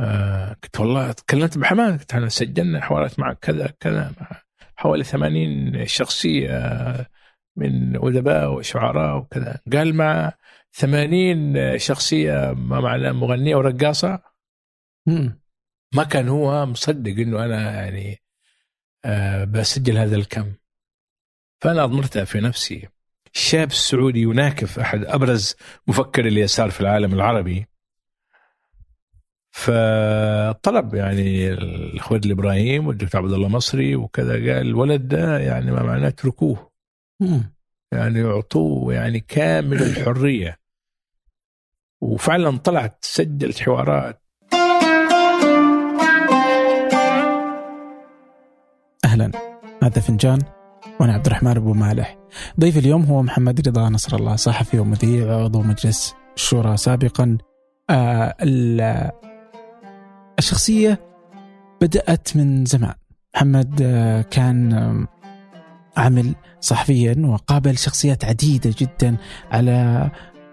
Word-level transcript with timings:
آه 0.00 0.56
قلت 0.62 0.80
والله 0.80 1.12
تكلمت 1.12 1.58
بحماس 1.58 2.00
قلت 2.00 2.12
إحنا 2.12 2.28
سجلنا 2.28 2.80
حوارات 2.80 3.18
مع 3.18 3.32
كذا 3.32 3.74
كذا 3.80 4.12
حوالي 4.76 5.04
80 5.04 5.86
شخصيه 5.86 6.58
من 7.56 7.96
أدباء 7.96 8.52
وشعراء 8.52 9.16
وكذا. 9.16 9.60
قال 9.72 9.94
مع 9.94 10.32
80 10.72 11.78
شخصيه 11.78 12.52
ما 12.52 12.80
معناه 12.80 13.12
مغنيه 13.12 13.56
ورقاصه 13.56 14.22
ما 15.94 16.04
كان 16.10 16.28
هو 16.28 16.66
مصدق 16.66 17.12
إنه 17.12 17.44
أنا 17.44 17.82
يعني 17.82 18.22
آه 19.04 19.44
بسجل 19.44 19.98
هذا 19.98 20.16
الكم. 20.16 20.52
فأنا 21.62 21.84
اضمرت 21.84 22.18
في 22.18 22.40
نفسي. 22.40 22.88
الشاب 23.34 23.68
السعودي 23.68 24.20
يناكف 24.22 24.78
أحد 24.78 25.04
أبرز 25.04 25.56
مفكر 25.86 26.26
اليسار 26.26 26.70
في 26.70 26.80
العالم 26.80 27.14
العربي. 27.14 27.66
فطلب 29.60 30.94
يعني 30.94 31.52
الإخوان 31.52 32.20
الإبراهيم 32.24 32.86
والدكتور 32.86 33.20
عبد 33.20 33.32
الله 33.32 33.48
مصري 33.48 33.96
وكذا 33.96 34.32
قال 34.32 34.48
الولد 34.48 35.08
ده 35.08 35.38
يعني 35.38 35.70
ما 35.70 35.82
معناه 35.82 36.08
اتركوه. 36.08 36.70
يعني 37.92 38.24
اعطوه 38.24 38.94
يعني 38.94 39.20
كامل 39.20 39.82
الحرية. 39.82 40.58
وفعلا 42.00 42.58
طلعت 42.58 42.98
سجلت 43.00 43.60
حوارات 43.60 44.22
أهلا. 49.04 49.30
هذا 49.82 50.00
فنجان 50.00 50.38
وأنا 51.00 51.12
عبد 51.14 51.26
الرحمن 51.26 51.56
أبو 51.56 51.72
مالح. 51.72 52.18
ضيف 52.60 52.78
اليوم 52.78 53.02
هو 53.02 53.22
محمد 53.22 53.68
رضا 53.68 53.88
نصر 53.88 54.16
الله 54.16 54.36
صحفي 54.36 54.78
ومذيع 54.78 55.36
وعضو 55.36 55.62
مجلس 55.62 56.14
الشورى 56.36 56.76
سابقا. 56.76 57.38
آه 57.90 58.34
الشخصية 60.40 61.00
بدأت 61.80 62.36
من 62.36 62.64
زمان. 62.64 62.94
محمد 63.34 63.82
آه 63.82 64.22
كان 64.22 65.06
عمل 65.96 66.34
صحفيا 66.60 67.14
وقابل 67.26 67.78
شخصيات 67.78 68.24
عديدة 68.24 68.74
جدا 68.78 69.16
على 69.50 70.10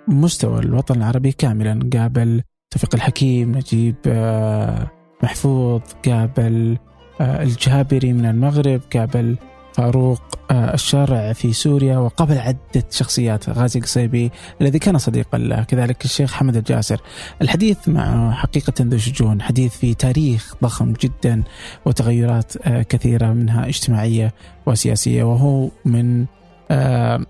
مستوى 0.08 0.60
الوطن 0.60 0.96
العربي 0.98 1.32
كاملا. 1.32 1.90
قابل 1.94 2.42
توفيق 2.72 2.96
الحكيم 2.96 3.52
نجيب 3.58 3.96
آه 4.08 4.92
محفوظ 5.24 5.82
قابل 6.06 6.78
آه 7.22 7.44
الجابري 7.44 8.14
من 8.14 8.26
المغرب 8.26 8.82
قابل 8.96 9.38
فاروق 9.78 10.22
آه، 10.52 10.74
الشارع 10.74 11.34
في 11.34 11.54
سوريا 11.54 11.98
وقبل 11.98 12.38
عدة 12.38 12.84
شخصيات 12.92 13.50
غازي 13.50 13.80
قصيبي 13.80 14.32
الذي 14.62 14.80
كان 14.80 14.98
صديقا 14.98 15.38
له 15.38 15.64
كذلك 15.64 16.06
الشيخ 16.06 16.34
حمد 16.34 16.58
الجاسر. 16.58 17.02
الحديث 17.42 17.90
مع 17.90 18.32
حقيقة 18.32 18.74
ذو 18.82 18.98
شجون 18.98 19.42
حديث 19.42 19.78
في 19.78 19.94
تاريخ 19.94 20.56
ضخم 20.64 20.94
جدا 20.94 21.44
وتغيرات 21.86 22.68
آه، 22.68 22.82
كثيرة 22.82 23.34
منها 23.34 23.68
اجتماعية 23.68 24.34
وسياسية. 24.66 25.24
وهو 25.24 25.70
من 25.86 26.26
آه، 26.72 27.26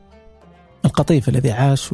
القطيف 0.85 1.29
الذي 1.29 1.51
عاش 1.51 1.93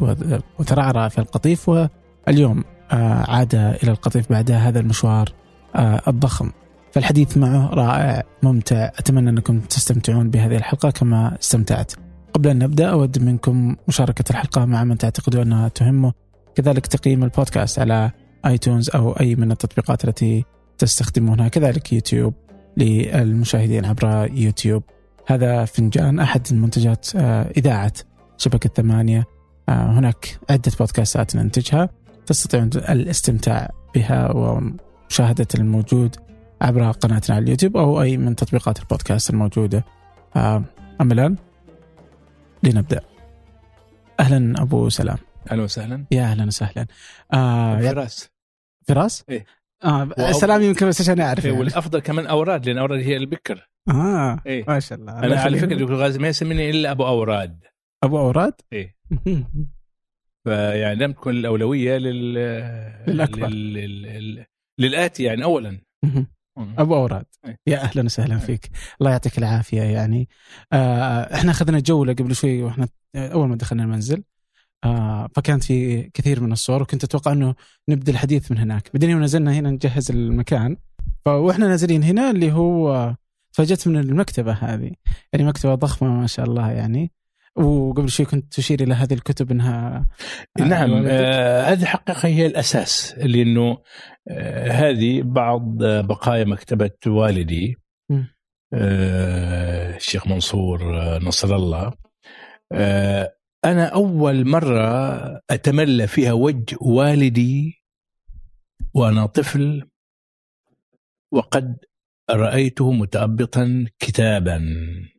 وترعرع 0.58 1.08
في 1.08 1.18
القطيف 1.18 1.68
واليوم 1.68 2.64
عاد 2.90 3.54
إلى 3.54 3.90
القطيف 3.90 4.32
بعد 4.32 4.50
هذا 4.50 4.80
المشوار 4.80 5.32
الضخم. 6.08 6.50
فالحديث 6.94 7.36
معه 7.36 7.74
رائع 7.74 8.22
ممتع. 8.42 8.84
أتمنى 8.84 9.30
أنكم 9.30 9.60
تستمتعون 9.60 10.30
بهذه 10.30 10.56
الحلقة 10.56 10.90
كما 10.90 11.36
استمتعت. 11.40 11.92
قبل 12.32 12.48
أن 12.48 12.58
نبدأ 12.58 12.90
أود 12.90 13.22
منكم 13.22 13.76
مشاركة 13.88 14.24
الحلقة 14.30 14.64
مع 14.64 14.84
من 14.84 14.98
تعتقدون 14.98 15.40
أنها 15.40 15.68
تهمه. 15.68 16.12
كذلك 16.54 16.86
تقييم 16.86 17.24
البودكاست 17.24 17.78
على 17.78 18.10
آيتونز 18.46 18.90
أو 18.90 19.12
أي 19.12 19.34
من 19.34 19.52
التطبيقات 19.52 20.04
التي 20.04 20.44
تستخدمونها 20.78 21.48
كذلك 21.48 21.92
يوتيوب 21.92 22.34
للمشاهدين 22.76 23.84
عبر 23.84 24.30
يوتيوب. 24.32 24.82
هذا 25.26 25.64
فنجان 25.64 26.18
أحد 26.18 26.54
منتجات 26.54 27.08
آه، 27.16 27.50
إذاعة 27.56 27.92
شبكة 28.36 28.70
ثمانية. 28.76 29.24
آه، 29.68 29.98
هناك 29.98 30.38
عدة 30.50 30.72
بودكاستات 30.78 31.36
ننتجها. 31.36 31.88
تستطيعون 32.26 32.70
الاستمتاع 32.74 33.70
بها 33.94 34.32
ومشاهدة 34.32 35.48
الموجود. 35.54 36.16
عبر 36.62 36.90
قناتنا 36.90 37.36
على 37.36 37.42
اليوتيوب 37.42 37.76
أو 37.76 38.02
أي 38.02 38.16
من 38.16 38.36
تطبيقات 38.36 38.80
البودكاست 38.80 39.30
الموجودة. 39.30 39.84
آه، 40.36 40.64
أما 41.00 41.14
الآن 41.14 41.36
لنبدأ. 42.62 43.00
أهلا 44.20 44.62
أبو 44.62 44.88
سلام. 44.88 45.18
أهلا 45.50 45.62
وسهلا. 45.62 46.04
يا 46.10 46.22
أهلا 46.22 46.44
وسهلا. 46.46 46.86
آه 47.32 47.80
فراس. 47.80 48.30
فراس؟ 48.88 49.24
إيه. 49.28 49.46
آه 49.84 50.08
السلام 50.18 50.62
يمكن 50.62 50.88
بس 50.88 51.00
عشان 51.00 51.20
أعرف 51.20 51.44
إيه 51.44 51.50
يعني. 51.50 51.60
والأفضل 51.60 51.98
كمان 51.98 52.26
أوراد 52.26 52.66
لأن 52.66 52.78
أوراد 52.78 53.00
هي 53.00 53.16
البكر. 53.16 53.68
آه 53.90 54.40
إيه؟ 54.46 54.64
ما 54.68 54.80
شاء 54.80 54.98
الله. 54.98 55.18
أنا 55.18 55.40
على 55.40 55.58
فكرة 55.58 55.76
دكتور 55.76 55.96
غازي 55.96 56.18
ما 56.18 56.28
يسميني 56.28 56.70
إلا 56.70 56.90
أبو 56.90 57.06
أوراد. 57.06 57.64
أبو 58.04 58.18
أوراد؟ 58.18 58.54
إيه. 58.72 58.96
فيعني 60.44 61.04
لم 61.04 61.12
تكن 61.12 61.30
الأولوية 61.30 61.98
لل 61.98 62.34
للأكبر. 63.08 63.46
لل... 63.48 64.02
لل... 64.02 64.46
للآتي 64.78 65.22
يعني 65.22 65.44
اولا. 65.44 65.80
أبو 66.58 66.94
أوراد. 66.94 67.24
يا 67.66 67.78
أهلا 67.82 68.04
وسهلا 68.04 68.38
فيك. 68.38 68.70
الله 69.00 69.10
يعطيك 69.10 69.38
العافية 69.38 69.82
يعني. 69.82 70.28
آه 70.72 71.34
إحنا 71.34 71.50
أخذنا 71.50 71.80
جوله 71.80 72.12
قبل 72.12 72.34
شوي 72.34 72.62
وإحنا 72.62 72.88
أول 73.16 73.48
ما 73.48 73.56
دخلنا 73.56 73.82
المنزل. 73.82 74.22
آه 74.84 75.28
فكانت 75.34 75.64
في 75.64 76.02
كثير 76.02 76.40
من 76.40 76.52
الصور 76.52 76.82
وكنت 76.82 77.04
أتوقع 77.04 77.32
إنه 77.32 77.54
نبدأ 77.88 78.12
الحديث 78.12 78.50
من 78.50 78.58
هناك. 78.58 78.90
بعدين 78.94 79.10
يوم 79.10 79.22
نزلنا 79.22 79.52
هنا 79.52 79.70
نجهز 79.70 80.10
المكان. 80.10 80.76
فإحنا 81.24 81.68
نازلين 81.68 82.02
هنا 82.02 82.30
اللي 82.30 82.52
هو 82.52 83.14
فجت 83.52 83.88
من 83.88 83.96
المكتبة 83.96 84.52
هذه. 84.52 84.90
يعني 85.32 85.44
مكتبة 85.44 85.74
ضخمة 85.74 86.08
ما 86.08 86.26
شاء 86.26 86.46
الله 86.46 86.70
يعني. 86.70 87.12
وقبل 87.56 88.08
شوي 88.08 88.26
كنت 88.26 88.52
تشير 88.52 88.82
إلى 88.82 88.94
هذه 88.94 89.12
الكتب 89.14 89.50
إنها 89.50 90.06
نعم 90.58 91.04
آه 91.06 91.62
هذه 91.62 91.84
حقيقة 91.84 92.28
هي 92.28 92.46
الأساس 92.46 93.14
لأنه 93.18 93.78
آه 94.28 94.68
هذه 94.68 95.22
بعض 95.22 95.84
بقايا 95.84 96.44
مكتبة 96.44 96.90
والدي 97.06 97.76
آه 98.74 99.96
الشيخ 99.96 100.26
منصور 100.26 101.00
آه، 101.00 101.18
نصر 101.18 101.56
الله. 101.56 101.92
آه 102.72 103.34
أنا 103.64 103.86
أول 103.86 104.48
مرة 104.48 105.40
أتملى 105.50 106.06
فيها 106.06 106.32
وجه 106.32 106.76
والدي 106.80 107.84
وأنا 108.94 109.26
طفل 109.26 109.88
وقد 111.32 111.76
رأيته 112.30 112.92
متأبطا 112.92 113.86
كتابا 113.98 114.62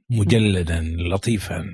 مجلدا 0.09 0.81
لطيفا. 0.81 1.66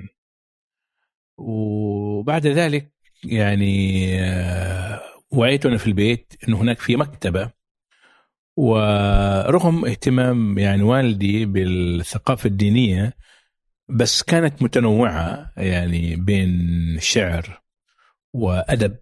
وبعد 1.42 2.46
ذلك 2.46 2.92
يعني 3.24 4.06
آه، 4.20 5.00
وعيت 5.30 5.66
في 5.66 5.86
البيت 5.86 6.34
إنه 6.48 6.62
هناك 6.62 6.78
في 6.78 6.96
مكتبة 6.96 7.50
ورغم 8.56 9.84
اهتمام 9.86 10.58
يعني 10.58 10.82
والدي 10.82 11.46
بالثقافة 11.46 12.46
الدينية 12.46 13.12
بس 13.88 14.22
كانت 14.22 14.62
متنوعة 14.62 15.52
يعني 15.56 16.16
بين 16.16 16.98
شعر 17.00 17.62
وأدب. 18.34 18.96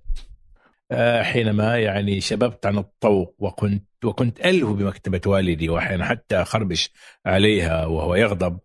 آه، 0.93 1.23
حينما 1.23 1.79
يعني 1.79 2.21
شببت 2.21 2.67
عن 2.67 2.79
الطوق 2.79 3.37
وكنت 3.39 3.85
وكنت 4.05 4.41
ألهو 4.47 4.75
بمكتبة 4.75 5.21
والدي 5.27 5.69
وأحيانا 5.69 6.05
حتى 6.05 6.43
أخربش 6.43 6.91
عليها 7.27 7.87
وهو 7.87 8.15
يغضب. 8.15 8.59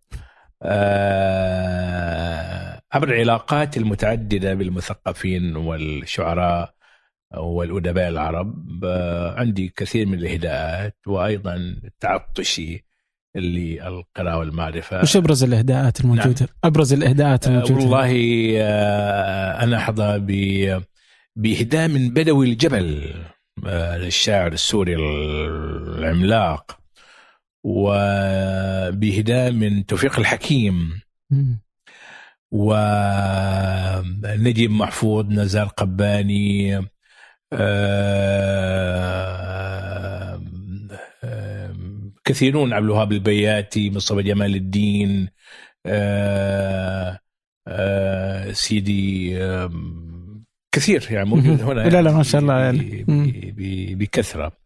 آه، 0.64 2.75
عبر 2.96 3.10
العلاقات 3.10 3.78
المتعددة 3.78 4.54
بالمثقفين 4.54 5.56
والشعراء 5.56 6.76
والأدباء 7.38 8.10
العرب 8.10 8.86
آه، 8.86 9.40
عندي 9.40 9.74
كثير 9.76 10.06
من 10.06 10.14
الإهداءات 10.14 10.98
وأيضا 11.08 11.76
تعطشي 12.00 12.86
للقراءه 13.36 14.38
والمعرفة 14.38 15.02
وش 15.02 15.18
أبرز 15.18 15.44
الإهداءات 15.44 16.00
الموجودة؟ 16.00 16.36
نعم. 16.40 16.50
أبرز 16.64 16.94
الإهداءات 16.94 17.48
آه، 17.48 17.50
الموجودة 17.50 17.80
والله 17.80 18.12
أنا 19.64 19.78
أحظى 19.78 20.20
بإهداء 21.36 21.88
من 21.88 22.10
بدوي 22.10 22.50
الجبل 22.52 23.14
للشاعر 23.98 24.52
السوري 24.52 24.96
العملاق 24.96 26.80
وبهداء 27.64 29.52
من 29.52 29.86
توفيق 29.86 30.20
الحكيم 30.20 31.02
ونجيب 32.52 34.02
محفوظ 34.72 35.26
نزار 35.26 35.68
قباني 35.68 36.80
آه، 37.54 38.46
كثيرون 42.26 42.74
عبد 42.74 42.86
الوهاب 42.86 43.12
البياتي 43.12 43.90
مصطفى 43.90 44.24
جمال 44.24 44.56
الدين 44.56 45.30
آه، 45.86 47.20
آه، 47.68 48.52
سيدي 48.52 49.40
كثير 50.72 51.08
يعني 51.10 51.30
موجود 51.30 51.62
هنا 51.62 51.90
لا 51.90 52.02
لا 52.02 52.12
ما 52.12 52.24
شاء 52.24 52.42
الله 52.42 52.60
يعني. 52.60 53.06
بكثرة. 53.96 54.65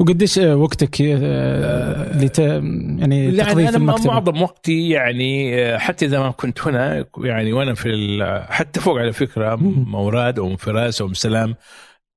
وقديش 0.00 0.38
وقتك 0.38 1.02
آه، 1.02 2.18
لت... 2.24 2.38
يعني 2.38 3.30
تقضيه 3.32 3.54
في 3.64 3.68
أنا 3.68 3.76
المكتبة؟ 3.76 4.06
معظم 4.12 4.42
وقتي 4.42 4.88
يعني 4.88 5.62
آه، 5.64 5.78
حتى 5.78 6.04
إذا 6.06 6.20
ما 6.20 6.30
كنت 6.30 6.60
هنا 6.66 7.06
يعني 7.18 7.52
وأنا 7.52 7.74
في 7.74 7.88
ال- 7.88 8.44
حتى 8.48 8.80
فوق 8.80 8.98
على 8.98 9.12
فكرة. 9.12 9.56
موراد 9.86 10.38
أم 10.38 10.56
فراس 10.56 11.02
أم 11.02 11.14
سلام 11.14 11.54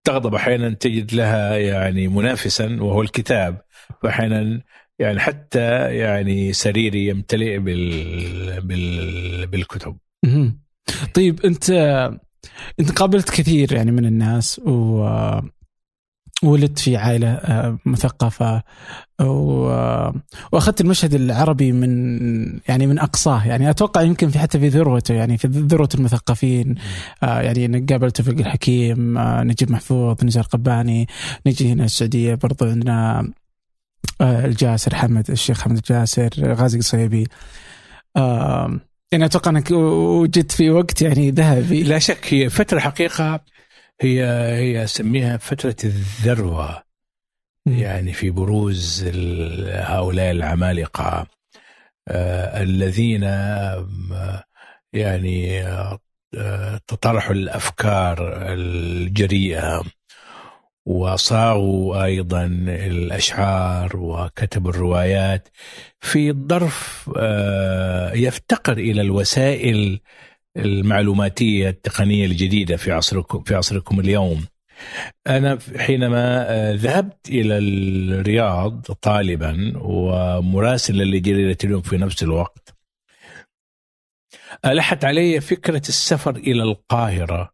تغضب 0.03 0.35
أحيانا 0.35 0.69
تجد 0.69 1.13
لها 1.13 1.57
يعني 1.57 2.07
منافسا 2.07 2.77
وهو 2.81 3.01
الكتاب 3.01 3.61
فأحيانا 4.03 4.61
يعني 4.99 5.19
حتى 5.19 5.95
يعني 5.95 6.53
سريري 6.53 7.07
يمتلئ 7.07 7.57
بال 7.57 8.61
بال 8.61 9.47
بالكتب. 9.47 9.95
طيب 11.13 11.39
أنت 11.45 11.69
أنت 12.79 12.91
قابلت 12.91 13.29
كثير 13.29 13.73
يعني 13.73 13.91
من 13.91 14.05
الناس 14.05 14.59
و 14.65 15.03
ولدت 16.43 16.79
في 16.79 16.97
عائلة 16.97 17.27
آه، 17.27 17.79
مثقفة 17.85 18.63
و... 19.21 19.63
وأخذت 20.51 20.81
المشهد 20.81 21.13
العربي 21.13 21.71
من 21.71 22.59
يعني 22.67 22.87
من 22.87 22.99
أقصاه. 22.99 23.47
يعني 23.47 23.69
أتوقع 23.69 24.01
يمكن 24.01 24.29
في 24.29 24.39
حتى 24.39 24.59
في 24.59 24.67
ذروته 24.67 25.13
يعني 25.13 25.37
في 25.37 25.47
ذروة 25.47 25.89
المثقفين 25.95 26.75
آه، 27.23 27.41
يعني 27.41 27.65
إنك 27.65 27.91
قابلت 27.91 28.17
توفيق 28.17 28.39
الحكيم 28.39 29.17
آه، 29.17 29.43
نجيب 29.43 29.71
محفوظ 29.71 30.23
نزار 30.23 30.43
قباني 30.43 31.07
نجي 31.45 31.71
هنا 31.71 31.85
السعودية 31.85 32.35
برضو 32.35 32.65
عندنا 32.65 33.31
الجاسر 34.21 34.95
حمد 34.95 35.31
الشيخ 35.31 35.61
حمد 35.61 35.75
الجاسر 35.75 36.29
غازي 36.37 36.79
قصيبي 36.79 37.27
يعني 39.11 39.25
أتوقع 39.25 39.51
إنك 39.51 39.71
وجدت 39.71 40.51
في 40.51 40.69
وقت 40.69 41.01
يعني 41.01 41.31
ذهبي. 41.31 41.83
لا 41.83 41.99
شك 41.99 42.33
هي 42.33 42.49
فترة 42.49 42.79
حقيقة 42.79 43.39
هي 44.01 44.23
هي 44.55 44.83
أسميها 44.83 45.37
فترة 45.37 45.75
الذروة. 45.83 46.83
يعني 47.65 48.13
في 48.13 48.29
بروز 48.29 49.03
هؤلاء 49.67 50.31
العمالقة. 50.31 51.27
آه، 52.07 52.63
الذين 52.63 53.23
آم، 53.23 54.39
يعني 54.93 55.61
آه، 55.67 55.99
آه، 56.37 56.79
تطرحوا 56.87 57.33
الأفكار 57.33 58.43
الجريئة. 58.53 59.83
وصاغوا 60.85 62.03
أيضا 62.03 62.45
الأشعار 62.67 63.97
وكتبوا 63.97 64.71
الروايات 64.71 65.47
في 66.01 66.33
ظرف 66.33 67.09
آه، 67.17 68.13
يفتقر 68.13 68.77
إلى 68.77 69.01
الوسائل 69.01 69.99
المعلوماتية 70.57 71.69
التقنية 71.69 72.25
الجديدة 72.25 72.77
في 72.77 72.91
عصركم 72.91 73.43
في 73.43 73.55
عصركم 73.55 73.99
اليوم. 73.99 74.45
أنا 75.27 75.59
حينما 75.77 76.45
آه، 76.51 76.73
ذهبت 76.73 77.29
إلى 77.29 77.57
الرياض 77.57 78.81
طالبا 78.81 79.73
ومراسلا 79.75 81.03
لجريدة 81.03 81.57
اليوم 81.63 81.81
في 81.81 81.97
نفس 81.97 82.23
الوقت 82.23 82.75
ألحت 84.65 85.05
علي 85.05 85.41
فكرة 85.41 85.81
السفر 85.89 86.35
إلى 86.35 86.63
القاهرة 86.63 87.53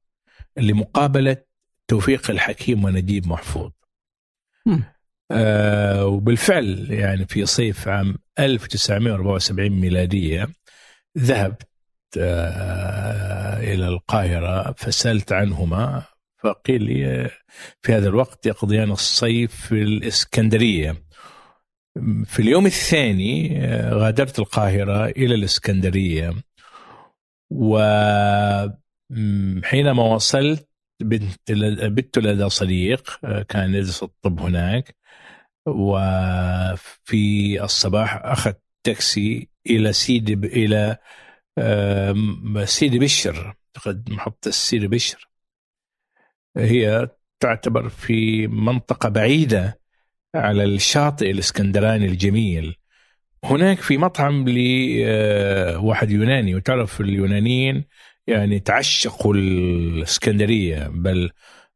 لمقابلة 0.57 1.37
توفيق 1.87 2.31
الحكيم 2.31 2.83
ونجيب 2.83 3.27
محفوظ. 3.27 3.71
آه 5.31 6.05
وبالفعل 6.05 6.87
يعني 6.89 7.25
في 7.27 7.45
صيف 7.45 7.87
عام 7.87 8.17
1974 8.39 9.69
ميلادية 9.69 10.49
ذهبت 11.17 11.67
إلى 12.17 13.87
القاهرة 13.87 14.71
فسألت 14.77 15.31
عنهما 15.31 16.03
فقيل 16.45 16.83
لي 16.83 17.05
آه، 17.05 17.31
في 17.81 17.93
هذا 17.93 18.07
الوقت 18.09 18.45
يقضيان 18.45 18.91
الصيف 18.91 19.55
في 19.55 19.81
الإسكندرية. 19.83 21.05
في 22.25 22.39
اليوم 22.39 22.65
الثاني 22.65 23.59
آه، 23.65 23.93
غادرت 23.93 24.39
القاهرة 24.39 25.05
إلى 25.05 25.35
الإسكندرية. 25.35 26.33
وحينما 27.51 28.83
وصلت 30.03 30.69
بت 31.01 32.17
لدى 32.17 32.49
صديق 32.49 33.19
آه، 33.25 33.41
كان 33.41 33.73
يدرس 33.75 34.03
الطب 34.03 34.39
هناك. 34.39 34.95
وفي 35.67 37.63
الصباح 37.63 38.15
أخذت 38.25 38.61
تاكسي 38.83 39.49
إلى 39.69 39.93
سيدي 39.93 40.33
إلى 40.33 40.97
سيدي 42.65 42.99
بشر 42.99 43.55
أعتقد 43.77 44.09
محطة 44.09 44.51
سيدي 44.51 44.87
بشر. 44.87 45.29
هي 46.57 47.09
تعتبر 47.39 47.89
في 47.89 48.47
منطقة 48.47 49.09
بعيدة 49.09 49.79
على 50.35 50.63
الشاطئ 50.63 51.31
الإسكندراني 51.31 52.05
الجميل. 52.05 52.75
هناك 53.43 53.81
في 53.81 53.97
مطعم 53.97 54.45
لواحد 54.49 56.11
يوناني. 56.11 56.55
وتعرف 56.55 57.01
اليونانيين 57.01 57.85
يعني 58.27 58.59
تعشقوا 58.59 59.33
الإسكندرية 59.35 60.87
بل 60.87 61.31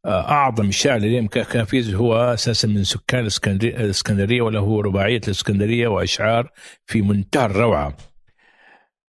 آه، 0.06 0.30
أعظم 0.31 0.72
شاعر 0.72 1.00
لديهم 1.00 1.28
كافافيس 1.28 1.94
هو 1.94 2.16
أساسا 2.34 2.68
من 2.68 2.84
سكان 2.84 3.30
الإسكندري- 3.30 3.80
الإسكندرية 3.80 4.42
وله 4.42 4.81
رباعية 4.81 5.22
الإسكندرية 5.28 5.88
وأشعار 5.88 6.52
في 6.86 7.02
منتهى 7.02 7.46
الروعة. 7.46 7.98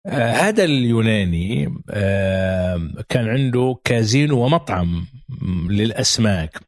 آه، 0.06 0.32
هذا 0.32 0.64
اليوناني 0.64 1.76
آه، 1.90 3.04
كان 3.10 3.30
عنده 3.30 3.80
كازينو 3.84 4.46
ومطعم 4.46 5.08
للأسماك. 5.70 6.60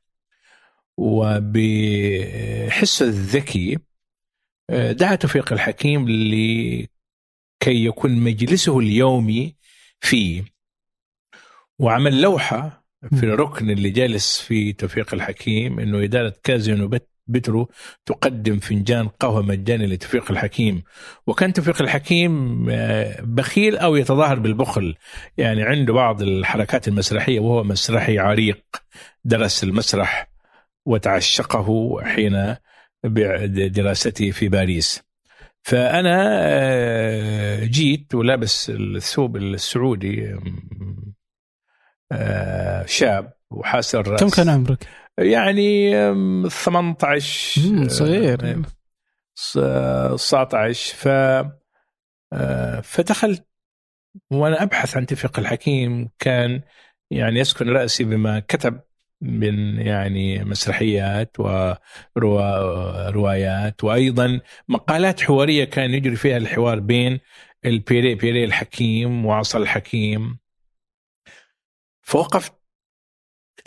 وبحسه 0.97 2.25
الذكي 3.05 3.77
آه، 4.69 4.91
دعا 4.91 5.15
توفيق 5.15 5.53
الحكيم 5.53 6.09
لكي 6.09 6.87
يكون 7.85 8.11
مجلسه 8.11 8.79
اليومي 8.79 9.55
فيه. 10.01 10.45
وعمل 11.79 12.21
لوحة 12.21 12.85
في 13.19 13.23
الركن 13.25 13.69
اللي 13.69 13.89
جالس 13.89 14.39
فيه 14.41 14.73
توفيق 14.73 15.13
الحكيم 15.13 15.79
إنه 15.79 16.03
إدارة 16.03 16.33
كازينو 16.43 16.87
بت 16.87 17.14
بترو 17.27 17.69
تقدم 18.05 18.59
فنجان 18.59 19.07
قهوة 19.07 19.41
مجاني 19.41 19.85
لتوفيق 19.87 20.31
الحكيم. 20.31 20.83
وكان 21.27 21.53
توفيق 21.53 21.81
الحكيم 21.81 22.65
آه، 22.69 23.21
بخيل 23.21 23.77
أو 23.77 23.95
يتظاهر 23.95 24.39
بالبخل. 24.39 24.95
يعني 25.37 25.63
عنده 25.63 25.93
بعض 25.93 26.21
الحركات 26.21 26.87
المسرحية 26.87 27.39
وهو 27.39 27.63
مسرحي 27.63 28.19
عريق. 28.19 28.63
درس 29.23 29.63
المسرح 29.63 30.27
وتعشقه 30.85 32.01
حين 32.03 32.55
بدراسته 33.03 34.31
في 34.31 34.49
باريس. 34.49 35.05
فأنا 35.63 36.29
آه، 36.41 37.65
جيت 37.65 38.15
ولابس 38.15 38.69
الثوب 38.69 39.37
السعودي 39.37 40.35
آه، 42.11 42.85
شاب 42.85 43.33
وحاسر 43.51 43.99
الرأس 43.99 44.19
كم 44.19 44.29
كان 44.29 44.49
عمرك؟ 44.49 44.87
يعني 45.17 45.95
آم، 45.95 46.47
18 46.49 47.61
مم، 47.61 47.87
صغير. 47.87 48.45
آه، 48.45 48.61
س- 49.35 49.59
19 50.15 50.95
ف 50.95 51.07
آه، 52.33 52.81
فدخلت 52.81 53.45
وأنا 54.31 54.63
أبحث 54.63 54.97
عن 54.97 55.05
توفيق 55.05 55.39
الحكيم 55.39 56.09
كان 56.19 56.61
يعني 57.11 57.39
يسكن 57.39 57.69
رأسي 57.69 58.03
بما 58.03 58.39
كتب 58.39 58.81
من 59.21 59.79
يعني 59.81 60.43
مسرحيات 60.43 61.39
وروايات 62.15 63.83
وأيضا 63.83 64.41
مقالات 64.67 65.21
حوارية 65.21 65.63
كان 65.65 65.93
يجري 65.93 66.15
فيها 66.15 66.37
الحوار 66.37 66.79
بين 66.79 67.19
البيري 67.65 68.15
بيري 68.15 68.43
الحكيم 68.45 69.25
وعصا 69.25 69.59
الحكيم 69.59 70.39
فوقفت 72.01 72.53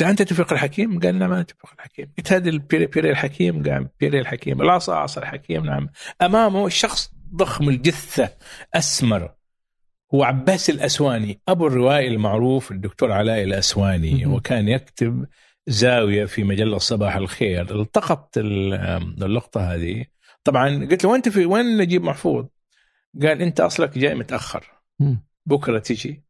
قلت 0.00 0.09
أنت 0.09 0.23
توفيق 0.23 0.52
الحكيم؟ 0.52 1.00
قال 1.00 1.19
نعم 1.19 1.33
أنا 1.33 1.43
توفيق 1.43 1.73
الحكيم. 1.75 2.12
قلت 2.19 2.33
هذا 2.33 2.49
البيري 2.49 2.87
بيري 2.87 3.11
الحكيم؟ 3.11 3.62
قال 3.62 3.88
بيري 4.00 4.21
الحكيم. 4.21 4.62
العصا 4.62 4.95
عصا 4.95 5.21
الحكيم 5.21 5.67
نعم. 5.67 5.88
أمامه 6.23 6.69
شخص 6.69 7.12
ضخم 7.35 7.69
الجثة 7.69 8.31
أسمر. 8.75 9.35
هو 10.14 10.23
عباس 10.25 10.71
الأسواني 10.71 11.40
أبو 11.49 11.67
الروائي 11.67 12.09
المعروف 12.09 12.71
الدكتور 12.71 13.12
علاء 13.12 13.43
الأسواني. 13.43 14.26
وكان 14.26 14.69
يكتب 14.69 15.26
زاوية 15.67 16.25
في 16.25 16.45
مجلة 16.45 16.78
صباح 16.78 17.17
الخير. 17.17 17.81
التقطت 17.81 18.38
ال- 18.38 18.75
اللقطة 19.25 19.75
هذه. 19.75 20.05
طبعا 20.45 20.87
قلت 20.90 21.05
له 21.05 21.11
وين 21.11 21.23
في 21.23 21.45
وين 21.45 21.76
نجيب 21.76 22.02
محفوظ؟ 22.02 22.47
قال 23.23 23.43
أنت 23.43 23.61
أصلك 23.61 23.99
جاي 23.99 24.14
متأخر. 24.14 24.64
بكرة 25.47 25.78
تجي. 25.78 26.27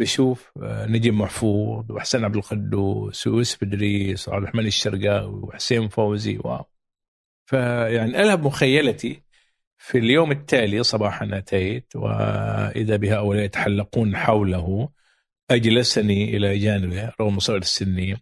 بشوف 0.00 0.50
آه، 0.62 0.86
نجيب 0.86 1.14
محفوظ 1.14 1.92
وحسين 1.92 2.24
عبد 2.24 2.36
القدوس 2.36 3.26
ويوسف 3.26 3.62
إدريس 3.62 4.28
وعبد 4.28 4.42
الرحمن 4.42 4.66
الشرقاوي 4.66 5.40
وحسين 5.42 5.88
فوزي 5.88 6.38
واو. 6.38 6.64
فيعني 7.46 8.22
ألهب 8.22 8.46
مخيلتي 8.46 9.22
في 9.78 9.98
اليوم 9.98 10.30
التالي 10.32 10.82
صباحا 10.82 11.28
أتيت 11.32 11.96
وإذا 11.96 12.96
بهؤلاء 12.96 13.44
يتحلقون 13.44 14.16
حوله 14.16 14.88
أجلسني 15.50 16.36
إلى 16.36 16.58
جانبه 16.58 17.12
رغم 17.20 17.38
صغر 17.38 17.62
سني 17.62 18.16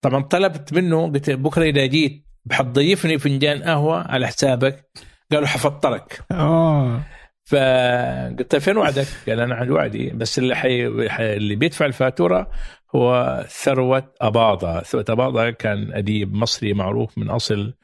طبعا 0.00 0.22
طلبت 0.22 0.72
منه 0.72 1.12
قلت 1.12 1.30
بكرة 1.30 1.64
إذا 1.64 1.86
جيت 1.86 2.24
حتضيفني 2.52 3.18
فنجان 3.18 3.62
قهوة 3.62 4.12
على 4.12 4.26
حسابك؟ 4.26 4.90
قالوا 5.32 5.46
حفطرك 5.46 6.24
آه. 6.30 7.02
فقلت 7.50 8.54
له 8.54 8.60
فين 8.60 8.76
وعدك؟ 8.76 9.06
قال 9.28 9.40
أنا 9.40 9.54
عندي 9.54 9.72
وعدي 9.72 10.10
بس 10.10 10.38
اللي 10.38 10.56
حي... 10.56 10.86
اللي 11.20 11.54
بيدفع 11.54 11.86
الفاتورة 11.86 12.50
هو 12.96 13.44
ثروة 13.48 14.12
أباضة، 14.20 14.82
ثروة 14.82 15.04
أباضة 15.08 15.50
كان 15.50 15.92
أديب 15.92 16.34
مصري 16.34 16.74
معروف 16.74 17.18
من 17.18 17.30
أصل 17.30 17.74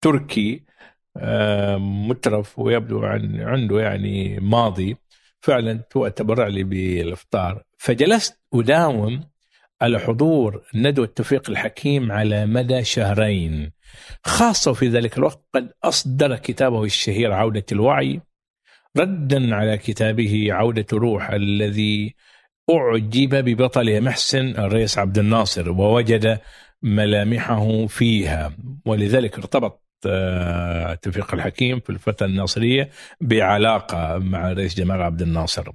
تركي 0.00 0.64
آه، 1.16 1.76
مترف 1.76 2.58
ويبدو 2.58 3.04
عن 3.04 3.40
عنده 3.40 3.80
يعني 3.80 4.40
ماضي. 4.40 4.96
فعلا 5.40 5.80
هو 5.96 6.08
تبرع 6.08 6.46
لي 6.46 6.64
بالإفطار. 6.64 7.62
فجلست 7.78 8.40
أداوم 8.54 9.24
على 9.80 9.98
حضور 9.98 10.62
ندوة 10.74 11.06
توفيق 11.06 11.50
الحكيم 11.50 12.12
على 12.12 12.46
مدى 12.46 12.84
شهرين. 12.84 13.72
خاصة 14.24 14.72
في 14.72 14.88
ذلك 14.88 15.18
الوقت 15.18 15.44
قد 15.54 15.72
أصدر 15.84 16.36
كتابه 16.36 16.84
الشهير 16.84 17.32
عودة 17.32 17.64
الوعي 17.72 18.20
ردا 18.96 19.54
على 19.54 19.78
كتابه 19.78 20.48
عودة 20.50 20.86
روح 20.92 21.30
الذي 21.30 22.14
أعجب 22.70 23.34
ببطله 23.34 24.00
محسن 24.00 24.48
الرئيس 24.48 24.98
عبد 24.98 25.18
الناصر 25.18 25.70
ووجد 25.70 26.38
ملامحه 26.82 27.86
فيها. 27.86 28.52
ولذلك 28.86 29.38
ارتبط 29.38 29.82
آه، 30.06 30.94
توفيق 30.94 31.34
الحكيم 31.34 31.80
في 31.80 31.90
الفترة 31.90 32.26
الناصرية 32.26 32.90
بعلاقة 33.20 34.18
مع 34.18 34.50
الرئيس 34.50 34.74
جمال 34.74 35.02
عبد 35.02 35.22
الناصر. 35.22 35.70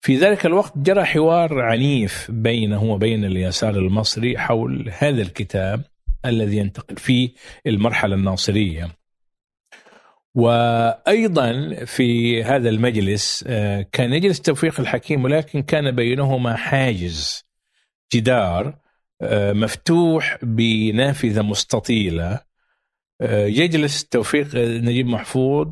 في 0.00 0.16
ذلك 0.16 0.46
الوقت 0.46 0.72
جرى 0.76 1.04
حوار 1.04 1.60
عنيف 1.60 2.30
بينه 2.30 2.84
وبين 2.84 3.24
اليسار 3.24 3.76
المصري 3.76 4.38
حول 4.38 4.92
هذا 4.98 5.22
الكتاب 5.22 5.82
الذي 6.26 6.56
ينتقل 6.56 6.96
فيه 6.96 7.30
المرحلة 7.66 8.14
الناصرية. 8.14 9.01
وأيضا 10.34 11.74
في 11.84 12.42
هذا 12.44 12.68
المجلس 12.68 13.44
آه، 13.46 13.86
كان 13.92 14.12
يجلس 14.12 14.40
توفيق 14.40 14.80
الحكيم 14.80 15.24
ولكن 15.24 15.62
كان 15.62 15.90
بينهما 15.90 16.56
حاجز 16.56 17.44
جدار 18.14 18.78
آه، 19.22 19.52
مفتوح 19.52 20.38
بنافذة 20.42 21.42
مستطيلة. 21.42 22.40
آه، 23.20 23.46
يجلس 23.46 24.04
توفيق 24.04 24.54
نجيب 24.56 25.06
محفوظ 25.06 25.68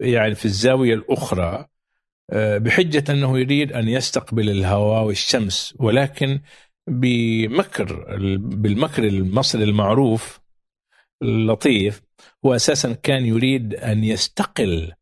يعني 0.00 0.34
في 0.34 0.44
الزاوية 0.44 0.94
الأخرى 0.94 1.66
بحجة 2.32 3.12
أنه 3.12 3.38
يريد 3.38 3.72
أن 3.72 3.88
يستقبل 3.88 4.50
الهواء 4.50 5.04
والشمس 5.04 5.74
ولكن 5.78 6.40
بمكر 6.86 8.16
بالمكر 8.38 9.04
المصري 9.04 9.64
المعروف 9.64 10.39
اللطيف 11.22 12.02
هو 12.44 12.54
أساسا 12.54 12.92
كان 12.92 13.26
يريد 13.26 13.74
أن 13.74 14.04
يستقل 14.04 14.92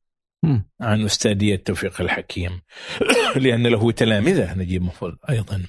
عن 0.80 1.04
استاذيه 1.04 1.56
توفيق 1.56 2.00
الحكيم 2.00 2.60
لأن 3.44 3.66
له 3.66 3.92
تلامذة 3.92 4.54
نجيب 4.54 4.82
محفوظ 4.82 5.14
أيضا. 5.30 5.66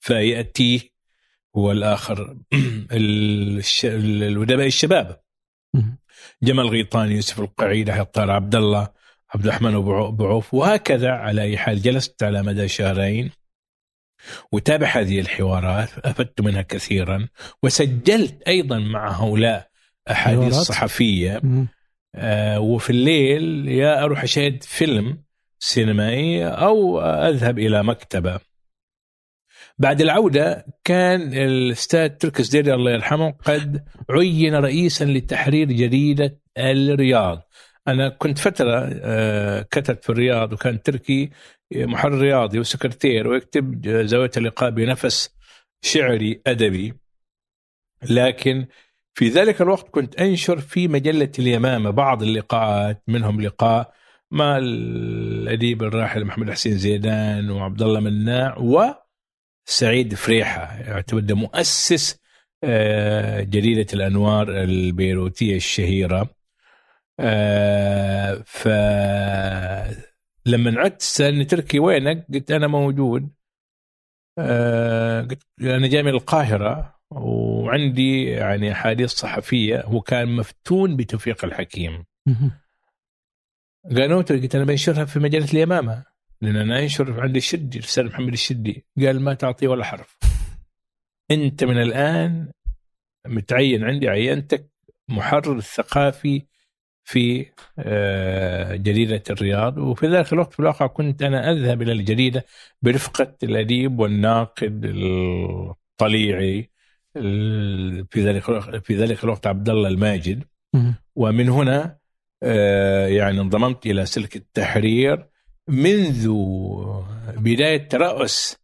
فياتيه 0.00 0.80
والآخر 1.54 2.36
الأدباء 3.84 4.66
الشباب. 4.66 5.20
جمال 6.42 6.68
غيطاني 6.68 7.14
يوسف 7.14 7.40
القعيدة 7.40 7.94
حطار 7.94 8.30
عبد 8.30 8.54
الله 8.54 8.88
عبد 9.34 9.46
الرحمن 9.46 9.74
أبو 9.74 10.26
عوف 10.26 10.54
وهكذا 10.54 11.10
على 11.10 11.42
أي 11.42 11.58
حال 11.58 11.82
جلست 11.82 12.22
على 12.22 12.42
مدى 12.42 12.68
شهرين. 12.68 13.30
وتابع 14.52 14.86
هذه 14.86 15.20
الحوارات 15.20 15.88
أفدت 16.04 16.40
منها 16.40 16.62
كثيرا 16.62 17.28
وسجلت 17.62 18.42
أيضا 18.48 18.78
مع 18.78 19.10
هؤلاء 19.10 19.68
أحاديث 20.10 20.54
صحفية. 20.54 21.42
آه 22.14 22.60
وفي 22.60 22.90
الليل 22.90 23.68
يا 23.68 24.02
أروح 24.04 24.22
أشاهد 24.22 24.62
فيلم 24.62 25.22
سينمائي 25.58 26.46
أو 26.46 27.00
أذهب 27.00 27.58
إلى 27.58 27.82
مكتبة. 27.82 28.40
بعد 29.78 30.00
العودة 30.00 30.66
كان 30.84 31.32
الأستاذ 31.32 32.08
تركس 32.08 32.48
ديري 32.48 32.74
الله 32.74 32.90
يرحمه 32.90 33.30
قد 33.30 33.84
عين 34.10 34.54
رئيسا 34.54 35.04
لتحرير 35.04 35.72
جريدة 35.72 36.38
الرياض. 36.58 37.42
أنا 37.88 38.08
كنت 38.08 38.38
فترة 38.38 38.90
آه، 39.02 39.62
كتبت 39.62 40.04
في 40.04 40.10
الرياض 40.10 40.52
وكان 40.52 40.82
تركي. 40.82 41.30
محرر 41.74 42.18
رياضي 42.18 42.58
وسكرتير 42.58 43.28
ويكتب 43.28 43.88
زاوية 43.88 44.30
اللقاء 44.36 44.70
بنفس 44.70 45.30
شعري 45.82 46.40
أدبي. 46.46 46.94
لكن 48.10 48.66
في 49.14 49.28
ذلك 49.28 49.62
الوقت 49.62 49.88
كنت 49.88 50.20
أنشر 50.20 50.58
في 50.58 50.88
مجلة 50.88 51.32
اليمامة 51.38 51.90
بعض 51.90 52.22
اللقاءات 52.22 53.02
منهم 53.08 53.40
لقاء 53.40 53.92
مع 54.30 54.58
الأديب 54.58 55.82
الراحل 55.82 56.24
محمد 56.24 56.50
حسين 56.50 56.78
زيدان 56.78 57.50
وعبد 57.50 57.82
الله 57.82 58.00
مناع 58.00 58.58
و 58.58 58.94
سعيد 59.64 60.14
فريحة 60.14 60.78
يعتبر 60.78 61.34
مؤسس 61.34 62.20
آه، 62.64 63.40
جريدة 63.42 63.86
الأنوار 63.92 64.62
البيروتية 64.62 65.56
الشهيرة. 65.56 66.30
آه، 67.20 68.42
ف 68.46 68.68
لما 70.46 70.80
عدت 70.80 71.02
سألني 71.02 71.44
تركي 71.44 71.78
وينك؟ 71.78 72.26
قلت 72.34 72.50
أنا 72.50 72.66
موجود. 72.66 73.30
آه، 74.38 75.22
قلت 75.22 75.42
أنا 75.60 75.86
جاي 75.86 76.02
من 76.02 76.10
القاهرة 76.10 76.98
وعندي 77.10 78.24
يعني 78.24 78.72
أحاديث 78.72 79.10
صحفية. 79.10 79.80
هو 79.80 80.00
كان 80.00 80.36
مفتون 80.36 80.96
بتوفيق 80.96 81.44
الحكيم. 81.44 82.04
قال 83.90 84.24
قلت 84.24 84.54
أنا 84.54 84.64
بنشرها 84.64 85.04
في 85.04 85.18
مجلة 85.18 85.44
اليمامة 85.44 86.04
لأن 86.40 86.56
أنا 86.56 86.78
أنشر 86.82 87.20
عند 87.20 87.36
الشدي 87.36 87.78
رسالة 87.78 88.08
محمد 88.08 88.32
الشدي. 88.32 88.86
قال 88.98 89.20
ما 89.20 89.34
تعطي 89.34 89.66
ولا 89.66 89.84
حرف. 89.84 90.18
أنت 91.30 91.64
من 91.64 91.82
الآن 91.82 92.52
متعين 93.26 93.84
عندي 93.84 94.08
عينتك 94.08 94.70
محرر 95.08 95.60
ثقافي 95.60 96.46
في 97.06 97.46
آه، 97.78 98.76
جريدة 98.76 99.22
الرياض. 99.30 99.78
وفي 99.78 100.06
ذلك 100.06 100.32
الوقت 100.32 100.52
في 100.52 100.60
الواقع 100.60 100.86
كنت 100.86 101.22
أنا 101.22 101.52
أذهب 101.52 101.82
إلى 101.82 101.92
الجريدة 101.92 102.44
برفقة 102.82 103.34
الأديب 103.42 103.98
والناقد 103.98 104.84
الطليعي 104.84 106.70
في 108.10 108.16
ذلك 108.16 108.42
في 108.80 108.96
ذلك 108.96 109.24
الوقت 109.24 109.46
عبد 109.46 109.68
الله 109.68 109.88
الماجد. 109.88 110.44
ومن 111.16 111.48
هنا 111.48 111.96
آه، 112.42 113.06
يعني 113.06 113.40
انضممت 113.40 113.86
إلى 113.86 114.06
سلك 114.06 114.36
التحرير 114.36 115.26
منذ 115.68 116.28
بداية 117.36 117.88
ترأس 117.88 118.56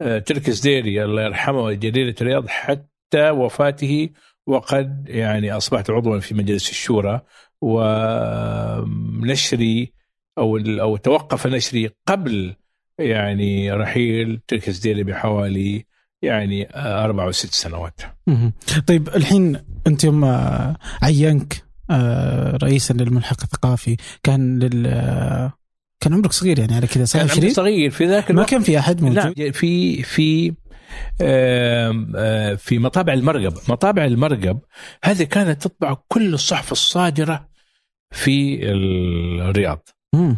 آه، 0.00 0.18
ترك 0.18 0.48
الزديري 0.48 1.04
الله 1.04 1.22
يرحمه 1.22 1.72
جريدة 1.72 2.14
الرياض 2.20 2.48
حتى 2.48 3.30
وفاته. 3.30 4.08
وقد 4.46 5.08
يعني 5.08 5.52
أصبحت 5.52 5.90
عضوا 5.90 6.18
في 6.20 6.34
مجلس 6.34 6.70
الشورى. 6.70 7.20
ونشري 8.80 9.44
أو 10.38 10.56
أو 10.56 10.96
توقف 10.96 11.46
نشري 11.46 11.90
قبل 12.06 12.54
يعني 12.98 13.72
رحيل 13.72 14.40
ترك 14.48 14.68
الزديري 14.68 15.02
بحوالي 15.02 15.84
يعني 16.22 16.68
أربع 16.76 17.24
أو 17.24 17.32
ست 17.32 17.54
سنوات 17.54 18.00
طيب 18.86 19.08
الحين 19.08 19.60
أنت 19.86 20.04
يوم 20.04 20.24
عينك 21.02 21.64
آه، 21.90 22.56
رئيسا 22.56 22.92
للملحق 22.92 23.42
الثقافي 23.42 23.96
كان 24.22 24.58
لل 24.58 24.86
كان 26.00 26.14
عمرك 26.14 26.32
صغير 26.32 26.58
يعني 26.58 26.74
على 26.74 26.86
كذا 26.86 27.04
27 27.04 27.52
صغير. 27.52 27.90
في 27.90 28.06
ذاك 28.06 28.30
ما 28.30 28.44
كان 28.44 28.62
في 28.62 28.78
أحد 28.78 29.02
موجود؟ 29.02 29.38
لا 29.38 29.52
في 29.52 30.02
في 30.02 30.52
في 32.56 32.78
مطابع 32.78 33.12
المرقب. 33.12 33.52
مطابع 33.68 34.04
المرقب 34.04 34.58
هذه 35.04 35.22
كانت 35.22 35.62
تطبع 35.62 35.96
كل 36.08 36.34
الصحف 36.34 36.72
الصادرة 36.72 37.48
في 38.10 38.58
الرياض. 38.62 39.88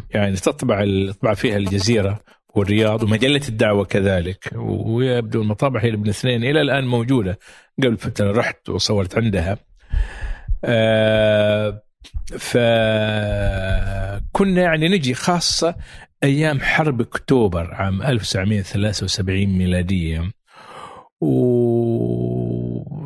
يعني 0.09 0.35
تطبع 0.35 0.85
تطبع 1.11 1.33
فيها 1.33 1.57
الجزيرة 1.57 2.19
والرياض 2.55 3.03
ومجلة 3.03 3.41
الدعوة 3.49 3.85
كذلك. 3.85 4.49
ويبدو 4.55 5.41
المطابع 5.41 5.83
هي 5.83 5.89
ابن 5.89 6.09
اثنين 6.09 6.43
إلى 6.43 6.61
الآن 6.61 6.87
موجودة. 6.87 7.39
قبل 7.83 7.97
فترة 7.97 8.31
رحت 8.31 8.69
وصورت 8.69 9.17
عندها. 9.17 9.57
آه 10.65 11.81
فكنا 12.39 13.81
يعني 14.61 14.87
نجي 14.87 15.13
خاصة 15.13 15.75
أيام 16.23 16.59
حرب 16.59 17.01
أكتوبر 17.01 17.73
عام 17.73 18.01
1973 18.01 19.45
ميلادية. 19.45 20.31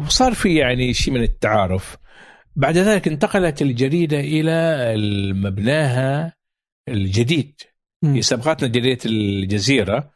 وصار 0.06 0.34
في 0.34 0.56
يعني 0.56 0.94
شيء 0.94 1.14
من 1.14 1.24
التعارف. 1.24 1.98
بعد 2.56 2.78
ذلك 2.78 3.08
انتقلت 3.08 3.62
الجريدة 3.62 4.20
إلى 4.20 4.96
مبناها 5.34 6.34
الجديد. 6.90 7.62
هي 8.04 8.22
سبقتنا 8.22 8.70
جريدة 8.70 9.00
الجزيرة 9.06 10.12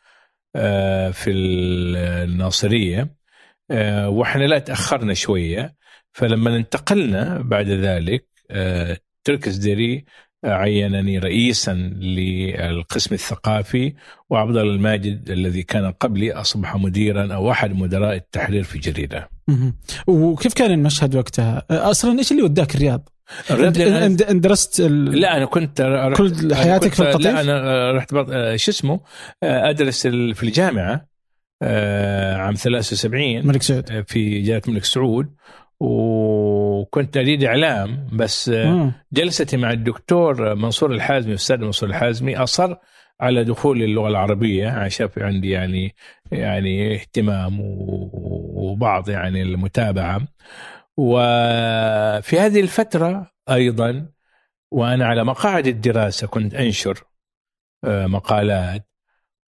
آه، 0.56 1.12
في 1.12 1.32
الناصرية. 1.32 3.16
آه، 3.72 4.10
وإحنا 4.10 4.44
لا 4.44 4.60
تأخرنا 4.60 5.14
شوية. 5.14 5.76
فلما 6.14 6.56
انتقلنا 6.56 7.42
بعد 7.42 7.68
ذلك 7.68 8.28
آه، 8.52 8.98
تركي 9.24 9.48
الزديري 9.48 10.06
عينني 10.46 11.20
رئيسا 11.20 11.74
للقسم 11.74 13.16
الثقافي 13.16 13.94
وعبد 14.30 14.58
الله 14.58 14.74
الماجد 14.74 15.30
الذي 15.30 15.64
كان 15.64 15.92
قبلي 15.92 16.34
أصبح 16.34 16.76
مديرا 16.76 17.34
أو 17.34 17.52
أحد 17.52 17.76
مدراء 17.76 18.16
التحرير 18.16 18.64
في 18.64 18.80
جريدة. 18.80 19.30
وكيف 20.08 20.54
كان 20.54 20.72
المشهد 20.72 21.16
وقتها؟ 21.16 21.66
أصلا 21.70 22.20
إيش 22.20 22.32
اللي 22.32 22.44
وداك 22.44 22.76
الرياض؟ 22.76 23.10
الرياض 23.52 24.14
درست 24.42 24.80
ال... 24.80 25.20
لا 25.20 25.38
أنا 25.38 25.46
كنت 25.46 25.82
كل 26.18 26.56
حياتك 26.56 26.94
في 26.94 27.00
القطيف؟ 27.00 27.26
لا 27.26 27.42
أنا 27.42 27.92
رحت 27.92 28.12
شو 28.56 28.72
اسمه 28.72 29.00
أدرس 29.44 30.08
في 30.08 30.44
الجامعة 30.44 31.08
عام 31.62 32.54
73 32.54 33.48
ملك 33.48 33.62
سعود 33.62 34.04
في 34.08 34.42
جامعة 34.42 34.62
الملك 34.68 34.86
سعود 34.86 35.36
وكنت 35.80 37.18
أريد 37.18 37.44
إعلام 37.44 38.08
بس 38.14 38.50
مم. 38.50 38.94
جلستي 39.14 39.58
مع 39.58 39.72
الدكتور 39.72 40.56
منصور 40.56 40.92
الحازمي 40.92 41.32
الاستاذ 41.32 41.58
منصور 41.58 41.90
الحازمي 41.90 42.38
أصر 42.38 42.76
على 43.22 43.44
دخول 43.44 43.84
اللغة 43.84 44.08
العربية 44.08 44.70
عشان 44.70 45.08
في 45.08 45.24
عندي 45.24 45.50
يعني 45.50 45.96
يعني 46.32 46.96
اهتمام 46.96 47.58
وبعض 47.62 49.10
يعني 49.10 49.42
المتابعة 49.42 50.22
وفي 50.98 52.40
هذه 52.40 52.60
الفترة 52.60 53.32
أيضا 53.50 54.06
وأنا 54.72 55.06
على 55.06 55.24
مقاعد 55.24 55.68
الدراسة 55.68 56.28
كنت 56.28 56.54
أنشر 56.54 57.04
مقالات 57.86 58.88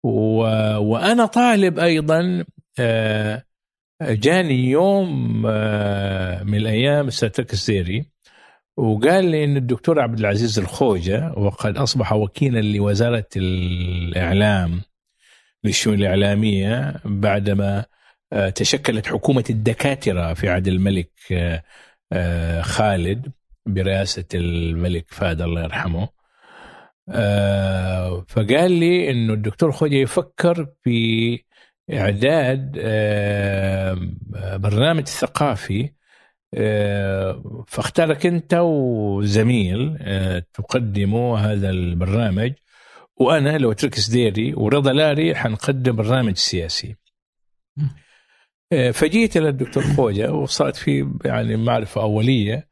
وأنا 0.03 1.25
طالب 1.25 1.79
أيضا 1.79 2.45
جاني 4.01 4.69
يوم 4.69 5.43
آه، 5.47 6.43
من 6.43 6.55
الأيام 6.55 7.07
أستاذ 7.07 7.45
السيري 7.53 8.05
وقال 8.77 9.25
لي 9.25 9.43
إن 9.43 9.57
الدكتور 9.57 9.99
عبد 9.99 10.19
العزيز 10.19 10.59
الخوجة 10.59 11.33
وقد 11.37 11.77
أصبح 11.77 12.13
وكيلا 12.13 12.59
لوزارة 12.59 13.27
الإعلام 13.35 14.81
للشؤون 15.63 15.95
الإعلامية 15.95 17.01
بعدما 17.05 17.85
آه، 18.33 18.49
تشكلت 18.49 19.07
حكومة 19.07 19.43
الدكاترة 19.49 20.33
في 20.33 20.49
عهد 20.49 20.67
الملك 20.67 21.11
آه، 22.13 22.61
خالد 22.61 23.31
برئاسة 23.65 24.25
الملك 24.33 25.05
فهد 25.09 25.41
الله 25.41 25.63
يرحمه. 25.63 26.09
فقال 28.27 28.71
لي 28.71 29.11
إنه 29.11 29.33
الدكتور 29.33 29.71
خوجه 29.71 29.95
يفكر 29.95 30.67
في 30.83 31.39
إعداد 31.93 32.71
برنامج 34.61 35.07
ثقافي 35.07 35.89
فاختارك 37.67 38.25
أنت 38.25 38.53
وزميل 38.53 39.97
تقدموا 40.53 41.37
هذا 41.37 41.69
البرنامج. 41.69 42.53
وأنا 43.15 43.57
لو 43.57 43.73
تركس 43.73 44.09
ديري 44.09 44.53
ورضا 44.53 44.93
لاري 44.93 45.35
حنقدم 45.35 45.95
برنامج 45.95 46.35
سياسي. 46.35 46.95
فجيت 48.93 49.37
إلى 49.37 49.49
الدكتور 49.49 49.83
خوجة 49.83 50.31
وصارت 50.31 50.75
في 50.75 51.11
يعني 51.25 51.55
معرفة 51.55 52.01
أولية 52.01 52.69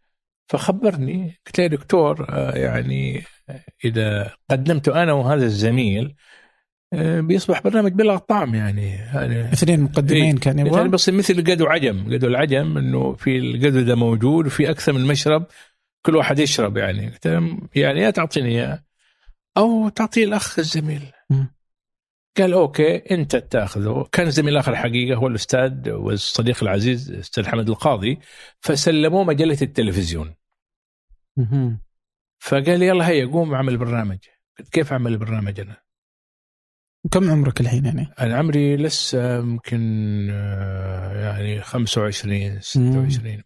فخبرني 0.48 1.40
قلت 1.46 1.60
له 1.60 1.68
دكتور 1.68 2.26
يعني 2.56 3.24
إذا 3.86 4.34
قدمت 4.50 4.90
أنا 4.90 5.14
وهذا 5.14 5.46
الزميل 5.46 6.06
آه، 6.06 6.16
بيصبح 7.20 7.62
برنامج 7.62 7.92
بلا 7.92 8.18
طعم 8.18 8.56
يعني. 8.56 8.90
يعني 8.90 9.54
اثنين 9.54 9.82
مقدمين 9.82 10.24
إيه. 10.24 10.40
كان 10.40 10.60
يبغى؟ 10.60 10.78
يعني 10.78 10.90
بس 10.90 11.10
مثل 11.10 11.44
قدو 11.44 11.66
عجم. 11.66 12.14
قدو 12.14 12.28
العجم 12.28 12.78
إنه 12.78 13.14
في 13.14 13.38
القدو 13.38 13.82
ده 13.82 13.96
موجود 13.96 14.46
وفي 14.46 14.70
أكثر 14.70 14.94
من 14.94 15.06
مشرب 15.08 15.46
كل 16.06 16.16
واحد 16.16 16.40
يشرب 16.40 16.78
يعني. 16.78 17.12
يعني 17.76 18.00
يا 18.00 18.10
تعطيني 18.10 18.50
إياه 18.50 18.84
أو 19.58 19.90
تعطيه 19.90 20.24
الأخ 20.26 20.60
الزميل. 20.60 21.02
قال 22.38 22.54
أوكي 22.54 22.96
أنت 22.96 23.36
تأخذه. 23.36 24.08
كان 24.12 24.32
زميل 24.32 24.58
آخر 24.58 24.76
حقيقة 24.76 25.18
هو 25.18 25.28
الأستاذ 25.28 25.92
والصديق 25.92 26.64
العزيز 26.64 27.12
الاستاذ 27.12 27.48
حمد 27.48 27.70
القاضي. 27.70 28.20
فسلموه 28.60 29.24
مجلة 29.24 29.58
التلفزيون. 29.62 30.36
فقال 32.40 32.80
لي 32.80 32.88
يلا 32.88 33.08
هيا 33.08 33.26
قوم 33.26 33.54
اعمل 33.54 33.78
برنامج. 33.78 34.18
كيف 34.72 34.92
أعمل 34.92 35.12
البرنامج 35.12 35.60
أنا؟ 35.60 35.85
كم 37.12 37.32
عمرك 37.32 37.62
الحين 37.62 37.86
يعني؟ 37.86 38.08
أنا 38.20 38.38
عمري 38.38 38.76
لسه 38.76 39.38
يمكن 39.38 40.28
آه، 40.32 41.14
يعني 41.14 41.62
25 41.62 42.60
26 42.62 43.44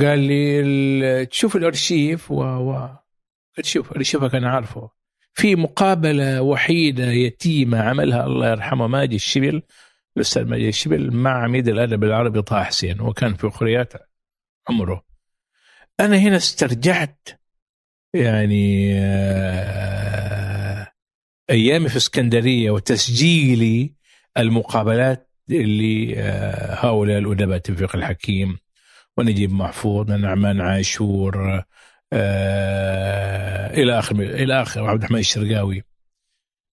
قال 0.00 0.18
لي 0.18 1.26
تشوف 1.26 1.56
الأرشيف 1.56 2.30
و, 2.30 2.42
و... 2.42 2.88
شوف 3.62 3.92
ارشيفك 3.92 4.34
أنا 4.34 4.50
عارفه. 4.50 4.90
في 5.34 5.56
مقابلة 5.56 6.42
وحيدة 6.42 7.04
يتيمة 7.10 7.80
عملها 7.80 8.26
الله 8.26 8.50
يرحمه 8.50 8.86
ماجد 8.86 9.12
الشبل 9.12 9.62
الأستاذ 10.16 10.44
ماجد 10.44 10.66
الشبل 10.66 11.10
مع 11.10 11.42
عميد 11.44 11.68
الأدب 11.68 12.04
العربي 12.04 12.42
طه 12.42 12.62
حسين 12.64 13.00
وكان 13.00 13.34
في 13.34 13.46
اخريات 13.46 13.92
عمره. 14.68 15.04
أنا 16.00 16.16
هنا 16.16 16.36
استرجعت 16.36 17.28
يعني 18.14 18.94
آه 18.94 20.37
ايامي 21.50 21.88
في 21.88 21.96
اسكندرية 21.96 22.70
وتسجيلي 22.70 23.94
المقابلات 24.38 25.30
لهؤلاء 25.48 27.18
الأدباء 27.18 27.58
توفيق 27.58 27.96
الحكيم 27.96 28.58
ونجيب 29.16 29.52
محفوظ 29.52 30.10
نعمان 30.10 30.60
عاشور 30.60 31.64
آه 32.12 33.74
إلى 33.74 33.98
آخر 33.98 34.14
إلى 34.14 34.62
آخر 34.62 34.84
عبد 34.84 34.98
الرحمن 34.98 35.18
الشرقاوي. 35.18 35.84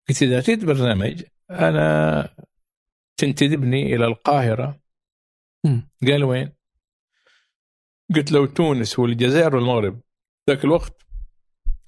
قلت 0.08 0.22
إذا 0.22 0.38
اريد 0.38 0.64
برنامج 0.64 1.22
أنا 1.50 2.28
تنتدبني 3.16 3.94
إلى 3.94 4.04
القاهرة. 4.04 4.80
قال 6.06 6.24
وين؟ 6.24 6.52
قلت 8.14 8.32
لو 8.32 8.46
تونس 8.46 8.98
والجزائر 8.98 9.56
والمغرب 9.56 10.00
ذاك 10.50 10.64
الوقت 10.64 11.02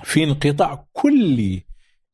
في 0.05 0.25
انقطاع 0.25 0.89
كلي 0.93 1.68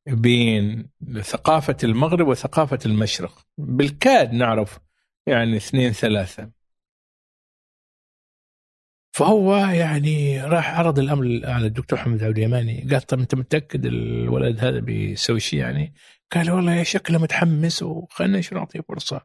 بين 0.07 0.91
ثقافة 1.23 1.77
المغرب 1.85 2.27
وثقافة 2.27 2.79
المشرق 2.87 3.47
بالكاد 3.59 4.33
نعرف 4.33 4.79
يعني 5.27 5.57
اثنين 5.57 5.93
ثلاثة 5.93 6.51
فهو 9.15 9.57
يعني 9.57 10.43
راح 10.43 10.79
عرض 10.79 10.99
الأمر 10.99 11.41
على 11.45 11.67
الدكتور 11.67 11.99
محمد 11.99 12.23
عبد 12.23 12.39
اليماني 12.39 12.89
قال 12.91 13.01
طب 13.01 13.19
أنت 13.19 13.35
متأكد 13.35 13.87
الولد 13.87 14.65
هذا 14.65 14.81
بيسوي 14.81 15.41
شيء 15.41 15.59
يعني؟ 15.59 15.95
قال 16.33 16.51
والله 16.51 16.83
شكله 16.83 17.19
متحمس 17.19 17.83
وخلنا 17.83 18.41
نعطيه 18.53 18.81
فرصة. 18.81 19.21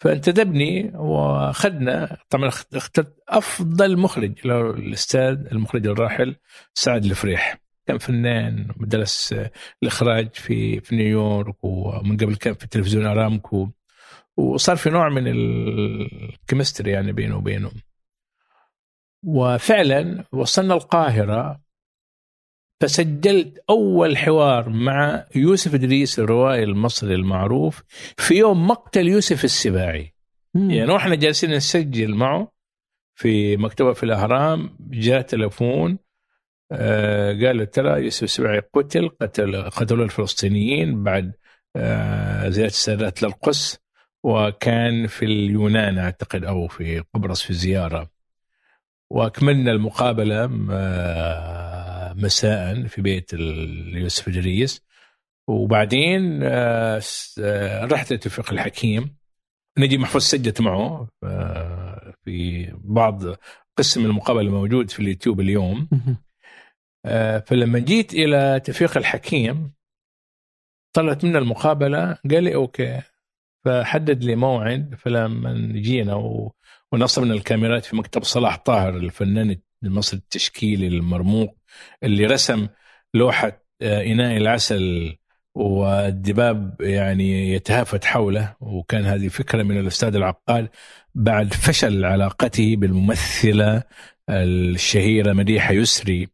فانتدبني 0.00 0.92
وأخذنا 0.94 2.16
طبعا 2.30 2.48
اخترت 2.48 3.16
أفضل 3.28 3.98
مخرج 3.98 4.46
الأستاذ 4.46 5.46
المخرج 5.52 5.86
الراحل 5.86 6.36
سعد 6.74 7.04
الفريح. 7.04 7.58
كان 7.90 7.98
فنان 7.98 8.66
درس 8.76 9.34
الإخراج 9.82 10.34
في 10.34 10.80
في 10.80 10.96
نيويورك 10.96 11.64
ومن 11.64 12.16
قبل 12.16 12.36
كان 12.36 12.54
في 12.54 12.66
تلفزيون 12.66 13.06
أرامكو 13.06 13.68
وصار 14.36 14.76
في 14.76 14.90
نوع 14.90 15.08
من 15.08 15.24
الكيمستري 15.26 16.90
يعني 16.90 17.12
بينه 17.12 17.36
وبينه 17.36 17.70
وفعلا 19.24 20.24
وصلنا 20.32 20.74
القاهرة 20.74 21.60
فسجلت 22.80 23.64
أول 23.70 24.16
حوار 24.16 24.68
مع 24.68 25.26
يوسف 25.34 25.74
إدريس 25.74 26.18
الروائي 26.18 26.64
المصري 26.64 27.14
المعروف 27.14 27.82
في 28.16 28.34
يوم 28.34 28.66
مقتل 28.66 29.08
يوسف 29.08 29.44
السباعي 29.44 30.14
مم. 30.54 30.70
يعني 30.70 30.92
وإحنا 30.92 31.14
جالسين 31.14 31.50
نسجل 31.50 32.14
معه 32.14 32.52
في 33.14 33.56
مكتبة 33.56 33.92
في 33.92 34.02
الأهرام 34.02 34.76
جاء 34.80 35.20
تلفون 35.20 35.98
آه، 36.72 37.32
قالوا 37.32 37.64
ترى 37.64 38.04
يوسف 38.04 38.22
السبعي 38.22 38.62
قتل 38.74 39.08
قتل 39.08 39.62
قتلوا 39.62 40.04
الفلسطينيين 40.04 41.02
بعد 41.02 41.32
آه، 41.76 42.48
زيادة 42.48 42.70
السادات 42.70 43.22
للقدس 43.22 43.78
وكان 44.24 45.06
في 45.06 45.24
اليونان 45.24 45.98
أعتقد 45.98 46.44
أو 46.44 46.68
في 46.68 47.04
قبرص 47.14 47.42
في 47.42 47.52
زيارة. 47.54 48.10
وأكملنا 49.10 49.72
المقابلة 49.72 50.68
آه، 50.70 52.12
مساء 52.12 52.86
في 52.86 53.02
بيت 53.02 53.32
يوسف 53.32 54.28
إدريس. 54.28 54.82
وبعدين 55.48 56.42
رحت 57.92 58.12
لتوفيق 58.12 58.52
الحكيم. 58.52 59.16
نجي 59.78 59.98
محفوظ 59.98 60.22
سجلت 60.22 60.60
معه 60.60 61.08
في 62.24 62.68
بعض 62.84 63.22
قسم 63.76 64.06
المقابلة 64.06 64.50
موجود 64.50 64.90
في 64.90 65.00
اليوتيوب 65.00 65.40
اليوم. 65.40 65.88
فلما 67.46 67.78
جيت 67.78 68.14
إلى 68.14 68.60
تفيق 68.64 68.96
الحكيم 68.96 69.72
طلعت 70.92 71.24
من 71.24 71.36
المقابلة 71.36 72.18
قال 72.30 72.44
لي 72.44 72.54
أوكي 72.54 73.02
فحدد 73.64 74.24
لي 74.24 74.36
موعد 74.36 74.94
فلما 74.98 75.72
جينا. 75.72 76.14
ونصبنا 76.92 77.34
الكاميرات 77.34 77.84
في 77.84 77.96
مكتب 77.96 78.24
صلاح 78.24 78.56
طاهر 78.56 78.96
الفنان 78.96 79.56
المصري 79.82 80.18
التشكيلي 80.18 80.86
المرموق 80.86 81.56
اللي 82.02 82.26
رسم 82.26 82.68
لوحة 83.14 83.62
آه، 83.82 84.02
إناء 84.02 84.36
العسل 84.36 85.16
والدباب 85.54 86.80
يعني 86.80 87.52
يتهافت 87.52 88.04
حوله 88.04 88.56
وكان 88.60 89.04
هذه 89.04 89.28
فكرة 89.28 89.62
من 89.62 89.80
الأستاذ 89.80 90.14
العقاد 90.14 90.68
بعد 91.14 91.54
فشل 91.54 92.04
علاقته 92.04 92.76
بالممثلة 92.76 93.82
الشهيرة 94.30 95.32
مديحة 95.32 95.72
يسري 95.72 96.28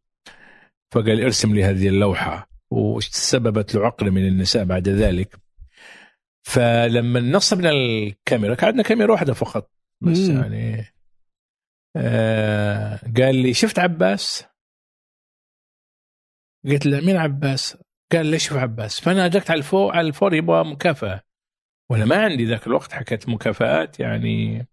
فقال 0.91 1.23
ارسم 1.23 1.55
لي 1.55 1.63
هذه 1.63 1.87
اللوحة 1.87 2.49
وسببت 2.71 3.75
له 3.75 3.85
عقلة 3.85 4.09
من 4.09 4.27
النساء 4.27 4.63
بعد 4.63 4.89
ذلك. 4.89 5.35
فلما 6.43 7.19
نصبنا 7.19 7.69
الكاميرا 7.69 8.55
كان 8.55 8.67
عندنا 8.67 8.83
كاميرا 8.83 9.11
واحدة 9.11 9.33
فقط 9.33 9.71
بس 10.01 10.17
مم. 10.17 10.41
يعني 10.41 10.85
آه 11.95 12.99
قال 13.17 13.35
لي 13.35 13.53
شفت 13.53 13.79
عباس؟ 13.79 14.45
قلت 16.65 16.85
له 16.85 16.99
مين 16.99 17.17
عباس؟ 17.17 17.77
قال 18.11 18.25
لي 18.25 18.39
شوف 18.39 18.57
عباس. 18.57 18.99
فأنا 18.99 19.25
اجت 19.25 19.51
على 19.51 19.57
الفور 19.57 19.95
على 19.95 20.07
الفور 20.07 20.33
يبغى 20.33 20.63
مكافأة. 20.63 21.21
وأنا 21.89 22.05
ما 22.05 22.15
عندي 22.15 22.45
ذاك 22.45 22.67
الوقت 22.67 22.93
حكيت 22.93 23.29
مكافآت 23.29 23.99
يعني 23.99 24.67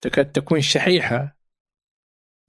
تكاد 0.00 0.32
تكون 0.32 0.60
شحيحة. 0.60 1.33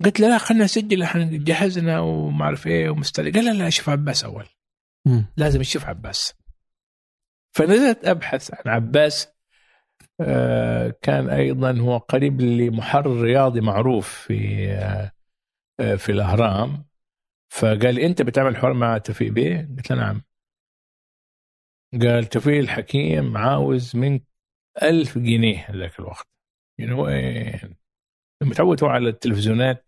قلت 0.04 0.20
له 0.20 0.30
لا 0.30 0.38
خلنا 0.38 0.64
نسجل 0.64 1.04
إحنا 1.04 1.30
جهزنا 1.32 2.00
وما 2.00 2.46
أعرف 2.46 2.68
إيه 2.68 2.90
ومستعد 2.90 3.34
قال 3.36 3.46
لا 3.46 3.52
لا 3.52 3.70
شوف 3.70 3.90
عباس 3.90 4.24
أول. 4.24 4.46
مم. 5.08 5.26
لازم 5.38 5.60
نشوف 5.60 5.86
عباس. 5.86 6.34
فنزلت 7.56 8.06
أبحث 8.06 8.52
عن 8.54 8.74
عباس. 8.74 9.36
آه، 10.22 10.96
كان 11.02 11.30
أيضا 11.30 11.80
هو 11.80 11.98
قريب 11.98 12.42
لمحرر 12.42 13.22
رياضي 13.22 13.62
معروف 13.62 14.10
في 14.10 14.68
آه، 14.70 15.12
آه، 15.80 15.96
في 15.96 16.12
الأهرام. 16.12 16.86
فقال 17.50 17.96
لي 17.96 18.06
أنت 18.06 18.22
بتعمل 18.22 18.58
حوار 18.58 18.74
مع 18.74 18.98
توفيق 18.98 19.32
بيه؟ 19.32 19.70
قلت 19.78 19.92
له 19.92 19.98
نعم. 19.98 20.22
قال 22.02 22.26
توفيق 22.26 22.58
الحكيم 22.58 23.38
عاوز 23.38 23.96
منك 23.96 24.24
ألف 24.82 25.18
جنيه 25.18 25.72
ذاك 25.72 26.00
الوقت. 26.00 26.28
يعني 26.80 26.94
وين 26.94 27.76
متعود 28.44 28.84
هو 28.84 28.90
على 28.90 29.10
التلفزيونات. 29.10 29.85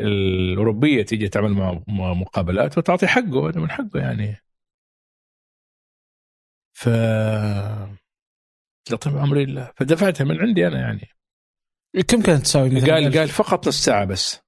الأوروبية 0.00 1.02
تيجي 1.02 1.28
تعمل 1.28 1.52
مع 1.52 1.80
مقابلات 2.14 2.78
وتعطي 2.78 3.06
حقه 3.06 3.48
هذا 3.48 3.60
من 3.60 3.70
حقه 3.70 4.00
يعني. 4.00 4.36
ف 6.72 6.88
طيب 9.00 9.16
أمري 9.16 9.42
الله 9.42 9.70
فدفعتها 9.76 10.24
من 10.24 10.40
عندي 10.40 10.66
أنا 10.66 10.80
يعني. 10.80 11.08
كم 12.08 12.22
كانت 12.22 12.42
تساوي 12.42 12.70
مثلا 12.70 12.94
قال 12.94 13.18
قال 13.18 13.28
فقط 13.28 13.68
نص 13.68 13.84
ساعة 13.84 14.04
بس. 14.04 14.40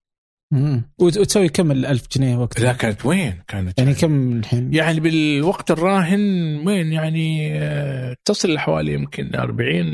امم 0.52 0.90
وتسوي 0.98 1.48
كم 1.48 1.70
ال 1.70 1.86
1000 1.86 2.08
جنيه 2.16 2.36
وقتها؟ 2.36 2.64
لا 2.64 2.72
كانت 2.72 3.06
وين؟ 3.06 3.42
كانت 3.48 3.78
يعني 3.78 3.94
كم 3.94 4.38
الحين؟ 4.38 4.74
يعني 4.74 5.00
بالوقت 5.00 5.70
الراهن 5.70 6.20
وين؟ 6.66 6.92
يعني 6.92 7.52
آه، 7.54 8.16
تصل 8.24 8.52
لحوالي 8.54 8.92
يمكن 8.92 9.34
40 9.34 9.86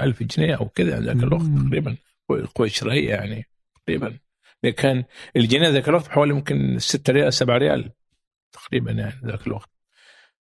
ألف 0.00 0.22
جنيه 0.22 0.54
أو 0.54 0.68
كذا 0.68 1.00
ذاك 1.00 1.16
الوقت 1.16 1.46
تقريبا. 1.66 1.96
قوة 2.54 2.68
شرائية 2.68 3.10
يعني 3.10 3.44
تقريبا. 3.86 4.18
كان 4.70 5.04
الجنيه 5.36 5.68
ذاك 5.68 5.88
الوقت 5.88 6.08
حوالي 6.08 6.32
ممكن 6.32 6.78
6 6.78 7.12
ريال 7.12 7.32
7 7.32 7.58
ريال 7.58 7.92
تقريبا 8.52 8.92
يعني 8.92 9.20
ذاك 9.24 9.46
الوقت. 9.46 9.70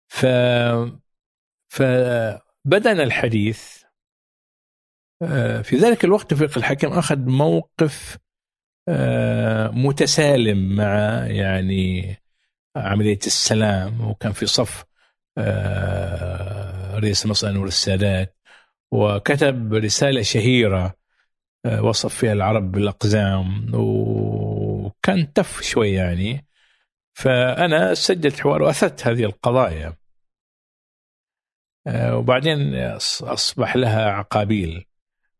ف 0.07 0.25
فبدأنا 1.69 3.03
الحديث 3.03 3.83
آه، 5.21 5.61
في 5.61 5.75
ذلك 5.77 6.05
الوقت 6.05 6.29
توفيق 6.29 6.57
الحكم 6.57 6.87
أخذ 6.93 7.17
موقف 7.19 8.17
آه، 8.87 9.67
متسالم 9.69 10.75
مع 10.75 11.25
يعني 11.27 12.15
عملية 12.75 13.19
السلام 13.27 14.01
وكان 14.09 14.31
في 14.31 14.45
صف 14.45 14.83
آه، 15.37 16.99
رئيس 16.99 17.25
مصر 17.25 17.49
أنور 17.49 17.67
السادات 17.67 18.37
وكتب 18.91 19.73
رسالة 19.73 20.21
شهيرة 20.21 20.95
وصف 21.65 22.15
فيها 22.15 22.33
العرب 22.33 22.71
بالأقزام 22.71 23.71
وكان 23.73 25.33
تف 25.33 25.61
شوي 25.61 25.91
يعني. 25.91 26.45
فأنا 27.13 27.93
سجلت 27.93 28.39
حوار 28.39 28.61
وأثرت 28.61 29.07
هذه 29.07 29.23
القضايا. 29.23 29.93
آه، 31.87 32.17
وبعدين 32.17 32.75
أصبح 33.21 33.75
لها 33.75 34.11
عقابيل. 34.11 34.85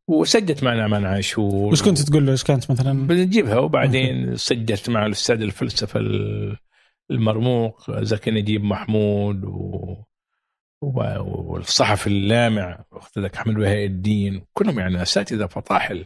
وسجلت 0.08 0.64
معنا 0.64 0.88
مع 0.88 1.10
عاشور 1.10 1.72
وش 1.72 1.84
كنت 1.84 2.02
تقول 2.02 2.26
له؟ 2.26 2.32
إيش 2.32 2.44
كانت 2.44 2.72
مثلا؟ 2.72 3.08
بنجيبها. 3.08 3.58
وبعدين 3.58 4.36
سجلت 4.36 4.90
مع 4.90 5.06
الأستاذ 5.06 5.42
الفلسفة 5.42 6.00
المرموق 7.12 7.92
زكي 8.02 8.32
نجيب 8.32 8.64
محمود 8.64 9.44
و... 9.44 9.96
والصحفي 10.82 12.08
اللامع 12.08 12.84
ذاك 13.20 13.36
أحمد 13.36 13.54
بهاء 13.54 13.86
الدين. 13.86 14.46
كلهم 14.54 14.80
يعني 14.80 15.02
أساتذة 15.02 15.46
فطاحل. 15.46 16.06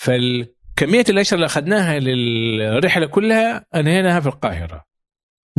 فالكمية 0.00 1.04
الأشياء 1.08 1.34
اللي 1.34 1.46
أخذناها 1.46 1.98
للرحلة 1.98 3.06
كلها 3.06 3.66
أنهيناها 3.74 4.20
في 4.20 4.26
القاهرة. 4.26 4.84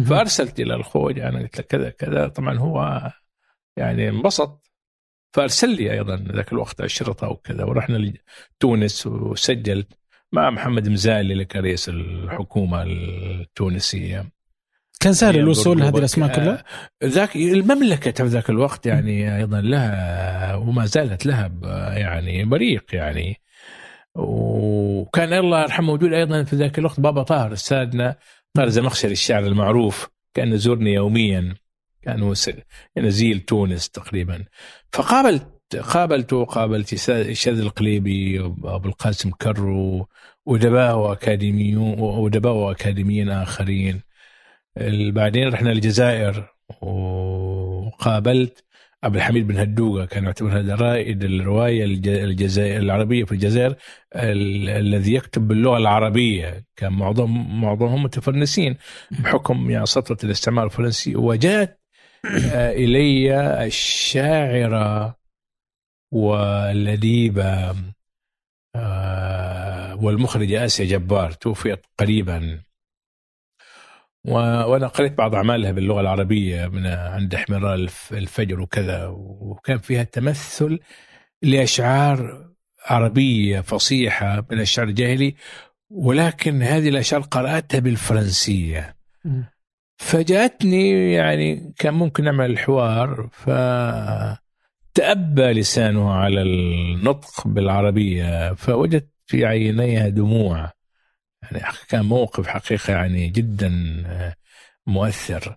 فأرسلت 0.05 0.59
إلى 0.59 0.75
الخوج 0.75 1.19
أنا 1.19 1.39
قلت 1.39 1.57
له 1.57 1.63
كذا 1.63 1.89
كذا. 1.89 2.27
طبعا 2.27 2.59
هو 2.59 3.01
يعني 3.77 4.09
انبسط. 4.09 4.71
فأرسل 5.33 5.75
لي 5.75 5.91
أيضا 5.91 6.15
ذاك 6.15 6.53
الوقت 6.53 6.81
اشرطه 6.81 7.29
وكذا 7.29 7.63
ورحنا 7.63 7.97
لتونس 7.97 9.07
وسجلت 9.07 9.93
مع 10.31 10.49
محمد 10.49 10.89
مزالي 10.89 11.33
اللي 11.33 11.45
كان 11.45 11.63
رئيس 11.63 11.89
الحكومة 11.89 12.83
التونسية. 12.83 14.31
كان 14.99 15.13
سهل 15.13 15.39
الوصول 15.39 15.79
لهذه 15.79 15.97
الاسماء 15.97 16.35
كلها؟ 16.35 16.63
ذاك 17.03 17.35
المملكة 17.35 18.23
في 18.23 18.29
ذاك 18.29 18.49
الوقت 18.49 18.85
يعني 18.85 19.37
أيضا 19.37 19.61
لها 19.61 20.55
وما 20.55 20.85
زالت 20.85 21.25
لها 21.25 21.51
يعني 21.97 22.45
بريق 22.45 22.85
يعني. 22.93 23.41
وكان 24.15 25.33
الله 25.33 25.61
يرحمه 25.61 25.87
موجود 25.87 26.13
أيضا 26.13 26.43
في 26.43 26.55
ذاك 26.55 26.79
الوقت 26.79 26.99
بابا 26.99 27.23
طاهر 27.23 27.53
أستاذنا 27.53 28.15
طاهر 28.53 28.69
زمخشري 28.69 29.11
الشاعر 29.11 29.43
المعروف 29.45 30.09
كان 30.33 30.53
يزورني 30.53 30.93
يوميا 30.93 31.55
كان 32.01 32.33
نزيل 32.97 33.39
تونس 33.39 33.89
تقريبا. 33.89 34.45
فقابلت 34.93 35.75
قابلته 35.75 36.45
قابلت 36.45 36.95
شاذلي 37.33 37.59
القليبي 37.59 38.39
أبو 38.63 38.89
القاسم 38.89 39.31
كرو 39.31 40.07
وأدباء 40.45 40.97
واكاديميون 40.97 41.99
وأدباء 41.99 42.53
واكاديميين 42.53 43.29
آخرين. 43.29 44.01
بعدين 45.11 45.47
رحنا 45.47 45.71
الجزائر 45.71 46.53
وقابلت 46.81 48.63
عبد 49.03 49.15
الحميد 49.15 49.47
بن 49.47 49.57
هدوقة 49.57 50.05
كان 50.05 50.23
يعتبر 50.23 50.59
هذا 50.59 50.75
رائد 50.75 51.23
الروايه 51.23 51.83
الجزائر 52.23 52.79
العربية 52.79 53.23
في 53.23 53.31
الجزائر 53.31 53.75
الذي 54.15 55.13
يكتب 55.13 55.47
باللغة 55.47 55.77
العربية. 55.77 56.65
كان 56.75 56.93
معظم 56.93 57.61
معظمهم 57.61 58.03
متفرنسين 58.03 58.77
بحكم 59.11 59.71
يعني 59.71 59.85
سطوه 59.85 60.17
الاستعمار 60.23 60.65
الفرنسي. 60.65 61.15
وجاءت 61.15 61.79
إلي 62.55 63.35
الشاعرة 63.65 65.17
والأديبة 66.13 67.75
آه، 68.75 69.95
والمخرجة 69.95 70.65
آسيا 70.65 70.85
جبار. 70.85 71.31
توفيت 71.31 71.85
قريبا. 71.99 72.61
وأنا 74.25 74.87
قريت 74.87 75.17
بعض 75.17 75.35
أعمالها 75.35 75.71
باللغة 75.71 76.01
العربية 76.01 76.67
من 76.67 76.85
عند 76.87 77.35
إحمرار 77.35 77.73
الفجر 78.11 78.61
وكذا 78.61 79.07
وكان 79.17 79.77
فيها 79.77 80.03
تمثل 80.03 80.79
لأشعار 81.41 82.47
عربية 82.85 83.61
فصيحة 83.61 84.45
من 84.51 84.59
الشعر 84.59 84.87
الجاهلي 84.87 85.35
ولكن 85.89 86.61
هذه 86.63 86.89
الأشعار 86.89 87.21
قرأتها 87.21 87.79
بالفرنسية. 87.79 88.95
فجاءتني 89.97 91.13
يعني 91.13 91.73
كان 91.77 91.93
ممكن 91.93 92.23
نعمل 92.23 92.51
الحوار 92.51 93.29
ف 93.31 93.49
تأبى 94.93 95.41
لسانه 95.53 96.11
على 96.13 96.41
النطق 96.41 97.47
بالعربية 97.47 98.53
فوجدت 98.53 99.09
في 99.25 99.45
عينيها 99.45 100.09
دموع. 100.09 100.71
يعني 101.57 101.75
كان 101.89 102.05
موقف 102.05 102.47
حقيقة 102.47 102.93
يعني 102.93 103.27
جدا 103.27 103.71
مؤثر. 104.87 105.55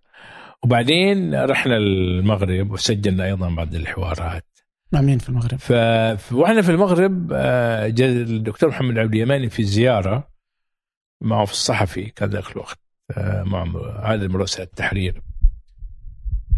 وبعدين 0.63 1.35
رحنا 1.45 1.77
المغرب 1.77 2.71
وسجلنا 2.71 3.25
أيضا 3.25 3.51
بعض 3.51 3.75
الحوارات. 3.75 4.47
مع 4.93 5.01
مين 5.01 5.19
في 5.19 5.29
المغرب؟ 5.29 5.59
ف... 5.59 5.73
وإحنا 6.33 6.63
في 6.63 6.71
المغرب 6.71 7.33
آه، 7.33 7.89
جاء 7.89 8.09
الدكتور 8.09 8.71
محمد 8.71 8.99
عبد 8.99 9.15
اليماني 9.15 9.51
في 9.51 9.65
زيارة 9.65 10.29
معه 11.21 11.45
في 11.45 11.53
الصحفي 11.53 12.05
كان 12.05 12.31
ذاك 12.31 12.53
الوقت 12.53 12.79
مع 13.45 13.67
عدد 13.99 14.31
من 14.31 14.37
رؤساء 14.37 14.63
التحرير. 14.63 15.23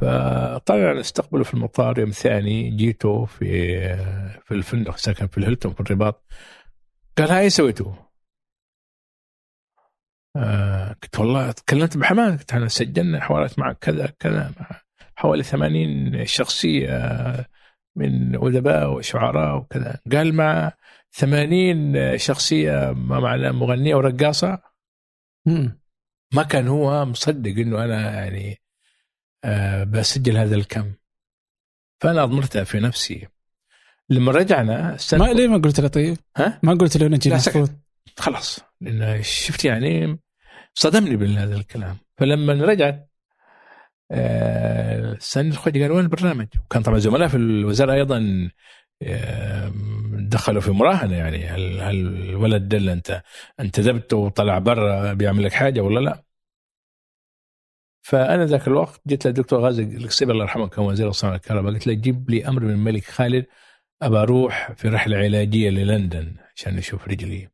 فطلع 0.01 1.01
استقبله 1.01 1.45
في 1.45 1.55
المطار 1.55 1.99
يوم 1.99 2.11
ثاني 2.11 2.71
جيته 2.71 3.25
في 3.25 3.79
في 4.45 4.55
الفندق 4.55 4.97
ساكن 4.97 5.27
في 5.27 5.39
الهيلتون 5.39 5.73
في 5.73 5.81
الرباط. 5.81 6.25
قال 7.19 7.31
هاي 7.31 7.51
سويتوا 7.51 7.93
آه 10.37 10.97
قلت 11.03 11.19
والله 11.19 11.53
تكلمت 11.53 11.97
بحماد 11.97 12.39
قلت 12.39 12.53
إحنا 12.53 12.69
سجلنا 12.69 13.21
حوارات 13.21 13.59
معك 13.59 13.79
كذا 13.79 14.07
كذا 14.07 14.53
حوالي 15.17 15.43
80 15.43 16.27
شخصيه 16.27 17.47
من 17.97 18.35
أدباء 18.35 18.93
وشعراء 18.93 19.57
وكذا. 19.57 20.01
قال 20.13 20.35
مع 20.35 20.73
80 21.13 22.19
شخصيه 22.19 22.93
ما 22.93 23.21
معنى 23.21 23.53
مغنيه 23.53 23.95
ورقاصه 23.95 24.63
ما 26.35 26.43
كان 26.43 26.69
هو 26.69 27.05
مصدق 27.05 27.51
إنه 27.51 27.85
أنا 27.85 28.15
يعني 28.15 28.61
آه 29.45 29.85
بسجل 29.85 30.37
هذا 30.37 30.55
الكم. 30.55 30.93
فأنا 32.01 32.23
اضمرتها 32.23 32.65
في 32.65 32.81
نفسي. 32.81 33.29
لما 34.11 34.33
رجعنا 34.33 34.97
ما 35.13 35.25
ليه 35.33 35.49
ما 35.49 35.57
قلت 35.59 35.81
له 35.81 35.89
طيب؟ 35.89 36.17
ها؟ 36.37 36.61
ما 36.63 36.75
قلت 36.75 36.97
له 36.97 37.09
نجي 37.09 37.31
خلاص. 38.19 38.61
لأن 38.81 39.23
شفت 39.23 39.65
يعني 39.65 40.19
صدمني 40.79 41.17
بهذا 41.17 41.57
الكلام 41.57 41.97
فلما 42.19 42.53
رجعت 42.53 43.11
آه 44.11 45.17
سن 45.21 45.49
الخوي 45.49 45.73
قال 45.83 45.93
وين 45.93 46.05
البرنامج؟ 46.05 46.47
وكان 46.67 46.83
طبعا 46.83 46.99
زملاء 46.99 47.29
في 47.29 47.37
الوزارة 47.37 47.93
أيضا 47.93 48.51
آه 49.03 49.73
دخلوا 50.13 50.61
في 50.61 50.71
مراهنة 50.71 51.17
يعني 51.17 51.47
هل, 51.47 51.81
هل 51.81 51.97
الولد 52.31 52.69
ده 52.69 52.77
اللي 52.77 52.93
أنت 52.93 53.23
انتدبته 53.61 54.17
وطلع 54.17 54.59
برا 54.59 55.13
بيعمل 55.13 55.45
لك 55.45 55.53
حاجة 55.53 55.81
ولا 55.81 56.01
لا؟ 56.01 56.23
فأنا 58.03 58.45
ذاك 58.47 58.69
الوقت 58.69 59.01
جيت 59.09 59.27
للدكتور 59.27 59.61
غازي 59.61 59.83
القصيبي 59.83 60.33
الله 60.33 60.45
يرحمه 60.45 60.69
كان 60.69 60.85
وزير 60.85 61.09
الصناعه 61.09 61.35
الكهرباء 61.37 61.73
قلت 61.73 61.87
له 61.87 61.93
جيب 61.95 62.31
لي 62.31 62.49
أمر 62.49 62.63
من 62.63 62.71
الملك 62.71 63.05
خالد 63.05 63.47
أبى 64.03 64.17
أروح 64.17 64.73
في 64.73 64.89
رحلة 64.89 65.17
علاجية 65.17 65.71
للندن 65.71 66.37
عشان 66.57 66.79
أشوف 66.79 67.09
رجلي 67.09 67.49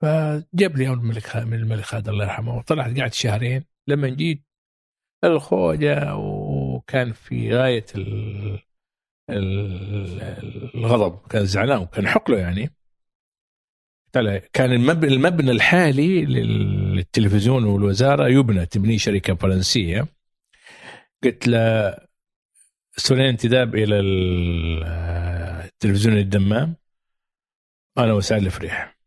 فجاب 0.00 0.76
لي 0.76 0.88
الملك 0.92 1.36
من 1.36 1.54
الملك 1.54 1.84
خالد 1.84 2.08
الله 2.08 2.24
يرحمه. 2.24 2.56
وطلعت 2.56 3.00
قعدت 3.00 3.14
شهرين. 3.14 3.64
لما 3.86 4.08
جيت 4.08 4.42
الخوجه 5.24 6.16
وكان 6.16 7.12
في 7.12 7.54
غاية 7.54 7.86
الغضب. 10.74 11.26
كان 11.26 11.46
زعلان 11.46 11.78
وكان 11.78 12.08
حقله 12.08 12.38
يعني. 12.38 12.72
كان 14.52 14.72
المبنى, 14.72 15.50
الحالي 15.50 16.24
للتلفزيون 16.24 17.64
والوزارة 17.64 18.28
يبنى 18.28 18.66
تبنيه 18.66 18.98
شركة 18.98 19.34
فرنسية. 19.34 20.06
قلت 21.24 21.48
له 21.48 21.96
سنين 22.96 23.26
انتداب 23.26 23.74
إلى 23.74 24.00
التلفزيون 25.64 26.18
الدمام؟ 26.18 26.76
أنا 27.98 28.12
وسعد 28.12 28.42
الفريح 28.42 28.98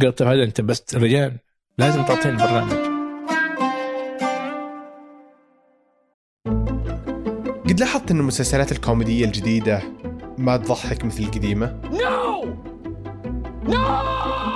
قلت 0.00 0.18
طيب 0.18 0.28
هذا 0.28 0.44
أنت 0.44 0.60
بس 0.60 0.94
رجال 0.94 1.38
لازم 1.78 2.02
تعطيني 2.02 2.34
البرنامج 2.34 2.92
قد 7.68 7.80
لاحظت 7.80 8.10
إن 8.10 8.20
المسلسلات 8.20 8.72
الكوميدية 8.72 9.24
الجديدة 9.24 9.82
ما 10.38 10.56
تضحك 10.56 11.04
مثل 11.04 11.22
القديمة؟ 11.22 11.80
نو 11.84 12.44
نو 13.68 14.02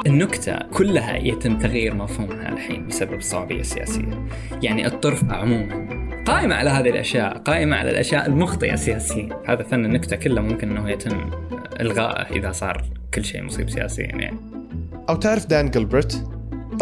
النكتة 0.06 0.58
كلها 0.58 1.16
يتم 1.16 1.58
تغيير 1.58 1.94
مفهومها 1.94 2.48
الحين 2.48 2.86
بسبب 2.86 3.14
الصعوبية 3.14 3.60
السياسية 3.60 4.28
يعني 4.62 4.86
الطرف 4.86 5.24
عموما 5.32 5.86
قائمة 6.26 6.54
على 6.54 6.70
هذه 6.70 6.88
الأشياء 6.88 7.38
قائمة 7.38 7.76
على 7.76 7.90
الأشياء 7.90 8.26
المخطئة 8.26 8.76
سياسيا. 8.76 9.42
هذا 9.46 9.62
فن 9.62 9.84
النكتة 9.84 10.16
كله 10.16 10.40
ممكن 10.40 10.70
أنه 10.70 10.90
يتم 10.90 11.30
إلغائه 11.80 12.36
إذا 12.36 12.52
صار 12.52 12.84
كل 13.14 13.24
شيء 13.24 13.42
مصيب 13.42 13.70
سياسيا 13.70 14.06
يعني. 14.06 14.65
أو 15.08 15.16
تعرف 15.16 15.46
دان 15.46 15.70
جلبرت؟ 15.70 16.28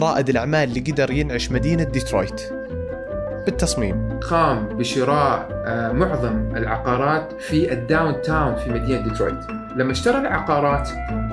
رائد 0.01 0.29
الأعمال 0.29 0.69
اللي 0.69 0.81
قدر 0.81 1.11
ينعش 1.11 1.51
مدينة 1.51 1.85
ديترويت. 1.85 2.43
بالتصميم. 3.47 4.19
قام 4.31 4.69
بشراء 4.69 5.49
آه، 5.67 5.93
معظم 5.93 6.57
العقارات 6.57 7.41
في 7.41 7.73
ال 7.73 8.23
downtown 8.23 8.55
في 8.55 8.71
مدينة 8.71 9.01
ديترويت. 9.01 9.51
لما 9.77 9.93
اشترى 9.93 10.19
العقارات 10.19 10.89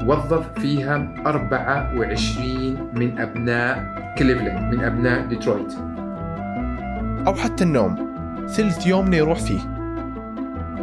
وظف 0.06 0.60
فيها 0.60 1.15
24 1.25 2.89
من 2.93 3.19
أبناء 3.19 3.84
كليفلاند 4.17 4.73
من 4.73 4.84
أبناء 4.84 5.25
ديترويت. 5.25 5.73
أو 7.27 7.34
حتى 7.34 7.63
النوم. 7.63 8.12
ثلث 8.47 8.88
يومنا 8.88 9.17
يروح 9.17 9.39
فيه. 9.39 9.60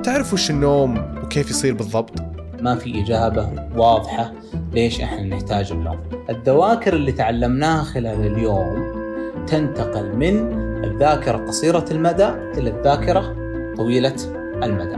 تعرف 0.02 0.32
وش 0.32 0.50
النوم 0.50 1.14
وكيف 1.22 1.50
يصير 1.50 1.74
بالضبط؟ 1.74 2.37
ما 2.62 2.74
في 2.74 3.02
إجابة 3.02 3.48
واضحة 3.76 4.32
ليش 4.72 5.00
إحنا 5.00 5.22
نحتاج 5.22 5.72
النوم 5.72 5.98
الذواكر 6.30 6.92
اللي 6.92 7.12
تعلمناها 7.12 7.82
خلال 7.82 8.26
اليوم 8.26 8.98
تنتقل 9.46 10.16
من 10.16 10.52
الذاكرة 10.84 11.36
قصيرة 11.36 11.84
المدى 11.90 12.28
إلى 12.28 12.70
الذاكرة 12.70 13.36
طويلة 13.76 14.14
المدى. 14.62 14.96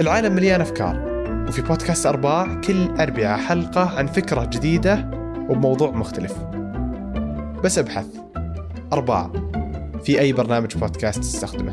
العالم 0.00 0.32
مليان 0.34 0.60
أفكار 0.60 1.10
وفي 1.48 1.62
بودكاست 1.62 2.06
أرباع 2.06 2.60
كل 2.60 2.88
أربعة 3.00 3.36
حلقة 3.36 3.98
عن 3.98 4.06
فكرة 4.06 4.44
جديدة 4.44 5.10
وبموضوع 5.48 5.90
مختلف. 5.90 6.34
بس 7.64 7.78
أبحث. 7.78 8.06
أرباع. 8.92 9.30
في 10.04 10.20
أي 10.20 10.32
برنامج 10.32 10.76
بودكاست 10.76 11.18
تستخدمه. 11.18 11.72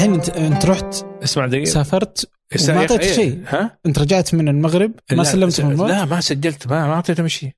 الحين 0.00 0.14
انت 0.14 0.28
انت 0.30 0.66
رحت 0.66 1.06
اسمع 1.22 1.46
دقيقة. 1.46 1.64
سافرت 1.64 2.30
ما 2.68 2.76
اعطيت 2.76 3.00
إيه، 3.00 3.12
شيء. 3.12 3.42
ها؟ 3.46 3.78
انت 3.86 3.98
رجعت 3.98 4.34
من 4.34 4.48
المغرب 4.48 4.92
ما 5.12 5.24
سلمت 5.24 5.60
لا 5.60 6.04
ما 6.04 6.20
سجلت 6.20 6.66
ما 6.66 6.86
ما 6.86 6.92
اعطيتهم 6.92 7.28
شيء. 7.28 7.52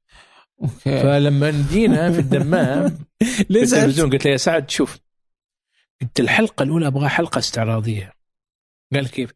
فلما 0.85 1.67
جينا 1.73 2.13
في 2.13 2.19
الدمام 2.25 2.99
ليه 3.51 3.63
التلفزيون 3.63 4.11
قلت 4.11 4.25
له 4.25 4.33
يا 4.33 4.37
سعد 4.37 4.71
شوف 4.71 4.99
قلت 6.03 6.21
الحلقة 6.21 6.63
الأولى 6.63 6.87
أبغى 6.87 7.09
حلقة 7.09 7.39
استعراضية. 7.39 8.13
قال 8.95 9.11
كيف؟ 9.11 9.31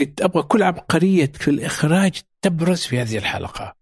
قلت 0.00 0.22
أبغى 0.22 0.42
كل 0.42 0.62
عبقرية 0.62 1.32
في 1.34 1.48
الإخراج 1.50 2.20
تبرز 2.42 2.80
في 2.80 3.00
هذه 3.00 3.18
الحلقة. 3.18 3.76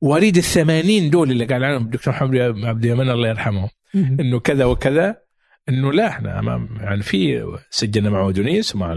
وأريد 0.00 0.36
الثمانين 0.36 1.10
دول 1.10 1.30
اللي 1.30 1.44
قال 1.44 1.64
عنهم. 1.64 1.84
الدكتور 1.84 2.14
محمد 2.14 2.36
عبد 2.64 2.84
اليمن 2.84 3.10
الله 3.10 3.28
يرحمه. 3.28 3.70
إنه 3.94 4.40
كذا 4.40 4.64
وكذا. 4.64 5.23
إنه 5.68 5.92
لا 5.92 6.08
إحنا 6.08 6.38
أمام 6.38 6.68
يعني 6.80 7.02
في 7.02 7.44
سجلنا 7.70 8.10
مع 8.10 8.22
ودونيس 8.22 8.74
ومع 8.74 8.94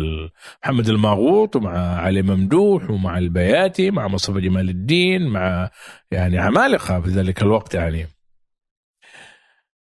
محمد 0.64 0.90
الماغوط 0.90 1.56
ومع 1.56 2.02
علي 2.02 2.22
ممدوح 2.22 2.90
ومع 2.90 3.18
البياتي 3.18 3.92
مع 3.92 4.08
مصطفى 4.08 4.42
جمال 4.42 4.70
الدين 4.70 5.28
مع 5.28 5.70
يعني 6.12 6.40
عمالقة 6.40 7.02
في 7.02 7.10
ذلك 7.10 7.42
الوقت 7.42 7.74
يعني. 7.74 8.08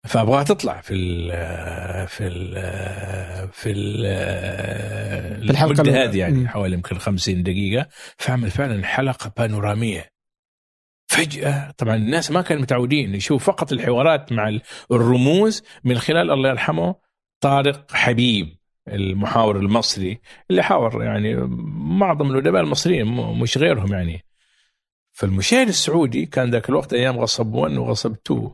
فأبغاها 0.08 0.44
تطلع 0.44 0.82
في 0.82 0.94
ال 0.94 1.32
في 2.08 2.28
ال 2.28 2.54
في 3.52 3.72
ال 3.72 4.06
الحلقة 5.50 6.04
هذه 6.04 6.18
يعني 6.18 6.48
حوالي 6.48 6.74
يمكن 6.74 6.98
50 6.98 7.44
دقيقة. 7.44 7.88
فعمل 8.18 8.52
فعلا 8.52 8.86
حلقة 8.86 9.34
بانورامية. 9.38 10.13
فجأة 11.14 11.72
طبعا 11.78 11.96
الناس 11.96 12.32
ما 12.32 12.42
كانوا 12.42 12.62
متعودين 12.62 13.16
يشوف 13.16 13.44
فقط 13.44 13.72
الحوارات 13.72 14.32
مع 14.32 14.60
الرموز 14.92 15.64
من 15.84 15.98
خلال 15.98 16.32
الله 16.32 16.50
يرحمه 16.50 16.96
طارق 17.40 17.92
حبيب 17.92 18.58
المحاور 18.88 19.58
المصري 19.58 20.22
اللي 20.50 20.64
حاور 20.64 21.04
يعني 21.04 21.36
معظم 21.76 22.32
الأدباء 22.32 22.62
المصريين 22.62 23.06
مش 23.42 23.58
غيرهم 23.58 23.94
يعني. 23.94 24.26
فالمشاهد 25.12 25.68
السعودي 25.68 26.26
كان 26.26 26.52
ذاك 26.52 26.70
الوقت 26.70 26.94
أيام 26.94 27.20
غصب 27.20 27.54
1 27.54 27.74
وغصب 27.74 28.16
2 28.26 28.52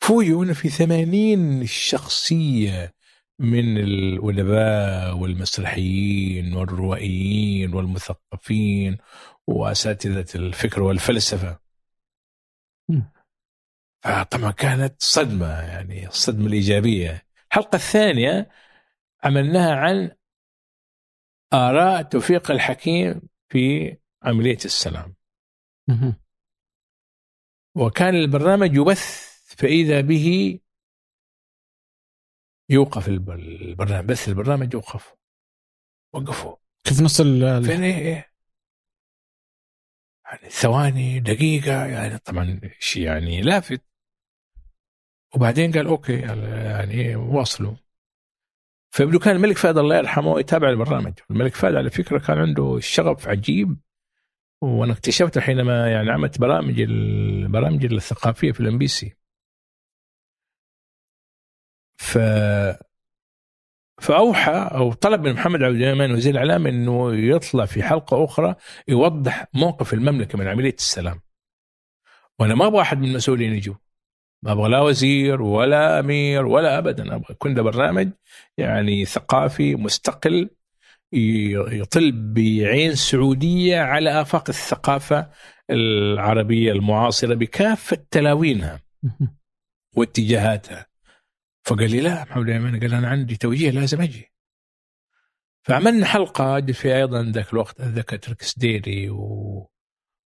فوجئوا 0.00 0.52
في 0.52 0.68
ثمانين 0.68 1.66
شخصية 1.66 2.94
من 3.38 3.78
الأدباء 3.78 5.16
والمسرحيين 5.16 6.54
والروائيين 6.54 7.74
والمثقفين 7.74 8.98
وأساتذة 9.46 10.26
الفكر 10.34 10.82
والفلسفة. 10.82 11.60
فطبعا 14.04 14.50
كانت 14.50 15.02
صدمة 15.02 15.46
يعني 15.46 16.08
الصدمه 16.08 16.46
الإيجابية. 16.46 17.26
الحلقة 17.48 17.76
الثانية 17.76 18.50
عملناها 19.24 19.74
عن 19.74 20.16
آراء 21.52 22.02
توفيق 22.02 22.50
الحكيم 22.50 23.22
في 23.48 23.96
عملية 24.22 24.58
السلام. 24.64 25.14
وكان 27.76 28.14
البرنامج 28.14 28.76
يبث 28.76 29.34
فإذا 29.56 30.00
به 30.00 30.58
يوقف 32.70 33.08
البرنامج 33.08 34.04
بث 34.04 34.28
البرنامج 34.28 34.74
يوقف. 34.74 35.14
وقفوا. 36.12 36.56
كيف 36.84 37.00
نص 37.00 37.20
فين 37.66 37.82
إيه؟ 37.82 38.33
يعني 40.34 40.50
ثواني 40.50 41.20
دقيقة 41.20 41.86
يعني 41.86 42.18
طبعا 42.18 42.60
شيء 42.78 43.02
يعني 43.02 43.40
لافت. 43.40 43.82
وبعدين 45.34 45.72
قال 45.72 45.86
okay 45.86 46.18
يعني 46.18 47.16
واصلوا. 47.16 47.74
فيبدو 48.90 49.18
كان 49.18 49.36
الملك 49.36 49.56
فهد 49.58 49.78
الله 49.78 49.96
يرحمه 49.96 50.40
يتابع 50.40 50.68
البرنامج. 50.68 51.12
الملك 51.30 51.54
فهد 51.54 51.74
على 51.74 51.90
فكرة 51.90 52.18
كان 52.18 52.38
عنده 52.38 52.78
شغف 52.80 53.28
عجيب. 53.28 53.76
وأنا 54.60 54.92
اكتشفت 54.92 55.38
حينما 55.38 55.90
يعني 55.90 56.10
عملت 56.10 56.40
برامج 56.40 56.80
البرامج 56.80 57.84
الثقافية 57.84 58.52
في 58.52 58.60
الإم 58.60 58.78
بي 58.78 58.86
سي. 58.88 59.16
ف 61.96 62.18
فأوحى 64.00 64.52
أو 64.74 64.92
طلب 64.92 65.20
من 65.22 65.32
محمد 65.32 65.62
عبد 65.62 65.80
الرحمن 65.80 66.12
وزير 66.12 66.32
الإعلام 66.34 66.66
إنه 66.66 67.14
يطلع 67.14 67.64
في 67.64 67.82
حلقة 67.82 68.24
أخرى 68.24 68.54
يوضح 68.88 69.46
موقف 69.54 69.94
المملكة 69.94 70.38
من 70.38 70.48
عملية 70.48 70.74
السلام. 70.78 71.20
وأنا 72.38 72.54
ما 72.54 72.66
أبغى 72.66 72.80
أحد 72.80 72.98
من 72.98 73.08
المسؤولين 73.08 73.52
يجوا. 73.52 73.74
ما 74.42 74.52
أبغى 74.52 74.68
لا 74.68 74.80
وزير 74.80 75.42
ولا 75.42 76.00
أمير 76.00 76.46
ولا 76.46 76.78
ابدا 76.78 77.14
أبغى 77.14 77.26
يكون 77.30 77.54
ده 77.54 77.62
برنامج 77.62 78.08
يعني 78.58 79.04
ثقافي 79.04 79.74
مستقل 79.74 80.50
يطل 81.12 82.12
بعين 82.34 82.94
سعودية 82.94 83.78
على 83.80 84.20
آفاق 84.20 84.44
الثقافة 84.48 85.30
العربية 85.70 86.72
المعاصرة 86.72 87.34
بكافة 87.34 87.98
تلاوينها 88.10 88.80
واتجاهاتها. 89.96 90.86
فقال 91.64 91.90
لي 91.90 92.00
لا 92.00 92.22
محمد 92.24 92.48
الايمن 92.48 92.80
قال 92.80 92.94
أنا 92.94 93.08
عندي 93.08 93.36
توجيه 93.36 93.70
لازم 93.70 94.00
أجي. 94.00 94.32
فعملنا 95.62 96.06
حلقة 96.06 96.60
فيها 96.60 96.96
أيضا 96.96 97.22
ذاك 97.22 97.52
الوقت 97.52 97.80
اتذكر 97.80 98.16
تركس 98.16 98.58
ديري 98.58 99.10
و... 99.10 99.70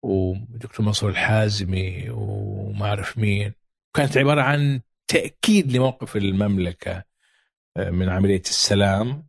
ودكتور 0.02 0.86
منصور 0.86 1.10
الحازمي 1.10 2.10
وما 2.10 2.86
أعرف 2.86 3.18
مين. 3.18 3.54
كانت 3.94 4.16
عبارة 4.16 4.42
عن 4.42 4.80
تأكيد 5.08 5.72
لموقف 5.72 6.16
المملكة 6.16 7.04
آه، 7.76 7.90
من 7.90 8.08
عملية 8.08 8.40
السلام. 8.40 9.28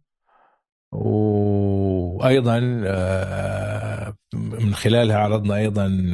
وأيضا 0.91 2.83
آه، 2.85 4.17
من 4.33 4.75
خلالها 4.75 5.17
عرضنا 5.17 5.55
أيضا 5.55 6.11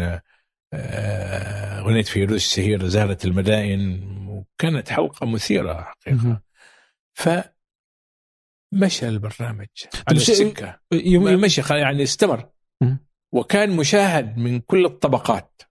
آه، 0.73 1.79
أغنية 1.79 2.03
فيروز 2.03 2.35
الشهيره 2.35 2.87
زهره 2.87 3.17
المدائن. 3.25 4.14
كانت 4.57 4.89
حلقة 4.89 5.25
مثيرة 5.25 5.81
حقيقة. 5.83 6.41
ف 7.13 7.29
مشى 8.71 9.07
البرنامج 9.07 9.67
على 10.07 10.17
السكة. 10.17 10.79
مشي 11.21 11.61
يعني 11.69 12.03
استمر. 12.03 12.49
وكان 13.31 13.75
مشاهد 13.75 14.37
من 14.37 14.59
كل 14.59 14.85
الطبقات. 14.85 15.61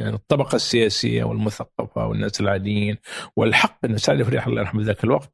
يعني 0.00 0.14
الطبقة 0.14 0.56
السياسية 0.56 1.24
والمثقفة 1.24 2.06
والناس 2.06 2.40
العاديين 2.40 2.96
والحق. 3.36 3.84
ان 3.84 3.98
سعد 3.98 4.22
فريح 4.22 4.46
الله 4.46 4.60
يرحمه 4.60 4.82
ذاك 4.82 5.04
الوقت. 5.04 5.32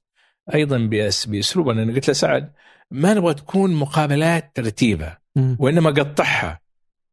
أيضا 0.55 0.79
باسلوب 1.27 1.69
أنا 1.69 1.93
قلت 1.95 2.09
له 2.09 2.15
سعد 2.15 2.53
ما 2.91 3.15
نبغى 3.15 3.35
تكون 3.35 3.75
مقابلات 3.75 4.57
ترتيبة 4.57 5.17
وإنما 5.59 5.91
قطعها. 5.91 6.61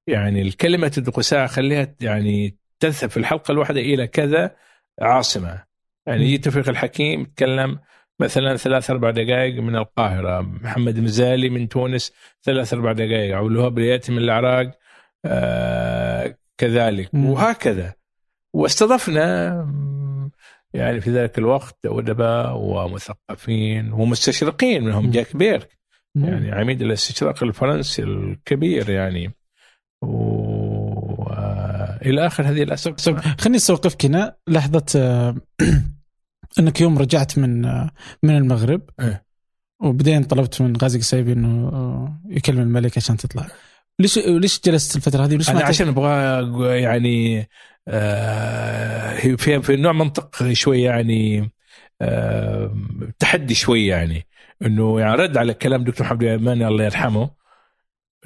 يعني 0.08 0.42
الكلمة 0.42 0.92
الدقساء 0.98 1.48
خليها 1.48 1.96
يعني 2.02 2.58
تذهب 2.80 3.10
في 3.10 3.18
الحلقة 3.18 3.52
الواحدة 3.52 3.80
إلى 3.80 4.08
كذا 4.08 4.56
عاصمة. 5.02 5.64
يعني 6.08 6.24
يجي 6.24 6.38
توفيق 6.38 6.70
الحكيم 6.70 7.22
يتكلم 7.22 7.80
مثلا 8.20 8.56
ثلاث 8.56 8.90
أربع 8.90 9.12
دقائق 9.12 9.62
من 9.62 9.76
القاهرة، 9.76 10.42
محمد 10.42 11.00
مزالي 11.00 11.50
من 11.50 11.70
تونس 11.70 12.14
ثلاث 12.44 12.74
أربع 12.74 12.92
دقائق، 12.92 13.36
عبد 13.36 13.52
الوهاب 13.52 13.78
رياتي 13.78 14.12
من 14.12 14.18
العراق 14.18 14.72
آه 15.26 16.36
كذلك. 16.58 17.10
وهكذا. 17.14 17.94
واستضفنا 18.54 19.68
يعني 20.74 21.02
في 21.02 21.10
ذلك 21.10 21.38
الوقت 21.38 21.78
أدباء 21.86 22.58
ومثقفين 22.58 23.94
ومستشرقين 23.94 24.84
منهم 24.84 25.12
جاك 25.12 25.36
بيرك 25.36 25.78
يعني 26.16 26.52
عميد 26.52 26.82
الاستشراق 26.82 27.44
الفرنسي 27.44 28.04
الكبير 28.04 28.90
يعني. 28.90 29.34
والى 32.06 32.28
آخر 32.28 32.50
هذه 32.50 32.64
الأسئلة. 32.64 32.96
خليني 33.40 33.58
أستوقفك 33.58 34.06
هنا. 34.06 34.36
لحظة 34.48 34.86
آه، 34.96 35.36
أنك 36.60 36.82
يوم 36.82 36.98
رجعت 36.98 37.38
من 37.38 37.66
آه، 37.66 37.92
من 38.24 38.38
المغرب. 38.38 38.82
إيه؟ 39.00 39.26
وبعدين 39.80 40.24
طلبت 40.24 40.62
من 40.62 40.78
غازي 40.78 41.00
قصيبي 41.00 41.34
إنه 41.34 41.68
آه، 41.68 42.22
يكلم 42.30 42.60
الملك 42.60 42.98
عشان 42.98 43.18
تطلع. 43.18 43.48
ليش 44.00 44.18
ليش 44.18 44.62
جلست 44.66 44.96
الفترة 44.96 45.26
هذه؟ 45.26 45.36
ليش 45.36 45.50
أنا 45.50 45.64
عشان 45.64 45.88
أبغى 45.88 46.82
يعني 46.82 47.50
آه 47.88 49.16
في 49.16 49.62
في 49.62 49.76
نوع 49.76 49.92
منطق 49.92 50.52
شوي 50.54 50.82
يعني 50.82 51.52
آه 52.02 52.76
تحدي 53.20 53.56
شوي 53.56 53.88
يعني. 53.88 54.28
إنه 54.62 55.00
يعني 55.00 55.16
رد 55.16 55.38
على 55.38 55.54
كلام 55.54 55.84
دكتور 55.84 56.06
محمد 56.08 56.24
اليماني 56.24 56.68
الله 56.68 56.84
يرحمه. 56.84 57.30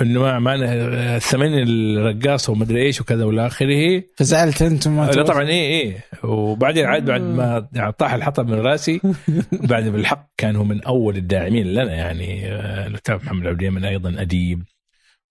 إنه 0.01 0.19
ما 0.19 0.39
معنا 0.39 1.19
ثمن 1.19 1.63
الرقاصة 1.63 2.53
ومدري 2.53 2.81
إيش 2.81 3.01
وكذا 3.01 3.23
والى 3.23 3.47
اخره 3.47 4.03
فزعلت 4.17 4.61
انت 4.61 4.87
ما 4.87 5.11
لا 5.11 5.23
طبعا 5.23 5.43
إيه 5.43 5.81
إيه. 5.81 6.03
وبعدين 6.23 6.85
عاد 6.85 7.05
بعد 7.05 7.21
ما 7.21 7.67
يعني 7.73 7.91
طاح 7.91 8.13
الحطب 8.13 8.47
من 8.47 8.59
رأسي 8.59 9.01
بعد 9.71 9.83
بالحق 9.83 10.29
كان 10.37 10.55
هو 10.55 10.63
من 10.63 10.83
أول 10.83 11.17
الداعمين 11.17 11.67
لنا 11.67 11.93
يعني. 11.93 12.55
الأستاذ 12.87 13.15
محمد 13.15 13.47
عبد 13.47 13.59
اليمن 13.61 13.85
أيضا 13.85 14.21
أديب 14.21 14.63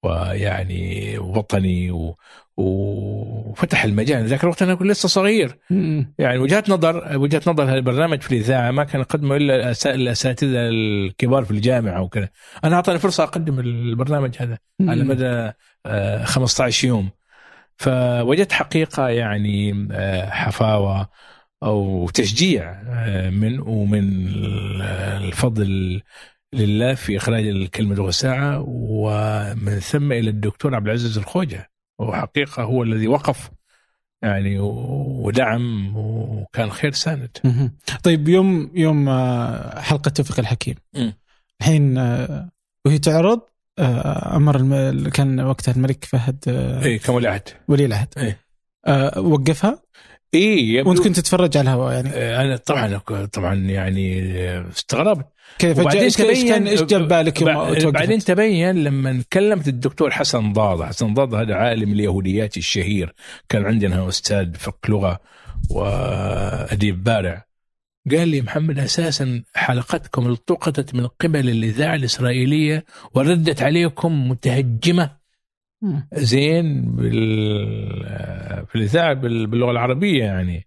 ويعني 0.04 1.18
وطني 1.18 1.90
و... 1.90 2.16
وفتح 2.56 3.84
المجال. 3.84 4.26
ذاك 4.26 4.44
الوقت 4.44 4.62
أنا 4.62 4.78
لسه 4.80 5.08
صغير. 5.08 5.58
يعني 6.18 6.38
وجهه 6.38 6.64
نظر 6.68 7.18
وجهة 7.18 7.42
نظر 7.46 7.64
هذا 7.64 7.74
البرنامج 7.74 8.20
في 8.20 8.32
الإذاعة 8.32 8.70
ما 8.70 8.84
كان 8.84 9.00
يقدمه 9.00 9.36
إلا 9.36 9.74
الأساتذة 9.86 10.68
الكبار 10.68 11.44
في 11.44 11.50
الجامعة 11.50 12.02
وكذا. 12.02 12.28
أنا 12.64 12.76
أعطاني 12.76 12.98
فرصة 12.98 13.24
أقدم 13.24 13.58
البرنامج 13.58 14.36
هذا 14.38 14.58
على 14.80 15.04
مدى 15.04 15.52
15 16.24 16.84
آه، 16.84 16.88
يوم. 16.88 17.10
فوجدت 17.76 18.52
حقيقة 18.52 19.08
يعني 19.08 19.88
آه، 19.92 20.30
حفاوة 20.30 21.08
أو 21.62 22.08
تشجيع 22.08 22.82
آه، 22.86 23.30
من 23.30 23.60
ومن 23.60 24.26
الفضل 25.16 26.02
لله 26.52 26.94
في 26.94 27.16
إخراج 27.16 27.46
الكلمة 27.46 27.94
لغه 27.94 28.10
ساعه 28.10 28.64
ومن 28.68 29.80
ثم 29.80 30.12
إلى 30.12 30.30
الدكتور 30.30 30.74
عبد 30.74 30.86
العزيز 30.86 31.18
الخوجة. 31.18 31.73
وحقيقة 31.98 32.62
هو 32.62 32.82
الذي 32.82 33.08
وقف 33.08 33.50
يعني 34.22 34.58
ودعم 34.58 35.96
وكان 35.96 36.70
خير 36.70 36.92
ساند. 36.92 37.38
طيب 38.02 38.28
يوم 38.28 38.70
يوم 38.74 39.08
آه، 39.08 39.80
حلقة 39.80 40.08
توفيق 40.08 40.38
الحكيم. 40.38 40.74
الحين 41.60 41.98
آه، 41.98 42.48
وهي 42.84 42.98
تعرض 42.98 43.40
آه، 43.78 44.36
أمر 44.36 44.58
كان 45.10 45.40
وقتها 45.40 45.72
الملك 45.72 46.04
فهد 46.04 46.38
اي 46.84 46.98
كان 46.98 47.14
ولي 47.14 47.28
عهد. 47.28 47.48
ولي 47.68 47.84
العهد. 47.84 48.08
إيه؟ 48.16 48.38
وقفها؟ 49.18 49.82
اي 50.34 50.82
وانت 50.82 51.00
كنت 51.00 51.16
تتفرج 51.16 51.56
على 51.56 51.70
الهواء 51.70 51.94
يعني. 51.94 52.08
أنا 52.40 52.56
طبعا 52.56 52.96
طبعا 53.26 53.54
يعني 53.54 54.32
استغربت. 54.68 55.26
كيف 55.58 55.78
وبعدين 55.78 56.08
تبين 56.08 56.48
كان 56.48 56.66
إيش 56.66 56.82
جاب 56.82 57.08
بالك 57.08 57.44
بعدين 57.84 58.18
تبين 58.18 58.84
لما 58.84 59.22
كلمت 59.32 59.68
الدكتور 59.68 60.10
حسن 60.10 60.52
ضاضة. 60.52 60.86
حسن 60.86 61.14
ضاضة 61.14 61.40
هذا 61.40 61.54
عالم 61.54 61.92
اليهوديات 61.92 62.56
الشهير. 62.56 63.14
كان 63.48 63.64
عندنا 63.64 64.08
أستاذ 64.08 64.54
فقه 64.54 64.88
لغة 64.88 65.20
وأديب 65.70 67.04
بارع. 67.04 67.44
قال 68.10 68.28
لي 68.28 68.42
محمد 68.42 68.78
أساسا 68.78 69.42
حلقتكم 69.54 70.30
التقطت 70.30 70.94
من 70.94 71.06
قبل 71.06 71.48
الإذاعة 71.48 71.94
الإسرائيلية 71.94 72.84
وردت 73.14 73.62
عليكم 73.62 74.28
متهجمة. 74.28 75.10
زين 76.12 76.96
بال 76.96 77.24
في 78.66 78.74
الإذاعة 78.74 79.14
باللغة 79.14 79.70
العربية 79.70 80.24
يعني. 80.24 80.66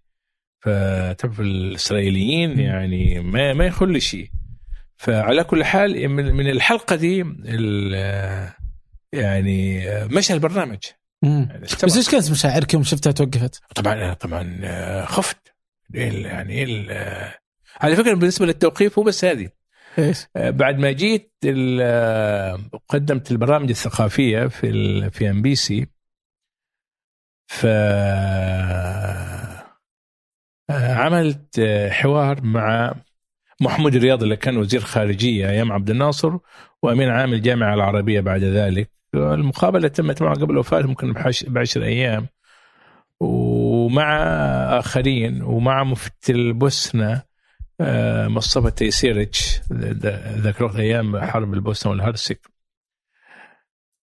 فتعرف 0.60 1.40
الإسرائيليين 1.40 2.60
يعني 2.60 3.20
ما 3.20 3.52
ما 3.52 3.66
يخل 3.66 4.00
شيء. 4.00 4.30
فعلى 4.98 5.44
كل 5.44 5.64
حال 5.64 6.08
من 6.08 6.50
الحلقة 6.50 6.96
دي 6.96 7.24
يعني 9.12 9.84
مشى 10.06 10.32
البرنامج. 10.34 10.78
يعني 11.22 11.60
بس 11.84 11.96
إيش 11.96 12.10
كانت 12.10 12.30
مشاعرك 12.30 12.74
يوم 12.74 12.82
شفتها 12.82 13.12
توقفت؟ 13.12 13.60
طبعا 13.74 14.14
طبعا 14.14 15.04
خفت. 15.04 15.54
يعني 15.90 16.86
على 17.80 17.96
فكرة 17.96 18.14
بالنسبة 18.14 18.46
للتوقيف 18.46 18.98
هو 18.98 19.04
بس 19.04 19.24
هذه. 19.24 19.48
إيش؟ 19.98 20.26
بعد 20.34 20.78
ما 20.78 20.92
جيت 20.92 21.32
قدمت 22.88 23.30
البرامج 23.30 23.70
الثقافية 23.70 24.46
في 24.46 25.10
في 25.10 25.30
ام 25.30 25.42
بي 25.42 25.54
سي 25.54 25.86
ف 27.46 27.66
عملت 30.70 31.60
حوار 31.90 32.42
مع 32.42 32.94
محمود 33.60 33.94
رياض 33.94 34.22
اللي 34.22 34.36
كان 34.36 34.56
وزير 34.56 34.80
خارجية 34.80 35.50
أيام 35.50 35.72
عبد 35.72 35.90
الناصر 35.90 36.38
وأمين 36.82 37.08
عام 37.08 37.32
الجامعة 37.32 37.74
العربية 37.74 38.20
بعد 38.20 38.42
ذلك. 38.44 38.90
المقابلة 39.14 39.88
تمت 39.88 40.22
معه 40.22 40.34
قبل 40.34 40.58
وفاته 40.58 40.88
ممكن 40.88 41.12
بعشر 41.48 41.82
أيام. 41.82 42.26
ومع 43.20 44.18
آخرين 44.78 45.42
ومع 45.42 45.84
مفتي 45.84 46.32
البوسنة 46.32 47.22
آه، 47.80 48.28
مصطفى 48.28 48.70
تيسيرتش 48.70 49.60
ذاك 49.72 50.60
الوقت 50.60 50.76
أيام 50.76 51.18
حرب 51.20 51.54
البوسنة 51.54 51.92
والهرسك. 51.92 52.40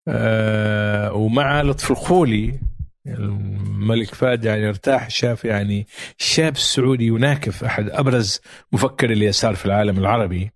آه، 0.07 1.13
ومع 1.13 1.61
لطف 1.61 1.91
الخولي 1.91 2.59
الملك 3.07 4.15
فهد 4.15 4.45
يعني 4.45 4.67
ارتاح 4.67 5.09
شاف 5.09 5.45
يعني 5.45 5.87
شاب 6.17 6.57
سعودي 6.57 7.05
يناكف 7.05 7.63
أحد 7.63 7.89
أبرز 7.89 8.39
مفكر 8.71 9.11
اليسار 9.11 9.55
في 9.55 9.65
العالم 9.65 9.97
العربي. 9.97 10.51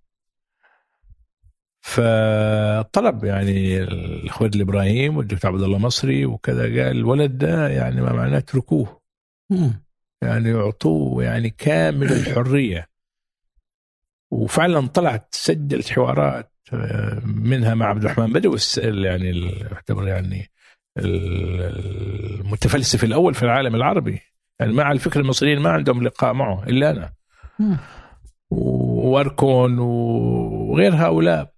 فطلب 1.80 3.24
يعني 3.24 3.82
الأخوان 3.82 4.50
الإبراهيم 4.54 5.16
والدكتور 5.16 5.50
عبد 5.50 5.62
الله 5.62 5.78
مصري 5.78 6.26
وكذا 6.26 6.62
قال 6.62 6.96
الولد 6.96 7.38
ده 7.38 7.68
يعني 7.68 8.00
ما 8.00 8.12
معناه 8.12 8.38
اتركوه. 8.38 9.00
يعني 10.22 10.54
اعطوه 10.54 11.24
يعني 11.24 11.50
كامل 11.50 12.12
الحرية. 12.12 12.88
وفعلا 14.30 14.86
طلعت 14.86 15.28
سجلت 15.30 15.90
حوارات 15.90 16.52
آه، 16.72 17.22
منها 17.24 17.74
مع 17.74 17.86
عبد 17.86 18.04
الرحمن 18.04 18.32
بدوي 18.32 18.58
يعني 18.76 19.50
يعتبر 19.60 20.08
يعني 20.08 20.50
المتفلسف 22.40 23.04
الأول 23.04 23.34
في 23.34 23.42
العالم 23.42 23.74
العربي. 23.74 24.20
يعني 24.60 24.72
مع 24.72 24.92
الفكر 24.92 25.20
المصريين 25.20 25.60
ما 25.60 25.70
عندهم 25.70 26.02
لقاء 26.02 26.32
معه 26.32 26.64
إلا 26.64 26.90
أنا. 26.90 27.14
وأركون 28.50 29.78
وغير 29.78 30.94
هؤلاء. 30.94 31.54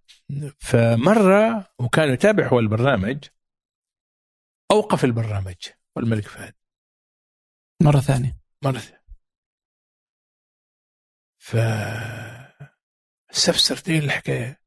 فمرة 0.59 1.67
وكان 1.79 2.13
يتابع 2.13 2.49
هو 2.49 2.59
البرنامج 2.59 3.25
أوقف 4.71 5.05
البرنامج. 5.05 5.57
والملك 5.97 6.29
فهد. 6.29 6.55
مرة 7.83 8.01
ثانية. 8.01 8.39
مرة 8.63 8.79
ثانية. 8.79 9.03
ف 11.39 11.57
استفسرتين 13.31 14.03
الحكاية. 14.03 14.62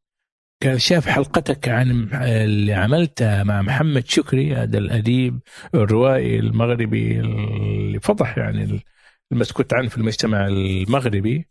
كان 0.59 0.79
شاف 0.79 1.07
حلقتك 1.07 1.69
عن 1.69 2.13
اللي 2.13 2.73
عملتها 2.73 3.43
مع 3.43 3.61
محمد 3.61 4.07
شكري 4.07 4.55
هذا 4.55 4.77
الأديب 4.77 5.39
الروائي 5.75 6.39
المغربي 6.39 7.19
اللي 7.19 7.99
فضح 7.99 8.37
يعني 8.37 8.85
المسكوت 9.31 9.73
عنه 9.73 9.89
في 9.89 9.97
المجتمع 9.97 10.47
المغربي 10.47 11.47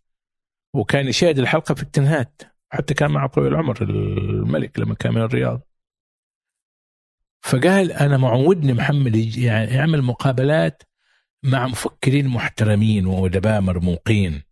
وكان 0.74 1.06
يشاهد 1.06 1.38
الحلقة 1.38 1.74
في 1.74 1.82
التنهات 1.82 2.42
حتى 2.72 2.94
كان 2.94 3.10
مع 3.10 3.26
طويل 3.26 3.46
العمر 3.52 3.82
الملك 3.82 4.78
لما 4.78 4.94
كان 4.94 5.14
من 5.14 5.20
الرياض. 5.20 5.60
فقال 7.42 7.92
أنا 7.92 8.16
معودني 8.16 8.72
محمد 8.72 9.16
يعني 9.16 9.70
يعمل 9.70 10.02
مقابلات 10.02 10.82
مع 11.42 11.66
مفكرين 11.66 12.28
محترمين 12.28 13.06
وأدباء 13.06 13.60
مرموقين. 13.60 14.42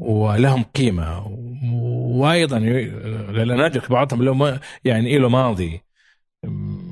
ولهم 0.00 0.62
قيمة. 0.62 1.26
وأيضا 2.16 2.58
لأن 2.58 3.60
أدرك 3.60 3.90
بعضهم 3.90 4.22
له 4.22 4.60
يعني 4.84 5.18
له 5.18 5.28
ماضي 5.28 5.82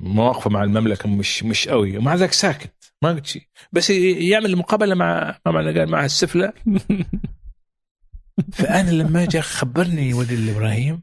مواقفه 0.03 0.51
مع 0.51 0.65
المملكة 0.65 1.09
مش 1.09 1.43
مش 1.43 1.69
قوي. 1.69 1.99
ومع 1.99 2.15
ذلك 2.15 2.33
ساكت. 2.33 2.73
ما 3.03 3.09
قلت 3.09 3.27
شيء. 3.27 3.43
بس 3.73 3.91
يعمل 3.91 4.57
مقابلة 4.57 4.95
مع 4.95 5.39
قال 5.47 5.91
مع 5.91 6.05
السفلة. 6.05 6.53
فأنا 8.53 8.91
لما 8.91 9.25
جاء 9.25 9.43
خبرني 9.43 10.15
ولد 10.15 10.33
الابراهيم 10.33 11.03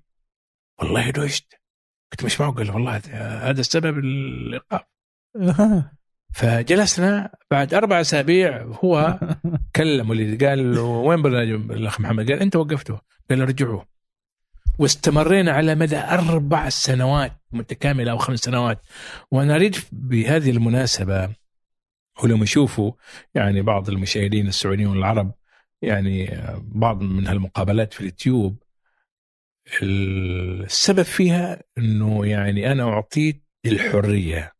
والله 0.80 1.10
دوشت. 1.10 1.54
قلت 2.12 2.26
مش 2.26 2.42
معقول. 2.42 2.72
والله 2.72 3.02
هذا 3.50 3.62
السبب 3.62 3.98
الايقاف 3.98 4.82
فجلسنا 6.36 7.32
بعد 7.52 7.74
أربع 7.74 8.02
أسابيع 8.02 8.62
هو 8.64 9.20
كلم 9.76 10.10
وليد 10.10 10.44
قال 10.44 10.76
له 10.76 10.82
وين 10.82 11.22
برنامج 11.22 11.72
الأخ 11.72 12.02
محمد؟ 12.02 12.32
قال 12.32 12.40
أنت 12.42 12.56
وقفته. 12.56 13.00
قال 13.30 13.40
رجعوه 13.50 13.86
واستمرينا 14.80 15.52
على 15.52 15.76
مدى 15.76 15.98
أربع 15.98 16.70
سنوات 16.70 17.32
متكاملة 17.52 18.12
أو 18.12 18.18
خمس 18.18 18.40
سنوات. 18.40 18.82
وأنا 19.32 19.56
اريد 19.56 19.76
بهذه 19.92 20.50
المناسبة 20.50 21.30
ولما 22.24 22.44
يشوفوا 22.44 22.92
يعني 23.36 23.62
بعض 23.62 23.90
المشاهدين 23.90 24.48
السعوديين 24.48 24.88
والعرب 24.88 25.32
يعني 25.82 26.42
بعض 26.58 27.02
من 27.02 27.28
هالمقابلات 27.28 27.94
في 27.94 28.00
اليوتيوب 28.00 28.64
السبب 29.84 31.02
فيها 31.02 31.64
إنه 31.78 32.26
يعني 32.26 32.72
أنا 32.72 32.84
أعطيت 32.84 33.44
الحرية. 33.66 34.55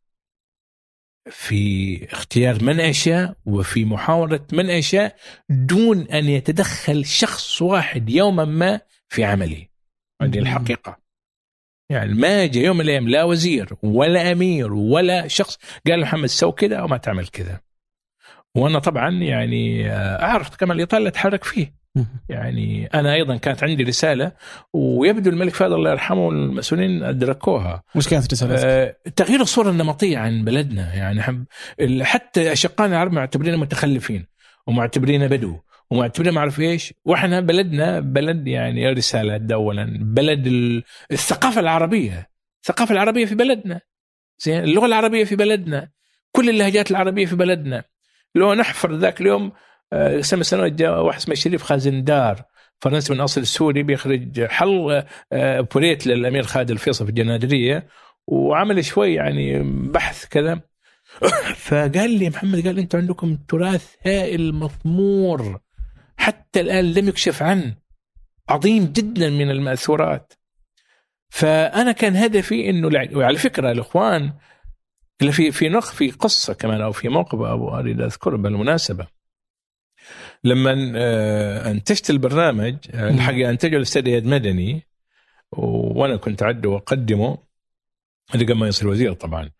في 1.30 2.08
اختيار 2.12 2.64
من 2.64 2.80
أشاء 2.80 3.36
وفي 3.46 3.84
محاولة 3.84 4.40
من 4.52 4.70
أشاء 4.70 5.16
دون 5.48 6.00
أن 6.02 6.24
يتدخل 6.24 7.04
شخص 7.04 7.62
واحد 7.62 8.10
يوما 8.10 8.44
ما 8.44 8.80
في 9.08 9.24
عملي. 9.24 9.68
هذه 10.22 10.38
الحقيقة. 10.38 10.98
يعني 11.90 12.14
ما 12.14 12.46
جاء 12.46 12.64
يوم 12.64 12.76
من 12.76 12.84
الأيام 12.84 13.08
لا 13.08 13.24
وزير 13.24 13.68
ولا 13.82 14.32
أمير 14.32 14.72
ولا 14.72 15.28
شخص 15.28 15.58
قال 15.86 16.00
محمد 16.00 16.26
سو 16.26 16.52
كذا 16.52 16.76
أو 16.76 16.86
ما 16.86 16.96
تعمل 16.96 17.26
كذا. 17.26 17.60
وأنا 18.54 18.78
طبعا 18.78 19.10
يعني 19.10 19.90
أعرف 19.92 20.56
كما 20.56 20.72
الإطار 20.72 20.98
اللي 20.98 21.08
أتحرك 21.08 21.44
فيه. 21.44 21.74
يعني 22.28 22.86
أنا 22.86 23.14
أيضا 23.14 23.36
كانت 23.36 23.64
عندي 23.64 23.82
رسالة 23.82 24.32
ويبدو 24.72 25.30
الملك 25.30 25.54
فهد 25.54 25.72
الله 25.72 25.90
يرحمه 25.90 26.26
والمسؤولين 26.26 27.02
أدركوها. 27.02 27.82
وش 27.94 28.08
كانت 28.08 28.32
رسالتك؟ 28.32 28.64
آه 28.64 28.96
تغيير 29.16 29.40
الصورة 29.40 29.70
النمطية 29.70 30.18
عن 30.18 30.44
بلدنا. 30.44 30.94
يعني 30.94 31.46
حتى 32.04 32.52
أشقائنا 32.52 32.94
العرب 32.94 33.12
معتبرين 33.12 33.56
متخلفين 33.56 34.26
ومعتبرين 34.66 35.28
بدو 35.28 35.56
ومعتبرين 35.90 36.32
ما 36.32 36.40
أعرف 36.40 36.60
إيش. 36.60 36.94
وإحنا 37.04 37.40
بلدنا 37.40 38.00
بلد 38.00 38.48
يعني 38.48 38.92
رسالة 38.92 39.54
اولا 39.54 39.98
بلد 40.00 40.46
الثقافة 41.12 41.60
العربية. 41.60 42.28
الثقافة 42.62 42.92
العربية 42.92 43.24
في 43.26 43.34
بلدنا. 43.34 43.80
زين؟ 44.38 44.64
اللغة 44.64 44.86
العربية 44.86 45.24
في 45.24 45.36
بلدنا. 45.36 45.88
كل 46.32 46.50
اللهجات 46.50 46.90
العربية 46.90 47.26
في 47.26 47.36
بلدنا. 47.36 47.84
لو 48.34 48.54
نحفر 48.54 48.94
ذاك 48.94 49.20
اليوم 49.20 49.52
سنة 50.20 50.42
سنوات 50.42 50.72
جاء 50.72 51.02
واحد 51.02 51.18
اسمه 51.18 51.34
شريف 51.34 51.62
خازندار 51.62 52.44
فرنسي 52.80 53.14
من 53.14 53.20
أصل 53.20 53.46
سوري 53.46 53.82
بيخرج 53.82 54.44
حل 54.44 55.04
آه، 55.32 55.60
أوبريت 55.60 56.06
للأمير 56.06 56.42
خالد 56.42 56.70
الفيصل 56.70 57.04
في 57.04 57.10
الجنادرية 57.10 57.86
وعمل 58.26 58.84
شوي 58.84 59.14
يعني 59.14 59.62
بحث 59.90 60.26
كذا. 60.26 60.60
فقال 61.66 62.10
لي 62.10 62.28
محمد 62.28 62.66
قال 62.66 62.78
أنتم 62.78 62.98
عندكم 62.98 63.36
تراث 63.48 63.94
هائل 64.06 64.54
مطمور 64.54 65.60
حتى 66.16 66.60
الآن 66.60 66.92
لم 66.92 67.08
يكشف 67.08 67.42
عنه 67.42 67.76
عظيم 68.48 68.84
جدا 68.84 69.30
من 69.30 69.50
المأثورات. 69.50 70.32
فأنا 71.28 71.92
كان 71.92 72.16
هدفي 72.16 72.70
إنه 72.70 73.08
وعلى 73.14 73.38
فكرة 73.38 73.72
الاخوان 73.72 74.32
في 75.30 75.52
في 75.52 75.68
نق 75.68 75.84
في 75.84 76.10
قصة 76.10 76.54
كمان 76.54 76.80
أو 76.80 76.92
في 76.92 77.08
موقف 77.08 77.40
أبو 77.40 77.68
أريد 77.68 78.00
أذكره 78.00 78.36
بالمناسبة. 78.36 79.15
لما 80.44 80.92
آه، 80.96 81.70
أنتجت 81.70 82.10
البرنامج 82.10 82.76
آه، 82.90 83.10
الحقيقة 83.10 83.50
أنتجه 83.50 83.76
الاستاذ 83.76 84.06
إياد 84.08 84.26
مدني 84.26 84.86
وأنا 85.52 86.16
كنت 86.16 86.42
اعده 86.42 86.68
وأقدمه 86.68 87.38
قبل 88.34 88.54
ما 88.54 88.68
يصير 88.68 88.88
وزير 88.88 89.12
طبعا. 89.12 89.50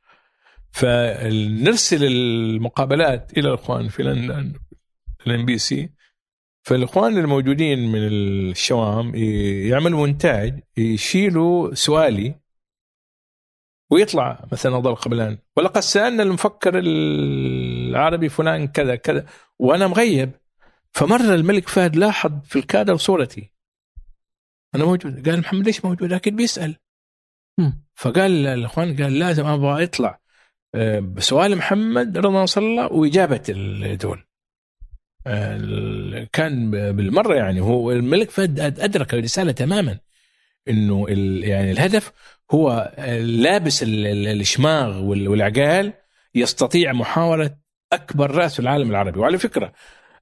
فنرسل 0.72 2.04
المقابلات 2.04 3.38
إلى 3.38 3.48
الإخوان 3.48 3.88
في 3.88 4.02
لندن 4.02 4.52
الام 5.26 5.44
بي 5.44 5.58
سي 5.58 5.90
فالإخوان 6.62 7.18
الموجودين 7.18 7.92
من 7.92 8.08
الشوام 8.08 9.14
يعملوا 9.70 9.98
مونتاج 9.98 10.60
يشيلوا 10.76 11.74
سؤالي 11.74 12.34
ويطلع 13.90 14.44
مثلا 14.52 14.78
ضل 14.78 14.94
قبلان 14.94 15.38
ولقد 15.56 15.80
سألنا 15.80 16.22
المفكر 16.22 16.72
العربي 16.78 18.28
فلان 18.28 18.66
كذا 18.66 18.96
كذا. 18.96 19.26
وأنا 19.58 19.86
مغيب. 19.86 20.30
فمره 20.96 21.34
الملك 21.34 21.68
فهد 21.68 21.96
لاحظ 21.96 22.32
في 22.44 22.58
الكادر 22.58 22.96
صورتي. 22.96 23.52
أنا 24.74 24.84
موجود. 24.84 25.28
قال 25.28 25.40
محمد 25.40 25.66
ليش 25.66 25.84
موجود؟ 25.84 26.12
أكيد 26.12 26.36
بيسأل. 26.36 26.76
فقال 27.94 28.46
الإخوان 28.46 29.02
قال 29.02 29.18
لازم 29.18 29.46
أبغى 29.46 29.82
يطلع 29.82 30.20
آه، 30.74 30.98
بسؤال 30.98 31.56
محمد 31.56 32.18
رضا 32.18 32.42
نصر 32.42 32.60
الله 32.60 32.92
وإجابة 32.92 33.42
دول 34.00 34.24
آه، 35.26 36.28
كان 36.32 36.70
بالمرة 36.70 37.34
يعني 37.34 37.60
هو 37.60 37.92
الملك 37.92 38.30
فهد 38.30 38.60
أدرك 38.60 39.14
الرسالة 39.14 39.52
تماما 39.52 39.98
إنه 40.68 41.06
يعني 41.44 41.72
الهدف 41.72 42.12
هو 42.50 42.94
لابس 43.20 43.84
الشماغ 43.86 45.02
والعقال 45.02 45.92
يستطيع 46.34 46.92
محاولة 46.92 47.56
أكبر 47.92 48.30
رأس 48.30 48.54
في 48.54 48.60
العالم 48.60 48.90
العربي. 48.90 49.18
وعلى 49.18 49.38
فكرة 49.38 49.72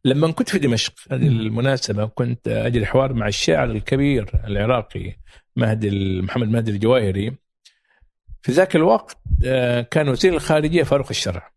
لما 0.04 0.32
كنت 0.32 0.48
في 0.48 0.58
دمشق 0.58 0.92
هذه 1.10 1.28
المناسبة 1.28 2.06
كنت 2.06 2.48
أجري 2.48 2.86
حوار 2.86 3.12
مع 3.12 3.28
الشاعر 3.28 3.70
الكبير 3.70 4.40
العراقي 4.44 5.16
مهدي 5.56 6.20
محمد 6.22 6.48
مهدي 6.48 6.70
الجواهري. 6.70 7.36
في 8.42 8.52
ذاك 8.52 8.76
الوقت 8.76 9.18
آه، 9.44 9.80
كان 9.80 10.08
وزير 10.08 10.34
الخارجية 10.34 10.82
فاروق 10.82 11.06
الشرع. 11.10 11.52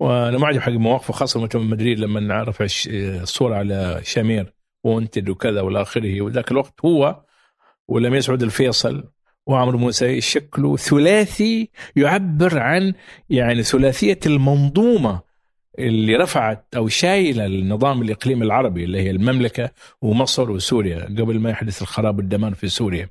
وأنا 0.00 0.38
معجب 0.38 0.60
حق 0.60 0.72
مواقفه 0.72 1.12
خاصة 1.12 1.40
مؤتمر 1.40 1.62
مدريد 1.62 1.98
لما 1.98 2.20
نعرف 2.20 2.62
الصورة 3.22 3.56
على 3.56 4.00
شامير 4.04 4.54
وانتد 4.84 5.28
وكذا 5.28 5.60
والى 5.60 5.82
اخره 5.82 6.22
وذاك 6.22 6.50
الوقت 6.50 6.84
هو 6.84 7.24
والامير 7.88 8.20
سعود 8.20 8.42
الفيصل 8.42 9.10
وعمرو 9.46 9.78
موسى 9.78 10.06
يشكلوا 10.06 10.76
ثلاثي 10.76 11.70
يعبر 11.96 12.58
عن 12.58 12.94
يعني 13.30 13.62
ثلاثية 13.62 14.20
المنظومة 14.26 15.27
اللي 15.78 16.16
رفعت 16.16 16.74
أو 16.76 16.88
شايلة 16.88 17.46
النظام 17.46 18.02
الإقليمي 18.02 18.44
العربي 18.44 18.84
اللي 18.84 19.00
هي 19.02 19.10
المملكة 19.10 19.70
ومصر 20.00 20.50
وسوريا 20.50 21.04
قبل 21.04 21.38
ما 21.40 21.50
يحدث 21.50 21.82
الخراب 21.82 22.16
والدمار 22.18 22.54
في 22.54 22.68
سوريا. 22.68 23.08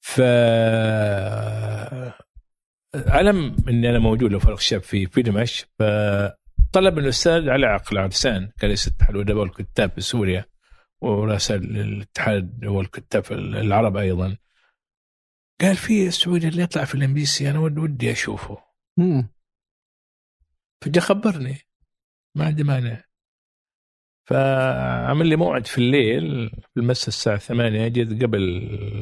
ف 0.00 0.20
علم 2.94 3.56
إني 3.68 3.90
أنا 3.90 3.98
موجود 3.98 4.32
لو 4.32 4.38
فاروق 4.38 4.56
الشرع 4.56 4.82
في 4.82 5.06
في 5.06 5.22
دمشق 5.22 5.66
فطلب 5.78 6.94
من 6.96 7.04
الأستاذ 7.04 7.48
علي 7.48 7.66
عقلة 7.66 7.98
عرسان 7.98 8.50
كان 8.58 8.68
رئيس 8.70 8.86
اتحاد 8.88 9.14
الادباء 9.14 9.42
والكتاب 9.42 9.90
في 9.90 10.00
سوريا 10.00 10.44
ورئاسة 11.00 11.54
الاتحاد 11.54 12.64
والكتاب 12.66 13.24
العرب 13.32 13.96
أيضا 13.96 14.36
قال 15.60 15.76
في 15.76 16.06
السعودي 16.06 16.48
اللي 16.48 16.62
يطلع 16.62 16.84
في 16.84 16.94
الإم 16.94 17.14
بي 17.14 17.24
سي 17.24 17.50
أنا 17.50 17.58
ود- 17.58 17.78
ودي 17.78 18.12
أشوفه. 18.12 18.58
فجاء 20.84 21.04
خبرني. 21.04 21.58
ما 22.34 22.44
عندي 22.44 22.64
مانع. 22.64 23.04
فعمل 24.24 25.26
لي 25.26 25.36
موعد 25.36 25.66
في 25.66 25.78
الليل 25.78 26.50
في 26.50 26.80
المساء 26.80 27.08
الساعة 27.08 27.38
ثمانية 27.38 27.88
جيت 27.88 28.22
قبل 28.22 28.42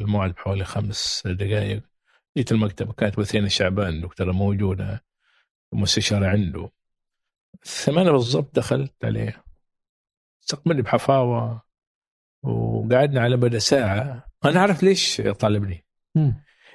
الموعد 0.01 0.31
بحوالي 0.33 0.63
خمس 0.63 1.23
دقائق 1.25 1.83
جيت 2.37 2.51
المكتب 2.51 2.91
كانت 2.91 3.19
وثينة 3.19 3.47
شعبان 3.47 4.01
دكتورة 4.01 4.31
موجودة 4.31 5.03
مستشارة 5.73 6.27
عنده. 6.27 6.69
ثمانية 7.63 8.11
بالضبط 8.11 8.55
دخلت 8.55 9.05
عليه. 9.05 9.43
استقبلني 10.43 10.81
بحفاوة 10.81 11.63
وقعدنا 12.43 13.21
على 13.21 13.37
مدى 13.37 13.59
ساعة. 13.59 14.25
أنا 14.45 14.59
أعرف 14.59 14.83
ليش 14.83 15.21
طالبني. 15.21 15.85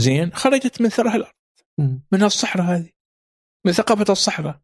زين 0.00 0.32
خرجت 0.32 0.80
من 0.80 0.88
ثراء 0.88 1.16
الأرض. 1.16 1.34
من 2.12 2.22
الصحراء 2.22 2.66
هذه. 2.66 2.90
من 3.66 3.72
ثقافة 3.72 4.12
الصحراء. 4.12 4.60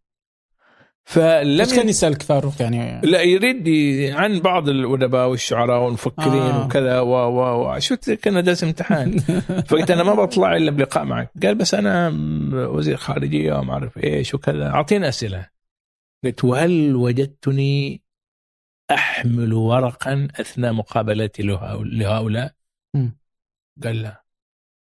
فلم 1.05 1.65
كان 1.65 1.89
يسألك 1.89 2.23
فاروق 2.23 2.63
يعني. 2.63 3.01
لا 3.07 3.23
يريد 3.23 3.69
عن 4.15 4.41
بعض 4.41 4.69
الأدباء 4.69 5.29
والشعراء 5.29 5.85
والمفكرين 5.85 6.43
آه. 6.43 6.67
وكذا 6.67 7.01
و 7.01 7.09
و 7.09 7.75
و 7.75 7.79
شو 7.79 7.97
كان 7.97 8.45
داس 8.45 8.65
امتحان. 8.65 9.19
فقلت 9.69 9.91
أنا 9.91 10.03
ما 10.03 10.15
بطلع 10.15 10.57
إلا 10.57 10.71
بلقاء 10.71 11.05
معك. 11.05 11.31
قال 11.43 11.55
بس 11.55 11.75
أنا 11.75 12.09
وزير 12.53 12.97
خارجية 12.97 13.55
وما 13.55 13.73
أعرف 13.73 13.99
إيش 13.99 14.35
وكذا. 14.35 14.67
اعطينا 14.67 15.09
أسئلة. 15.09 15.49
قلت 16.25 16.45
وهل 16.45 16.97
وجدتني 16.97 18.03
أحمل 18.91 19.53
ورقا 19.53 20.29
أثناء 20.41 20.73
مقابلتي 20.73 21.43
له- 21.43 21.85
لهؤلاء؟ 21.85 22.53
قال 23.85 24.03
لا. 24.03 24.25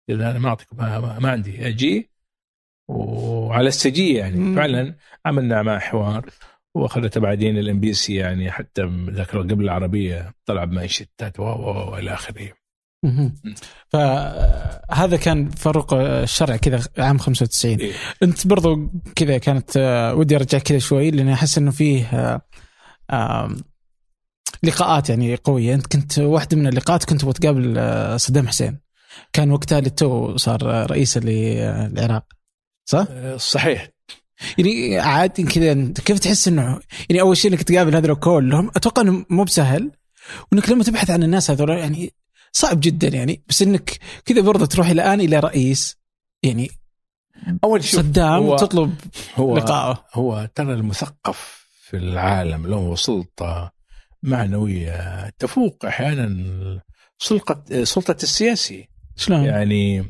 قلت 0.10 0.22
أنا 0.22 0.40
ما 0.40 0.50
أعطيك 0.50 0.68
ما, 0.74 1.20
ما, 1.20 1.32
عندي. 1.32 1.68
أجي 1.68 2.10
وعلى 2.90 3.68
السجية 3.68 4.20
يعني. 4.20 4.38
مم. 4.38 4.56
فعلا 4.56 4.96
عملنا 5.26 5.62
معه 5.62 5.80
حوار 5.80 6.30
واخذته 6.76 7.22
بعدين 7.22 7.58
الام 7.58 7.80
بي 7.80 7.94
سي 7.94 8.16
يعني 8.16 8.52
حتى 8.52 9.06
ذاك 9.10 9.36
قبل 9.36 9.64
العربية 9.64 10.34
طلع 10.46 10.64
بمانشيتات 10.64 11.40
و- 11.40 11.44
و- 11.44 11.92
والى 11.92 12.14
آخره. 12.14 12.50
فهذا 13.90 15.18
كان 15.18 15.50
فاروق 15.50 15.94
الشرع 15.94 16.58
كذا 16.58 16.84
عام 16.98 17.18
95 17.18 17.80
إيه. 17.80 17.94
أنت 18.24 18.48
برضو 18.48 18.92
كذا 19.16 19.38
كانت 19.38 19.78
ودي 20.18 20.36
أرجع 20.36 20.58
كذا 20.60 20.80
شوي 20.80 21.12
لاني 21.12 21.34
أحس 21.34 21.58
إنه 21.58 21.72
فيه 21.72 22.06
آه، 23.10 23.50
لقاءات 24.64 25.10
يعني 25.10 25.36
قوية. 25.36 25.76
أنت 25.76 25.88
كنت 25.88 26.20
واحدة 26.20 26.58
من 26.58 26.68
اللقاءات 26.68 27.04
كنت 27.04 27.22
تبغى 27.22 27.34
تقابل 27.34 27.74
آه، 27.78 28.18
صدام 28.18 28.48
حسين. 28.48 28.80
كان 29.34 29.52
وقتها 29.52 29.80
اللي 29.80 29.90
تو 29.90 30.38
صار 30.38 30.60
آه، 30.72 30.86
رئيس 30.86 31.18
للعراق 31.18 32.24
صح؟ 32.86 33.06
آه، 33.10 33.38
صحيح. 33.38 33.90
يعني 34.58 35.00
عادي 35.00 35.44
كذا 35.44 35.94
كيف 36.06 36.20
تحس 36.20 36.48
إنه 36.48 36.80
يعني 37.10 37.22
أول 37.22 37.38
شيء 37.38 37.52
إنك 37.52 37.64
تقابل 37.64 37.96
هذول 37.96 38.16
كلهم 38.16 38.72
أتوقع 38.76 39.02
إنه 39.02 39.26
مو 39.30 39.44
بسهل. 39.44 39.92
وإنك 40.52 40.70
لما 40.70 40.84
تبحث 40.84 41.10
عن 41.10 41.24
الناس 41.24 41.52
هذول 41.52 41.70
يعني 41.70 42.14
صعب 42.52 42.80
جدا 42.80 43.08
يعني. 43.08 43.44
بس 43.50 43.62
إنك 43.62 44.00
كذا 44.26 44.42
برضه 44.42 44.66
تروح 44.66 44.88
الان 44.88 45.22
إلى 45.22 45.40
رئيس. 45.40 45.98
يعني 46.44 46.72
أول 47.64 47.84
شوف 47.84 48.00
صدام 48.00 48.44
هو 48.44 48.58
تطلب 48.58 48.96
هو 49.36 49.58
لقائه 49.58 50.06
هو 50.14 50.50
ترى 50.56 50.74
المثقف 50.74 51.66
في 51.82 51.98
العالم 51.98 52.68
له 52.68 52.96
سلطة 52.96 53.72
معنوية. 54.24 55.30
تفوق 55.30 55.86
أحيانا 55.86 56.82
سلطه 57.20 57.84
سلطه 57.84 58.18
السياسي 58.24 58.90
شلون؟ 59.16 59.46
يعني 59.46 60.06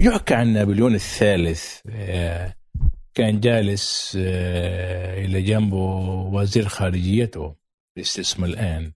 يحكى 0.00 0.34
عن 0.34 0.52
نابليون 0.52 0.94
الثالث 0.94 1.80
آه، 1.90 2.54
كان 3.14 3.40
جالس 3.40 4.18
آه، 4.20 5.24
إلى 5.24 5.42
جنبه 5.42 5.76
وزير 6.32 6.68
خارجيته 6.68 7.56
اللي 7.96 8.02
اسمه 8.02 8.46
الآن. 8.46 8.92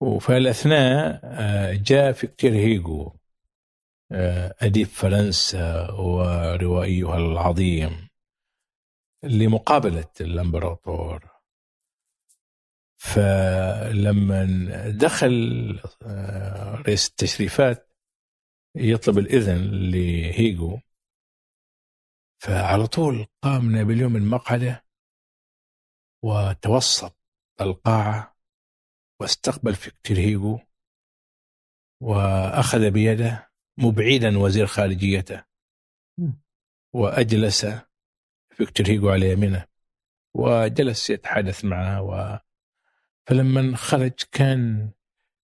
وفي 0.00 0.36
الاثناء 0.36 1.20
آه، 1.24 1.72
جاء 1.72 2.12
فيكتور 2.12 2.50
هيجو 2.50 3.12
أديب 4.62 4.86
فرنسا 4.86 5.90
وروائيه 5.90 7.16
العظيم 7.16 8.08
لمقابلة 9.22 10.10
الأمبراطور. 10.20 11.33
فلما 13.04 14.46
دخل 14.90 15.34
آه، 16.02 16.74
رئيس 16.74 17.08
التشريفات 17.08 17.90
يطلب 18.76 19.18
الإذن 19.18 19.90
لهيجو 19.90 20.80
فعلى 22.42 22.86
طول 22.86 23.26
قام 23.42 23.72
نابليون 23.72 24.12
من 24.12 24.26
مقعده 24.30 24.84
وتوسط 26.24 27.18
القاعة 27.60 28.36
واستقبل 29.20 29.74
فيكتور 29.74 30.16
هيجو 30.16 30.58
وأخذ 32.02 32.90
بيده 32.90 33.50
مبعدا 33.78 34.38
وزير 34.38 34.66
خارجيته 34.66 35.44
مم. 36.18 36.42
وأجلس 36.94 37.66
فيكتور 38.50 38.86
هيجو 38.86 39.10
على 39.10 39.32
يمينه 39.32 39.66
وجلس 40.34 41.10
يتحدث 41.10 41.64
معه 41.64 42.02
و 42.02 42.38
فلما 43.28 43.76
خرج 43.76 44.12
كان 44.32 44.90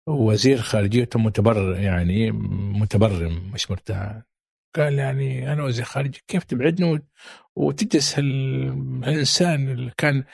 وزير 0.08 0.58
خارجيته 0.58 1.18
متبرر 1.18 1.76
يعني 1.80 2.30
متبرم 2.80 3.50
مش 3.54 3.70
مرتاح. 3.70 4.22
قال 4.76 4.94
يعني 4.98 5.52
أنا 5.52 5.64
وزير 5.64 5.84
خارجية 5.84 6.20
كيف 6.26 6.44
تبعدني؟ 6.44 6.90
وت- 6.92 7.10
وتجلس 7.56 8.18
هالإنسان 8.18 9.68
اللي 9.68 9.92
كان 9.98 10.24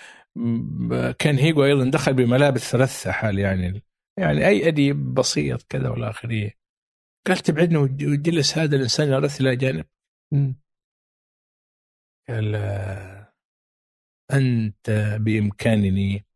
كان 1.18 1.38
هيجو 1.38 1.64
أيضا 1.64 1.90
دخل 1.90 2.14
بملابس 2.14 2.60
ثلاث 2.70 3.08
حال 3.08 3.38
يعني 3.38 3.82
يعني 4.18 4.46
أي 4.46 4.68
اديب 4.68 5.14
بسيط 5.14 5.62
كذا 5.62 5.88
والى 5.88 6.10
آخره. 6.10 6.50
قال 7.26 7.36
تبعدنا 7.38 7.78
وج- 7.78 8.04
وجلس 8.04 8.58
هذا 8.58 8.76
الإنسان 8.76 9.08
يرث 9.08 9.40
إلى 9.40 9.56
جانب. 9.56 9.84
قال 12.28 12.54
أنت 14.32 14.90
بإمكانني 15.20 16.26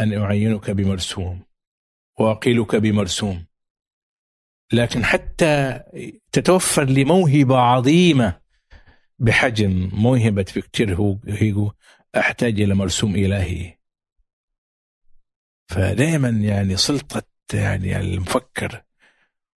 أن 0.00 0.12
أعينك 0.22 0.70
بمرسوم 0.70 1.42
وأقيلك 2.18 2.76
بمرسوم 2.76 3.46
لكن 4.72 5.04
حتى 5.04 5.80
تتوفر 6.32 6.84
لي 6.84 7.04
موهبه 7.04 7.58
عظيمة 7.58 8.40
بحجم 9.18 9.90
موهبة 9.92 10.42
فيكتور 10.42 11.18
هيجو 11.28 11.72
أحتاج 12.16 12.60
إلى 12.60 12.74
مرسوم 12.74 13.14
إلهي 13.16 13.78
فدائما 15.68 16.28
يعني 16.28 16.76
سلطة 16.76 17.22
يعني 17.54 18.00
المفكر 18.00 18.82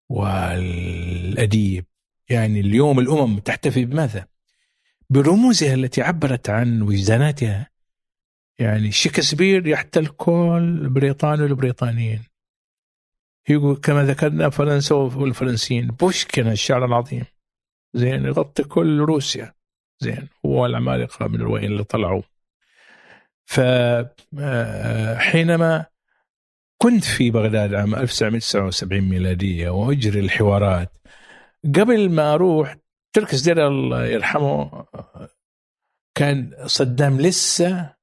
والأديب 0.09 1.87
يعني 2.31 2.61
اليوم 2.61 2.99
الأمم 2.99 3.39
تحتفي 3.39 3.85
بماذا؟ 3.85 4.27
برموزها 5.11 5.75
التي 5.75 6.03
عبرت 6.03 6.51
عن 6.51 6.83
وجداناتها 6.83 7.72
يعني 8.59 8.93
شكسبير 8.93 9.67
يحتل 9.67 10.07
كل 10.07 10.79
البريطان 10.83 11.43
والبريطانيين. 11.43 12.23
يقول 13.49 13.77
كما 13.77 14.05
ذكرنا 14.05 14.51
فرنسا 14.51 14.95
والفرنسيين 14.95 15.87
بوشكين 15.87 16.49
الشعر 16.49 16.85
العظيم. 16.85 17.25
زين 17.95 18.25
يغطي 18.25 18.63
كل 18.63 19.01
روسيا. 19.01 19.55
زين 20.01 20.29
هو 20.47 20.67
العمالقة 20.67 21.29
من 21.29 21.35
الوين 21.35 21.65
اللي 21.65 21.85
طلعوا. 21.85 22.23
فحينما 24.33 25.87
كنت 26.79 27.05
في 27.05 27.31
بغداد 27.31 27.75
عام 27.75 27.95
1979 27.95 29.01
ميلادية 29.01 29.71
وأجري 29.71 30.21
الحوارات 30.21 30.93
قبل 31.65 32.11
ما 32.11 32.35
أروح 32.35 32.77
تركس 33.13 33.41
دير 33.41 33.67
الله 33.67 34.07
يرحمه 34.07 34.87
كان 36.15 36.55
صدام 36.67 37.21
لسه 37.21 37.95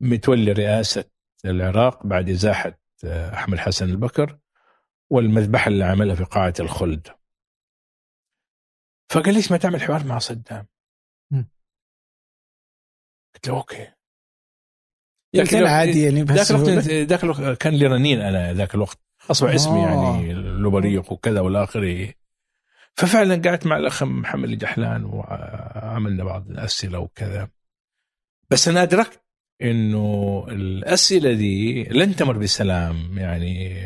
متولي 0.00 0.52
رئاسة 0.52 1.04
العراق 1.44 2.06
بعد 2.06 2.28
إزاحة 2.28 2.78
أحمد 3.04 3.58
حسن 3.58 3.90
البكر 3.90 4.38
والمذبحة 5.10 5.68
اللي 5.68 5.84
عملها 5.84 6.14
في 6.14 6.24
قاعة 6.24 6.54
الخلد. 6.60 7.08
فقال 9.10 9.34
ليش 9.34 9.52
ما 9.52 9.56
تعمل 9.56 9.82
حوار 9.82 10.04
مع 10.04 10.18
صدام. 10.18 10.66
قلت 13.34 13.48
له 13.48 13.56
أوكي. 13.56 13.92
يعني 15.32 15.48
كان 15.48 15.66
عادي 15.66 16.02
يعني 16.02 16.22
ذاك 16.22 16.50
الوقت 16.50 16.88
ذاك 16.88 17.24
الوقت 17.24 17.62
كان 17.62 17.74
ليرانين 17.74 18.20
أنا 18.20 18.52
ذاك 18.52 18.74
الوقت. 18.74 18.98
أصبح 19.30 19.50
اسمي 19.50 19.84
آه. 19.84 20.16
يعني 20.16 20.32
لوبريق 20.32 21.12
وكذا 21.12 21.40
والى 21.40 21.64
آخره. 21.64 22.14
ففعلا 22.94 23.42
قعدت 23.44 23.66
مع 23.66 23.76
الأخ 23.76 24.02
محمد 24.02 24.48
الجحلان 24.48 25.04
وعملنا 25.04 26.24
بعض 26.24 26.50
الأسئلة 26.50 26.98
وكذا. 26.98 27.48
بس 28.50 28.68
أنا 28.68 28.82
أدركت 28.82 29.22
إنه 29.62 30.46
الأسئلة 30.50 31.32
دي 31.32 31.84
لن 31.84 32.16
تمر 32.16 32.38
بسلام 32.38 33.18
يعني. 33.18 33.80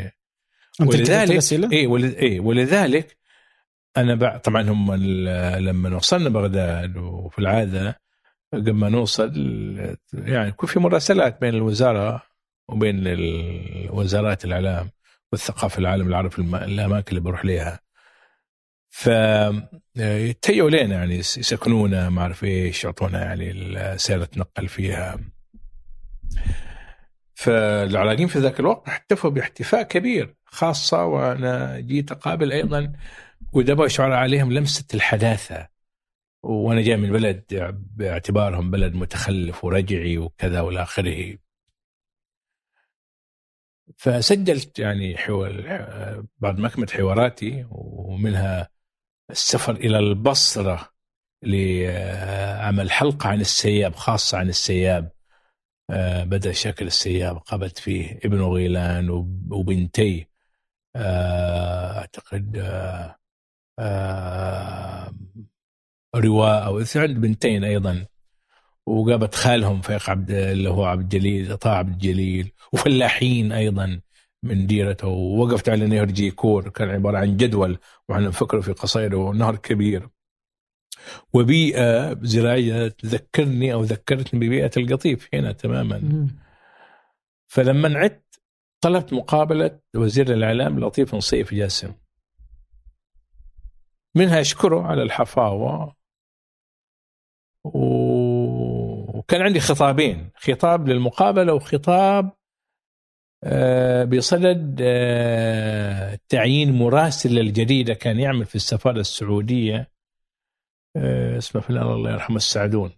ولذلك؟ 0.99 1.31
اي 1.73 1.87
ول- 1.87 2.05
إيه 2.15 2.41
ولذلك 2.41 3.17
أنا 3.97 4.15
بع... 4.15 4.37
طبعا 4.37 4.63
هم 4.63 4.93
ال- 4.95 5.65
لما 5.65 5.97
وصلنا 5.97 6.29
بغداد 6.29 6.97
وفي 6.97 7.39
العادة 7.39 8.01
قبل 8.53 8.73
ما 8.73 8.89
نوصل 8.89 9.33
يعني 10.15 10.49
يكون 10.49 10.69
في 10.69 10.81
مراسلات 10.81 11.41
بين 11.41 11.55
الوزارة 11.55 12.23
وبين 12.69 13.05
وزارات 13.91 14.45
الإعلام 14.45 14.91
والثقافة 15.33 15.79
العالم 15.79 16.09
العربي 16.09 16.35
الم- 16.39 16.55
الأماكن 16.55 17.09
اللي 17.09 17.21
بروح 17.21 17.45
لها 17.45 17.81
ف 18.91 19.07
يتهيئوا 19.97 20.71
لنا 20.71 20.95
يعني 20.95 21.15
يس- 21.17 21.39
يسكنونا 21.39 22.11
ما 22.11 22.23
أعرف 22.23 22.45
إيش 22.45 22.85
يعطونا 22.85 23.23
يعني 23.25 23.99
سيارة 23.99 24.29
نقل 24.37 24.69
فيها. 24.69 25.19
فالعراقيين 27.35 28.29
في 28.29 28.39
ذاك 28.39 28.61
الوقت 28.61 28.89
احتفوا 28.89 29.31
باحتفاء 29.31 29.83
كبير 29.83 30.35
خاصة 30.45 31.05
وأنا 31.05 31.81
جيت 31.81 32.13
أقابل 32.13 32.53
أيضا 32.53 32.93
ادباء 33.55 33.89
شعراء 33.89 34.19
عليهم 34.19 34.53
لمسة 34.53 34.85
الحداثة. 34.95 35.69
وأنا 36.43 36.83
جاي 36.83 36.97
من 36.97 37.13
بلد 37.13 37.45
باعتبارهم 37.97 38.71
بلد 38.71 38.95
متخلف 38.95 39.65
ورجعي 39.65 40.19
وكذا 40.19 40.61
والى 40.61 40.83
اخره 40.83 41.39
فسجلت 43.97 44.79
يعني 44.79 45.17
حوار 45.17 46.27
بعد 46.39 46.59
مكمة 46.59 46.87
حواراتي 46.93 47.67
ومنها 47.71 48.69
السفر 49.31 49.73
إلى 49.73 49.99
البصرة 49.99 50.93
لعمل 51.43 52.91
حلقة 52.91 53.29
عن 53.29 53.41
السياب 53.41 53.95
خاصة 53.95 54.39
عن 54.39 54.49
السياب. 54.49 55.13
آه، 55.91 56.25
بدأ 56.25 56.53
شكل 56.53 56.87
السياب 56.87 57.37
قابلت 57.37 57.79
فيه 57.79 58.19
ابن 58.25 58.43
غيلان 58.43 59.11
وب- 59.11 59.53
وبنتي. 59.53 60.27
آه، 60.97 61.99
أعتقد 61.99 62.57
آه، 63.79 65.13
رواء 66.17 66.67
أو 66.67 66.79
عند 66.97 67.19
بنتين 67.19 67.65
أيضا. 67.65 68.07
وقابلت 68.87 69.35
خالهم 69.35 69.81
فيق 69.81 70.11
عبد 70.11 70.31
اللي 70.31 70.69
هو 70.71 70.85
عبد 70.85 71.03
الجليل 71.15 71.57
طه 71.57 71.71
عبد 71.71 71.93
الجليل 71.93 72.53
وفلاحين 72.73 73.53
أيضا 73.53 74.01
من 74.43 74.67
ديرته. 74.67 75.09
ووقفت 75.09 75.69
على 75.69 75.87
نهر 75.87 76.05
جيكور 76.07 76.69
كان 76.69 76.91
عبارة 76.91 77.19
عن 77.19 77.37
جدول 77.37 77.79
وإحنا 78.09 78.29
نفكر 78.29 78.63
في 78.63 78.73
قصيده 78.73 79.31
نهر 79.33 79.57
كبير. 79.57 80.09
وبيئة 81.33 82.19
زراعية 82.23 82.89
تذكرني 82.89 83.73
أو 83.73 83.83
ذكرتني 83.83 84.41
ببيئة 84.41 84.71
القطيف 84.77 85.29
هنا 85.35 85.53
تماما. 85.53 86.29
فلما 87.47 87.99
عدت 87.99 88.41
طلبت 88.81 89.13
مقابلة 89.13 89.79
وزير 89.97 90.33
الإعلام 90.35 90.81
لطيف 90.81 91.15
نصيف 91.15 91.55
جاسم. 91.55 91.93
منها 94.15 94.41
أشكره 94.41 94.83
على 94.83 95.03
الحفاوة. 95.03 95.97
و- 97.65 99.19
وكان 99.19 99.43
عندي 99.43 99.61
خطابين 99.61 100.31
خطاب 100.37 100.89
للمقابلة 100.89 101.55
وخطاب 101.55 102.33
آه، 103.45 104.05
بصدد 104.05 104.81
آه، 104.83 106.19
تعيين 106.29 106.73
مراسل 106.79 107.35
للجريده 107.35 107.95
كان 107.95 108.19
يعمل 108.21 108.45
في 108.47 108.55
السفارة 108.55 109.01
السعودية. 109.01 109.92
آه، 110.97 111.39
اسمه 111.39 111.63
فلان 111.63 111.83
الله 111.83 112.11
يرحمه 112.13 112.37
السعدون. 112.37 112.93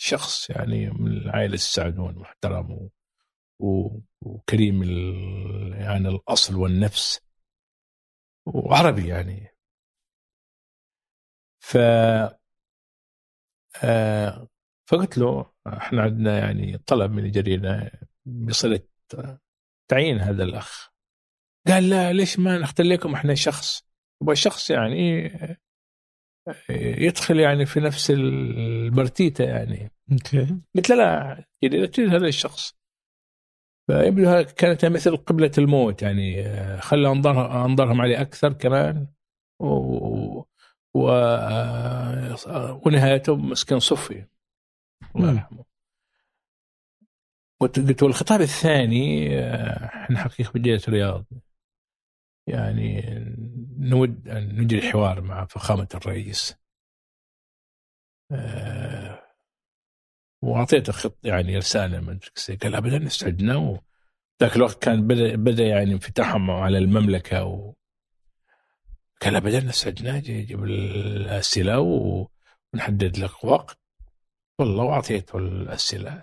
شخص 0.00 0.50
يعني 0.50 0.90
من 0.90 1.12
العائلة 1.12 1.54
السعدون 1.54 2.14
محترم 2.14 2.90
وكريم 4.22 4.82
يعني 5.74 6.08
الأصل 6.08 6.56
والنفس. 6.56 7.20
وعربي 8.46 9.08
يعني. 9.08 9.54
ف 11.60 11.76
آه، 13.84 14.48
فقلت 14.86 15.18
له 15.18 15.52
إحنا 15.66 16.02
عندنا 16.02 16.38
يعني 16.38 16.78
طلب 16.78 17.10
من 17.10 17.24
الجريده 17.24 17.90
بصلة 18.26 18.80
تعيين 19.88 20.18
هذا 20.18 20.44
الأخ. 20.44 20.90
قال 21.66 21.88
لا 21.88 22.12
ليش 22.12 22.38
ما 22.38 22.58
نختار 22.58 22.86
لكم 22.86 23.14
إحنا 23.14 23.34
شخص؟ 23.34 23.88
يبغى 24.22 24.36
شخص 24.36 24.70
يعني 24.70 25.30
يدخل 26.70 27.40
يعني 27.40 27.66
في 27.66 27.80
نفس 27.80 28.10
البرتيته 28.10 29.44
يعني. 29.44 29.90
أوكي. 30.12 30.56
قلت 30.76 30.90
له 30.90 30.96
لا 30.96 31.44
جريده 31.64 31.86
تريد 31.86 32.08
هذا 32.08 32.26
الشخص. 32.26 32.78
فيبدو 33.86 34.44
كانت 34.56 34.84
مثل 34.84 35.16
قبلة 35.16 35.50
الموت 35.58 36.02
يعني 36.02 36.44
خلى 36.80 37.08
انظار 37.08 37.64
انظارهم 37.64 38.00
عليه 38.00 38.20
أكثر 38.20 38.52
كمان. 38.52 39.06
و, 39.60 40.44
و... 40.94 41.10
ونهايته 42.86 43.36
مسكين 43.36 43.78
صفي 43.78 44.24
الله 45.16 45.30
مم. 45.30 45.34
يرحمه. 45.36 45.64
قلت 47.60 48.02
والخطاب 48.02 48.40
الثاني 48.40 49.28
آه، 49.38 49.84
إحنا 49.84 50.18
حقيقة 50.18 50.52
بداية 50.54 50.80
الرياض 50.88 51.24
يعني 52.48 53.00
نود 53.78 54.28
أن 54.28 54.60
نجري 54.60 54.90
حوار 54.92 55.20
مع 55.20 55.44
فخامة 55.44 55.88
الرئيس. 55.94 56.56
آه، 58.32 59.22
وأعطيته 60.42 60.92
خط 60.92 61.18
يعني 61.24 61.56
رسالة 61.56 62.00
كيف. 62.00 62.62
قال 62.62 62.74
ابدا 62.74 63.06
استعدنا. 63.06 63.80
ذاك 64.42 64.56
الوقت 64.56 64.82
كان 64.84 65.06
بدأ 65.06 65.36
بدأ 65.36 65.66
يعني 65.66 65.92
انفتاحهم 65.92 66.50
على 66.50 66.78
المملكة 66.78 67.44
و 67.44 67.74
قال 69.22 69.36
ابدا 69.36 69.68
استعدنا 69.70 70.18
جي- 70.18 70.42
جيب 70.42 70.64
الأسئلة 70.64 71.78
ونحدد 71.80 73.18
لك 73.18 73.44
وقت. 73.44 73.78
والله 74.58 74.84
وأعطيته 74.84 75.38
الأسئلة. 75.38 76.22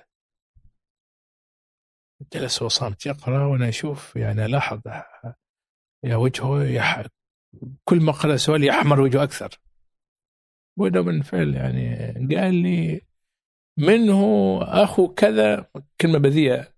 جلس 2.33 2.61
وصامت 2.61 3.05
يقرأ 3.05 3.45
وأنا 3.45 3.69
أشوف 3.69 4.15
يعني 4.15 4.45
ألاحظ 4.45 4.81
يا 6.05 6.15
وجهه 6.15 6.63
يح... 6.63 7.07
كل 7.83 7.99
ما 8.01 8.11
قرأ 8.11 8.37
سؤال 8.37 8.63
يحمر 8.63 9.01
وجهه 9.01 9.23
أكثر. 9.23 9.59
وده 10.77 11.01
بالفعل 11.01 11.55
يعني 11.55 12.35
قال 12.35 12.53
لي 12.55 13.01
منه 13.77 14.23
أخو 14.61 15.13
كذا. 15.13 15.71
كلمة 16.01 16.19
بذيئة. 16.19 16.73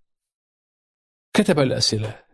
كتب 1.32 1.58
الأسئلة. 1.58 2.24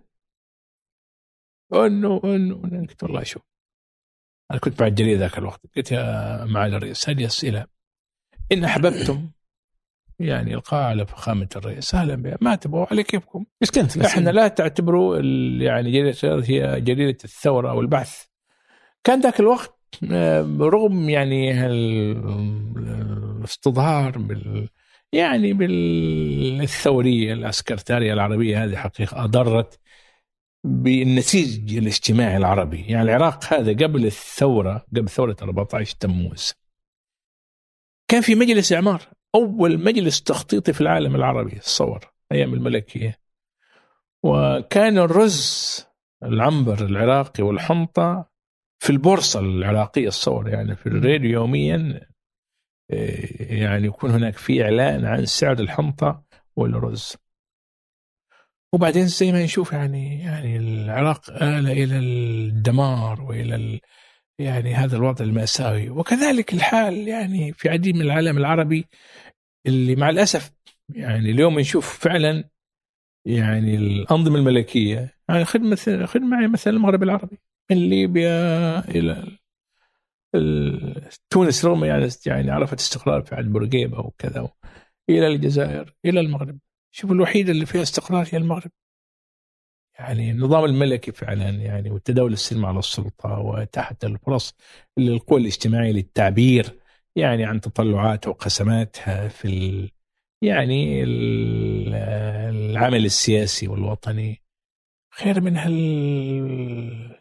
أنه 1.72 2.20
أنه 2.24 2.86
قلت 2.86 3.02
والله 3.02 3.22
شوف 3.22 3.42
أنا 4.50 4.58
كنت 4.58 4.80
مع 4.82 4.86
الجريده 4.86 5.20
ذاك 5.20 5.38
الوقت. 5.38 5.60
قلت 5.76 5.92
يا 5.92 6.44
معالي 6.44 6.76
الرئيس 6.76 7.08
هذه 7.08 7.26
أسئلة. 7.26 7.66
إن 8.52 8.64
أحببتم 8.64 9.30
يعني 10.20 10.54
إلقاء 10.54 10.82
على 10.82 11.06
فخامة 11.06 11.48
الرئيس. 11.56 11.94
أهلا 11.94 12.14
بها 12.14 12.38
ما 12.40 12.54
تبغوا 12.54 12.86
على 12.90 13.02
كيفكم. 13.02 13.44
كانت 13.74 13.98
إحنا 13.98 14.30
لا 14.30 14.48
تعتبروا 14.48 15.16
يعني 15.62 15.92
جريدة 15.92 16.44
هي 16.44 16.80
جريدة 16.80 17.18
الثورة 17.24 17.70
أو 17.70 17.80
البحث. 17.80 18.24
كان 19.04 19.20
ذاك 19.20 19.40
الوقت 19.40 19.78
آه، 20.12 20.42
رغم 20.60 21.08
يعني 21.10 21.66
ال- 21.66 22.78
الاستظهار 23.38 24.18
بال 24.18 24.68
يعني 25.12 25.52
بالثورية 25.52 27.32
الاسكرتاريه 27.32 28.12
العربية 28.12 28.64
هذه 28.64 28.76
حقيقة 28.76 29.24
أضرت 29.24 29.78
بالنسيج 30.64 31.76
الاجتماعي 31.76 32.36
العربي. 32.36 32.80
يعني 32.80 33.02
العراق 33.02 33.44
هذا 33.54 33.72
قبل 33.72 34.06
الثورة 34.06 34.86
قبل 34.96 35.08
ثورة 35.08 35.36
14 35.42 35.96
تموز 36.00 36.52
كان 38.08 38.20
في 38.20 38.34
مجلس 38.34 38.72
إعمار. 38.72 39.02
أول 39.34 39.84
مجلس 39.84 40.22
تخطيطي 40.22 40.72
في 40.72 40.80
العالم 40.80 41.16
العربي 41.16 41.58
تصور 41.58 42.00
أيام 42.32 42.54
الملكية. 42.54 43.18
وكان 44.22 44.98
الرز 44.98 45.86
العنبر 46.22 46.84
العراقي 46.84 47.44
والحنطة 47.44 48.30
في 48.78 48.90
البورصة 48.90 49.40
العراقية 49.40 50.08
تصور 50.08 50.48
يعني 50.48 50.76
في 50.76 50.86
الراديو 50.86 51.30
يوميا 51.30 52.00
إيه، 52.90 53.62
يعني 53.62 53.86
يكون 53.86 54.10
هناك 54.10 54.36
في 54.36 54.62
إعلان 54.62 55.04
عن 55.04 55.26
سعر 55.26 55.58
الحنطة 55.58 56.24
والرز. 56.56 57.16
وبعدين 58.72 59.06
زي 59.06 59.32
ما 59.32 59.44
نشوف 59.44 59.72
يعني 59.72 60.20
يعني 60.20 60.56
العراق 60.56 61.30
آل 61.30 61.70
إلى 61.70 61.98
الدمار 61.98 63.22
وإلى 63.22 63.54
ال 63.54 63.80
يعني 64.38 64.74
هذا 64.74 64.96
الوضع 64.96 65.24
المأساوي. 65.24 65.90
وكذلك 65.90 66.54
الحال 66.54 67.08
يعني 67.08 67.52
في 67.52 67.68
عديد 67.68 67.94
من 67.94 68.02
العالم 68.02 68.38
العربي 68.38 68.86
اللي 69.66 69.96
مع 69.96 70.10
الأسف 70.10 70.52
يعني 70.88 71.30
اليوم 71.30 71.58
نشوف 71.60 71.98
فعلا 71.98 72.48
يعني 73.26 73.76
الأنظمة 73.76 74.36
الملكية 74.38 75.14
يعني 75.28 75.44
خد 75.44 75.60
مثل 75.60 76.06
خد 76.06 76.20
معي 76.20 76.48
مثلا 76.48 76.72
المغرب 76.72 77.02
العربي 77.02 77.38
من 77.70 77.76
ليبيا 77.76 78.78
إلى 78.88 79.38
ال- 80.34 81.08
تونس 81.30 81.64
رغم 81.64 81.84
يعني 81.84 82.08
يعني 82.26 82.50
عرفت 82.50 82.80
استقرار 82.80 83.22
في 83.22 83.34
عهد 83.34 83.52
بورقيبة 83.52 84.00
وكذا 84.00 84.48
إلى 85.10 85.26
الجزائر 85.26 85.94
إلى 86.04 86.20
المغرب. 86.20 86.58
شوف 86.90 87.12
الوحيدة 87.12 87.52
اللي 87.52 87.66
فيها 87.66 87.82
استقرار 87.82 88.28
هي 88.32 88.38
المغرب. 88.38 88.70
يعني 89.98 90.30
النظام 90.30 90.64
الملكي 90.64 91.12
فعلا 91.12 91.48
يعني 91.48 91.90
والتداول 91.90 92.32
السلمي 92.32 92.66
على 92.66 92.78
السلطة 92.78 93.38
وتحت 93.38 94.04
الفرص 94.04 94.54
للقوى 94.98 95.40
الاجتماعية 95.40 95.92
للتعبير 95.92 96.78
يعني 97.16 97.44
عن 97.44 97.60
تطلعاتها 97.60 98.30
وقسماتها 98.30 99.28
في 99.28 99.44
ال 99.48 99.90
يعني 100.42 101.02
ال- 101.02 101.94
العمل 102.54 103.04
السياسي 103.04 103.68
والوطني 103.68 104.42
خير 105.14 105.40
من 105.40 105.56
هال 105.56 105.74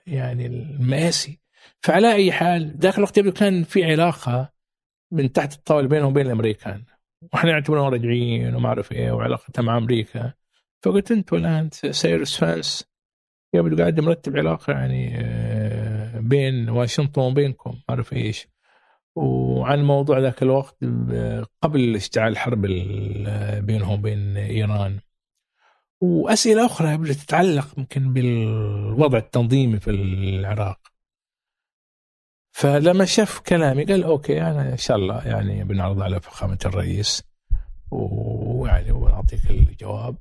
يعني 0.08 0.46
المآسي. 0.46 1.40
فعلى 1.82 2.14
أي 2.14 2.32
حال 2.32 2.78
ذاك 2.78 2.98
الوقت 2.98 3.18
يبدو 3.18 3.32
كان 3.32 3.64
في 3.64 3.84
علاقة 3.92 4.54
من 5.12 5.32
تحت 5.32 5.54
الطاولة 5.54 5.88
بينهم 5.88 6.08
وبين 6.12 6.26
الأمريكان. 6.26 6.84
وإحنا 7.34 7.52
نعتبرهم 7.52 7.94
راجعين 7.94 8.56
وما 8.56 8.68
أعرف 8.68 8.92
إيه 8.92 9.12
وعلاقتها 9.12 9.62
مع 9.62 9.78
أمريكا. 9.78 10.34
فقلت 10.84 11.12
أنتوا 11.12 11.38
الآن 11.38 11.70
سايرس 11.72 12.38
فانس 12.38 12.86
يبدو 13.56 13.78
قاعد 13.78 14.00
مرتب 14.00 14.38
علاقة 14.38 14.74
يعني 14.74 15.18
آه، 15.18 16.20
بين 16.20 16.70
واشنطن 16.70 17.22
وبينكم 17.22 17.72
ما 17.72 17.84
أعرف 17.90 18.14
إيش. 18.14 18.48
وعن 19.16 19.84
موضوع 19.84 20.20
ذاك 20.20 20.44
الوقت 20.44 20.78
قبل 21.62 21.96
اشتعال 21.96 22.32
الحرب 22.32 22.66
ال- 22.66 23.62
بينهم 23.62 24.00
وبين 24.00 24.38
إيران. 24.38 25.00
وأسئلة 26.02 26.66
أخرى 26.66 27.14
تتعلق 27.14 27.68
يمكن 27.78 28.14
بالوضع 28.14 29.18
التنظيمي 29.18 29.80
في 29.80 29.90
العراق. 29.92 30.80
فلما 32.52 33.06
شاف 33.06 33.40
كلامي 33.40 33.84
قال 33.84 34.04
okay 34.04 34.42
أنا 34.42 34.72
إن 34.72 34.78
شاء 34.78 34.98
الله 34.98 35.28
يعني 35.28 35.64
بنعرض 35.64 36.02
على 36.02 36.22
فخامة 36.22 36.60
الرئيس. 36.66 37.24
ويعني 37.92 38.92
ونعطيك 38.92 39.50
الجواب. 39.50 40.16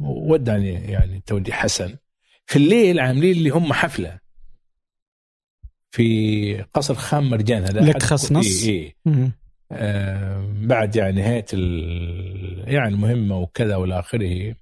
وداني 0.00 0.72
يعني 0.72 1.22
تودي 1.26 1.52
حسن. 1.52 1.96
في 2.46 2.56
الليل 2.56 3.00
عاملين 3.00 3.36
لي 3.36 3.50
هم 3.50 3.72
حفلة. 3.72 4.18
في 5.90 6.62
قصر 6.74 6.94
خام 6.94 7.30
مرجان 7.30 7.62
هذا. 7.62 7.80
لك 7.80 7.96
أحد- 7.96 8.02
خص 8.02 8.32
نص؟ 8.32 8.64
إيه. 8.64 8.70
إيه. 8.70 8.96
مم. 9.04 9.32
آه 9.72 10.54
بعد 10.62 10.96
يعني 10.96 11.20
نهاية 11.20 11.46
يعني 12.74 12.94
المهمة 12.94 13.38
وكذا 13.38 13.76
والى 13.76 13.98
آخره. 13.98 14.54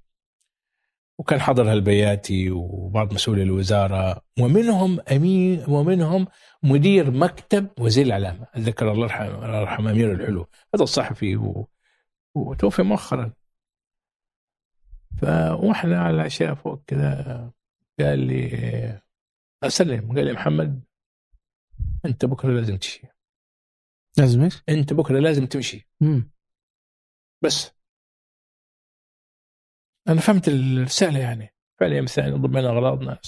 وكان 1.19 1.41
حضرها 1.41 1.73
البياتي 1.73 2.51
وبعض 2.51 3.13
مسؤولي 3.13 3.43
الوزارة. 3.43 4.21
ومنهم 4.39 4.99
أمين 5.11 5.63
ومنهم 5.67 6.27
مدير 6.63 7.11
مكتب 7.11 7.67
وزير 7.79 8.05
الإعلام. 8.05 8.45
أتذكر 8.53 8.91
الله 8.91 9.05
يرحمه 9.59 9.91
أمير 9.91 10.11
الحلو. 10.13 10.47
هذا 10.75 10.83
الصحفي 10.83 11.35
و... 11.35 11.67
وتوفي 12.35 12.83
مؤخرا. 12.83 13.31
ف 15.17 15.23
وإحنا 15.63 16.01
على 16.01 16.15
العشاء 16.15 16.53
فوق 16.53 16.83
كذا. 16.87 17.51
قال 17.99 18.19
لي 18.19 18.99
أسلم. 19.63 20.11
قال 20.15 20.25
لي 20.25 20.33
محمد 20.33 20.81
أنت 22.05 22.25
بكرة 22.25 22.49
لازم 22.51 22.77
تمشي 22.77 23.01
لازم 24.17 24.41
إيش؟ 24.43 24.63
أنت 24.69 24.93
بكرة 24.93 25.19
لازم 25.19 25.45
تمشي. 25.45 25.87
مم. 26.01 26.31
بس. 27.41 27.71
أنا 30.07 30.21
فهمت 30.21 30.47
الرساله 30.47 31.19
يعني. 31.19 31.53
فعلا 31.79 31.95
يوم 31.95 32.05
الثاني 32.05 32.31
ضمنا 32.31 32.69
أغراضنا 32.69 33.19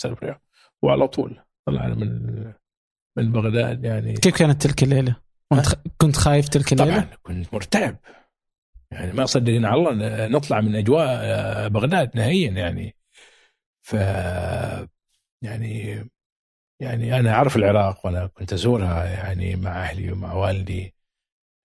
وعلى 0.81 1.07
طول. 1.07 1.39
طلعنا 1.65 1.95
من 1.95 2.53
من 3.17 3.31
بغداد 3.31 3.85
يعني. 3.85 4.13
كيف 4.13 4.37
كانت 4.37 4.61
تلك 4.61 4.83
الليلة؟ 4.83 5.15
وانت 5.51 5.65
خ- 5.65 5.75
كنت 5.97 6.15
خايف 6.15 6.49
تلك 6.49 6.73
الليلة؟ 6.73 7.01
طبعا 7.01 7.15
كنت 7.23 7.53
مرتعب. 7.53 7.97
يعني 8.91 9.13
ما 9.13 9.25
صدقنا 9.25 9.67
على 9.67 9.77
الله 9.89 10.27
نطلع 10.27 10.61
من 10.61 10.75
أجواء 10.75 11.69
بغداد 11.69 12.17
نهائيا 12.17 12.51
يعني. 12.51 12.95
ف 13.81 13.93
يعني 15.41 16.03
يعني 16.81 17.19
أنا 17.19 17.33
أعرف 17.33 17.55
العراق 17.55 18.05
وأنا 18.05 18.27
كنت 18.27 18.53
أزورها 18.53 19.05
يعني 19.05 19.55
مع 19.55 19.71
أهلي 19.71 20.11
ومع 20.11 20.33
والدي. 20.33 20.95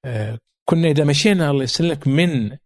آه، 0.05 0.39
كنا 0.65 0.89
إذا 0.89 1.05
مشينا 1.05 1.51
الله 1.51 1.63
يسلمك 1.63 2.09
من 2.09 2.57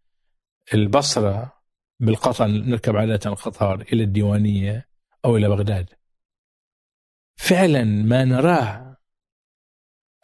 البصرة 0.75 1.53
بالقطر 2.01 2.47
نركب 2.47 2.97
عادة 2.97 3.21
القطار 3.27 3.81
إلى 3.93 4.03
الديوانية 4.03 4.89
أو 5.25 5.37
إلى 5.37 5.49
بغداد. 5.49 5.91
فعلا 7.37 7.85
ما 7.85 8.25
نراه 8.25 8.97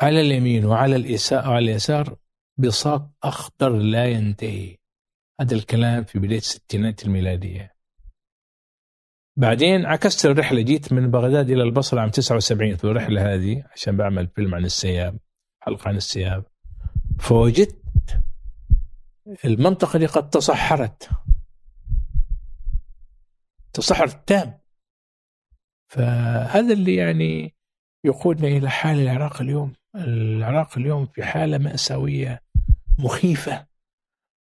على 0.00 0.20
اليمين 0.20 0.64
وعلى 0.64 0.96
اليسار 0.96 1.48
وعلى 1.48 1.70
اليسار 1.70 2.16
بساط 2.56 3.10
أخضر 3.22 3.70
لا 3.76 4.06
ينتهي. 4.06 4.76
هذا 5.40 5.54
الكلام 5.54 6.04
في 6.04 6.18
بداية 6.18 6.38
الستينات 6.38 7.04
الميلادية. 7.04 7.75
بعدين 9.36 9.86
عكست 9.86 10.26
الرحلة 10.26 10.60
جيت 10.60 10.92
من 10.92 11.10
بغداد 11.10 11.50
إلى 11.50 11.62
البصرة 11.62 12.00
عام 12.00 12.10
79 12.10 12.76
في 12.76 12.84
الرحلة 12.84 13.34
هذه 13.34 13.64
عشان 13.72 13.96
بعمل 13.96 14.28
فيلم 14.28 14.54
عن 14.54 14.64
السياب 14.64 15.18
حلقه 15.60 15.88
عن 15.88 15.96
السياب. 15.96 16.44
فوجدت 17.18 18.20
المنطقة 19.44 19.98
دي 19.98 20.06
قد 20.06 20.30
تصحرت. 20.30 21.10
تصحر 23.72 24.08
تام. 24.08 24.58
فهذا 25.88 26.72
اللي 26.72 26.94
يعني 26.94 27.54
يقودنا 28.04 28.48
إلى 28.48 28.70
حال 28.70 28.98
العراق 29.00 29.42
اليوم. 29.42 29.72
العراق 29.94 30.78
اليوم 30.78 31.06
في 31.06 31.24
حالة 31.24 31.58
مأساوية 31.58 32.42
مخيفة. 32.98 33.66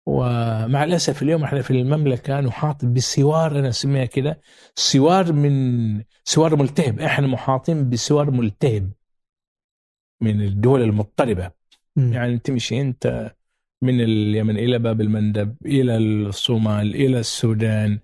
ومع 0.05 0.83
الأسف 0.83 1.21
اليوم 1.21 1.43
إحنا 1.43 1.61
في 1.61 1.71
المملكة 1.71 2.39
نحاط 2.41 2.85
بسوار 2.85 3.59
أنا 3.59 3.69
أسميها 3.69 4.05
كده 4.05 4.41
سوار 4.75 5.33
من 5.33 6.03
سوار 6.23 6.55
ملتهب 6.55 6.99
إحنا 6.99 7.27
محاطين 7.27 7.89
بسوار 7.89 8.31
ملتهب 8.31 8.91
من 10.21 10.41
الدول 10.41 10.81
المضطربة 10.81 11.51
مم. 11.95 12.13
يعني 12.13 12.37
تمشي 12.39 12.81
أنت 12.81 13.31
من 13.81 14.01
اليمن 14.01 14.57
إلى 14.57 14.79
باب 14.79 15.01
المندب 15.01 15.55
إلى 15.65 15.97
الصومال 15.97 16.95
إلى 16.95 17.19
السودان 17.19 17.99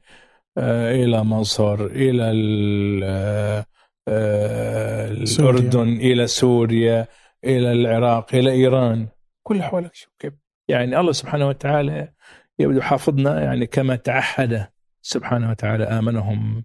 آه، 0.58 0.91
إلى 0.91 1.24
مصر 1.24 1.86
إلى 1.86 2.32
ال- 2.32 3.02
آه، 3.04 3.66
آه،. 4.08 5.12
الأردن 5.12 5.88
إلى 5.88 6.28
سوريا 6.28 7.08
إلى 7.43 7.72
العراق 7.72 8.36
إلى 8.36 8.52
إيران 8.52 9.08
كل 9.43 9.64
حولك 9.64 9.95
شوف 9.95 10.12
كيف 10.20 10.34
يعني 10.70 10.99
الله 10.99 11.11
سبحانه 11.11 11.47
وتعالى 11.47 12.13
يبدو 12.59 12.82
حافظنا 12.82 13.41
يعني 13.43 13.65
كما 13.65 13.95
تعهد 13.95 14.67
سبحانه 15.01 15.49
وتعالى 15.49 15.84
آمنهم 15.84 16.63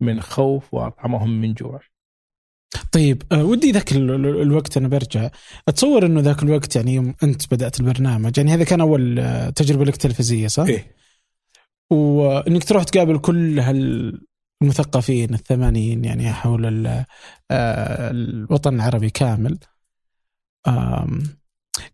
من 0.00 0.20
خوف 0.20 0.74
وأطعمهم 0.74 1.40
من 1.40 1.54
جوع 1.54 1.80
طيب 2.92 3.22
آه، 3.32 3.44
ودي 3.44 3.70
ذاك 3.70 3.92
ال- 3.92 4.10
ال- 4.10 4.42
الوقت 4.42 4.76
أنا 4.76 4.88
برجع 4.88 5.30
أتصور 5.68 6.06
إنه 6.06 6.20
ذاك 6.20 6.42
الوقت 6.42 6.76
يعني 6.76 6.94
يوم 6.94 7.14
أنت 7.22 7.54
بدأت 7.54 7.80
البرنامج 7.80 8.38
يعني 8.38 8.54
هذا 8.54 8.64
كان 8.64 8.80
أول 8.80 9.18
آه، 9.18 9.50
تجربة 9.50 9.84
لك 9.84 9.96
تلفزيونيه 9.96 10.48
صح؟ 10.48 10.64
إيه. 10.64 10.94
وإنك 11.90 12.64
تروح 12.64 12.82
تقابل 12.82 13.18
كل 13.18 13.58
هالمثقفين 13.60 15.34
الثمانين 15.34 16.04
يعني 16.04 16.32
حول 16.32 16.86
آه، 16.86 18.10
الوطن 18.10 18.74
العربي 18.74 19.10
كامل 19.10 19.58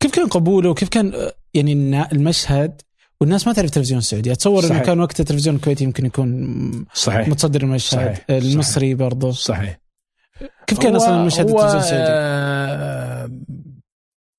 كيف 0.00 0.14
كان 0.14 0.26
قبوله؟ 0.26 0.70
وكيف 0.70 0.88
كان 0.88 1.30
يعني 1.54 2.02
المشهد؟ 2.12 2.82
والناس 3.20 3.46
ما 3.46 3.52
تعرف 3.52 3.68
التلفزيون 3.68 3.98
السعودي 3.98 4.32
أتصور 4.32 4.62
إنه 4.62 4.68
صحيح. 4.68 4.82
كان 4.82 5.00
وقت 5.00 5.20
التلفزيون 5.20 5.56
الكويتي 5.56 5.84
يمكن 5.84 6.06
يكون 6.06 6.86
صحيح. 6.94 7.28
متصدر 7.28 7.62
المشهد. 7.62 8.14
صحيح. 8.14 8.26
المصري 8.30 8.94
برضه 8.94 9.30
صحيح. 9.30 9.80
كيف 10.66 10.78
كان 10.78 10.96
أصلا 10.96 11.20
المشهد 11.20 11.48
التلفزيون 11.48 11.82
السعودي؟ 11.82 12.04
آه، 12.08 13.30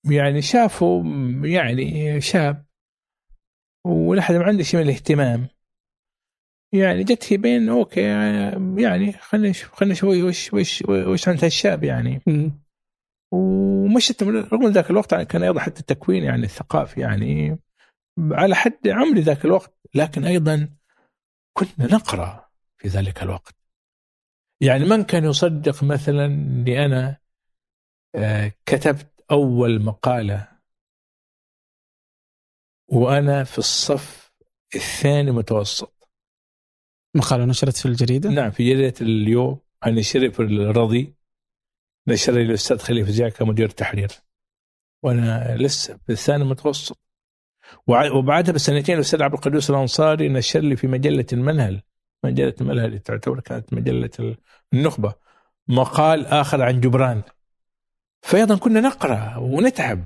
يعني 0.05 0.41
شافوا 0.41 1.03
يعني 1.43 2.21
شاب 2.21 2.65
ولحد 3.85 4.35
ما 4.35 4.43
عنده 4.43 4.63
شيء 4.63 4.79
من 4.79 4.85
الاهتمام. 4.85 5.47
يعني 6.73 7.03
جت 7.03 7.33
هي 7.33 7.37
بين 7.37 7.69
أوكي 7.69 8.01
يعني 8.77 9.11
خلينا 9.11 9.53
خلينا 9.53 9.93
نشوف 9.93 10.09
وش 10.09 10.53
وش 10.53 10.83
وش 10.89 11.27
عند 11.27 11.43
هالشاب 11.43 11.83
يعني. 11.83 12.21
مم. 12.27 12.61
ومشت 13.31 14.23
رغم 14.23 14.67
ذاك 14.67 14.89
الوقت 14.91 15.11
يعني 15.11 15.25
كان 15.25 15.43
أيضا 15.43 15.59
حتى 15.59 15.79
التكوين 15.79 16.23
يعني 16.23 16.43
الثقافي 16.43 17.01
يعني 17.01 17.59
على 18.31 18.55
حد 18.55 18.87
عمري 18.87 19.21
ذاك 19.21 19.45
الوقت 19.45 19.73
لكن 19.95 20.25
أيضا 20.25 20.69
كنا 21.53 21.93
نقرأ 21.93 22.49
في 22.77 22.87
ذلك 22.87 23.23
الوقت. 23.23 23.55
يعني 24.61 24.85
من 24.85 25.03
كان 25.03 25.25
يصدق 25.25 25.83
مثلا 25.83 26.25
إني 26.25 26.85
أنا 26.85 27.17
آه، 28.15 28.51
كتبت 28.65 29.23
أول 29.31 29.83
مقالة 29.83 30.47
وأنا 32.87 33.43
في 33.43 33.57
الصف 33.57 34.33
الثاني 34.75 35.31
متوسط. 35.31 36.09
مقالة 37.15 37.45
نشرت 37.45 37.77
في 37.77 37.85
الجريدة؟ 37.85 38.29
نعم 38.29 38.51
في 38.51 38.73
جريدة 38.73 38.93
اليوم 39.01 39.59
عن 39.83 40.01
شريف 40.01 40.41
الرضي. 40.41 41.13
نشر 42.07 42.33
لي 42.33 42.41
الأستاذ 42.41 42.77
خليفة 42.77 43.11
زيع 43.11 43.29
كمدير 43.29 43.69
تحرير 43.69 44.11
وأنا 45.03 45.55
لسه 45.57 45.97
في 46.05 46.11
الثاني 46.11 46.43
متوسط. 46.43 46.99
وع- 47.87 48.11
وبعدها 48.11 48.53
بسنتين 48.53 48.95
الأستاذ 48.95 49.23
عبد 49.23 49.33
القدوس 49.33 49.69
الأنصاري 49.69 50.29
نشر 50.29 50.59
لي 50.59 50.75
في 50.75 50.87
مجلة 50.87 51.25
المنهل. 51.33 51.81
مجلة 52.25 52.53
المنهل 52.61 52.99
تعتبر 52.99 53.39
كانت 53.39 53.73
مجلة 53.73 54.35
النخبة. 54.73 55.13
مقال 55.67 56.25
آخر 56.25 56.61
عن 56.61 56.79
جبران. 56.81 57.21
فايضا 58.21 58.57
كنا 58.57 58.79
نقرأ 58.79 59.37
ونتعب. 59.37 60.05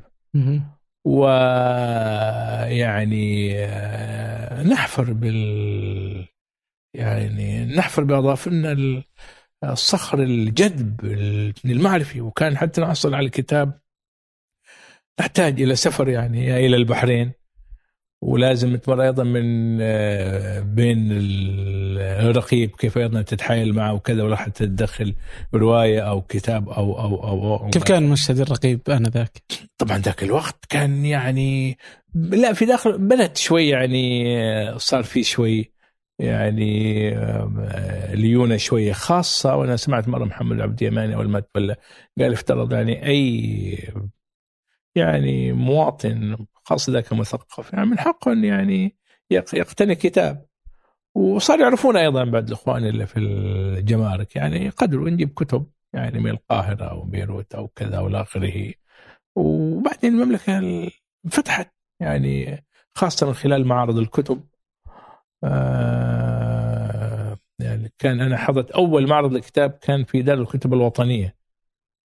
ويعني 2.65 3.53
آه، 3.65 4.63
نحفر 4.63 5.13
بال 5.13 6.27
يعني 6.93 7.65
نحفر 7.65 8.03
بأظافرنا 8.03 9.03
الصخر 9.71 10.23
الجذب 10.23 11.01
المعرفي 11.65 12.21
وكان 12.21 12.57
حتى 12.57 12.81
نحصل 12.81 13.13
على 13.15 13.25
الكتاب 13.25 13.79
نحتاج 15.19 15.61
إلى 15.61 15.75
سفر 15.75 16.09
يعني 16.09 16.65
إلى 16.65 16.75
البحرين 16.75 17.31
ولازم 18.21 18.75
تمر 18.75 19.03
أيضا 19.03 19.23
من 19.23 19.77
آه، 19.81 20.59
بين 20.59 21.11
ال- 21.11 21.99
الرقيب 21.99 22.69
كيف 22.75 22.97
أيضا 22.97 23.21
تتحايل 23.21 23.73
معه 23.73 23.93
وكذا 23.93 24.23
ولا 24.23 24.35
حتى 24.35 24.65
تدخل 24.65 25.15
رواية 25.53 25.99
أو 26.01 26.21
كتاب 26.21 26.69
أو 26.69 26.99
أو 26.99 27.23
أو, 27.23 27.55
أو 27.65 27.69
كيف 27.69 27.83
كان 27.83 28.03
مشهد 28.09 28.39
الرقيب 28.39 28.81
انذاك؟ 28.89 29.41
طبعا 29.77 29.97
ذاك 29.97 30.23
الوقت 30.23 30.65
كان 30.69 31.05
يعني 31.05 31.77
لا 32.15 32.53
في 32.53 32.65
داخل 32.65 32.97
بدات 32.97 33.37
شوي 33.37 33.67
يعني 33.69 34.79
صار 34.79 35.03
في 35.03 35.23
شوي 35.23 35.71
يعني 36.19 37.09
آه، 37.17 38.13
ليونة 38.15 38.57
شوية 38.57 38.93
خاصة 38.93 39.55
وأنا 39.55 39.75
سمعت 39.75 40.07
مرة 40.07 40.25
محمد 40.25 40.61
عبد 40.61 40.83
اليماني 40.83 41.15
أول 41.15 41.29
ما 41.29 41.39
تولى 41.39 41.75
قال 42.19 42.33
افترض 42.33 42.73
يعني 42.73 43.05
أي 43.07 43.93
يعني 44.95 45.53
مواطن 45.53 46.37
خاصه 46.53 46.93
ذاك 46.93 47.13
مثقف 47.13 47.73
يعني 47.73 47.85
من 47.85 47.99
حقه 47.99 48.31
أن 48.31 48.43
يعني 48.43 48.95
يق- 49.31 49.55
يقتني 49.55 49.95
كتاب. 49.95 50.45
وصار 51.15 51.59
يعرفون 51.59 51.97
أيضا 51.97 52.23
بعد 52.23 52.47
الإخوان 52.47 52.85
اللي 52.85 53.07
في 53.07 53.19
الجمارك 53.19 54.35
يعني 54.35 54.69
قدروا 54.69 55.09
نجيب 55.09 55.33
كتب 55.33 55.67
يعني 55.93 56.19
من 56.19 56.29
القاهرة 56.29 56.85
أو 56.85 57.01
بيروت 57.01 57.55
أو 57.55 57.67
كذا 57.67 57.99
والى 57.99 58.21
آخره. 58.21 58.73
وبعدين 59.35 60.13
المملكة 60.13 60.61
فتحت 61.31 61.73
يعني 61.99 62.65
خاصة 62.95 63.27
من 63.27 63.33
خلال 63.33 63.67
معارض 63.67 63.97
الكتب. 63.97 64.43
آه، 65.45 67.37
يعني 67.59 67.93
كان 67.99 68.21
أنا 68.21 68.37
حضرت 68.37 68.71
أول 68.71 69.07
معرض 69.07 69.33
للكتاب 69.33 69.71
كان 69.71 70.03
في 70.03 70.21
دار 70.21 70.41
الكتب 70.41 70.73
الوطنية. 70.73 71.35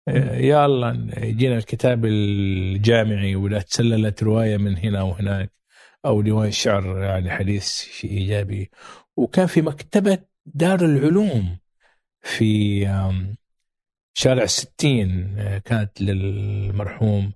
آه، 0.09 0.37
يلا 0.37 1.11
يجينا 1.16 1.59
الكتاب 1.59 2.05
الجامعي 2.05 3.37
ولا 3.37 3.61
تسللت 3.61 4.22
رواية 4.22 4.57
من 4.57 4.76
هنا 4.78 5.03
وهناك 5.03 5.53
أو 6.07 6.20
رواية 6.20 6.51
شعر 6.51 7.03
يعني 7.03 7.30
حديث 7.30 7.68
شيء 7.82 8.11
إيجابي. 8.11 8.70
وكان 9.16 9.47
في 9.47 9.62
مكتبة 9.62 10.18
دار 10.47 10.85
العلوم 10.85 11.59
في 12.22 12.87
شارع 14.14 14.43
الستين 14.43 15.39
آه، 15.39 15.59
كانت 15.59 16.01
للمرحوم 16.01 17.32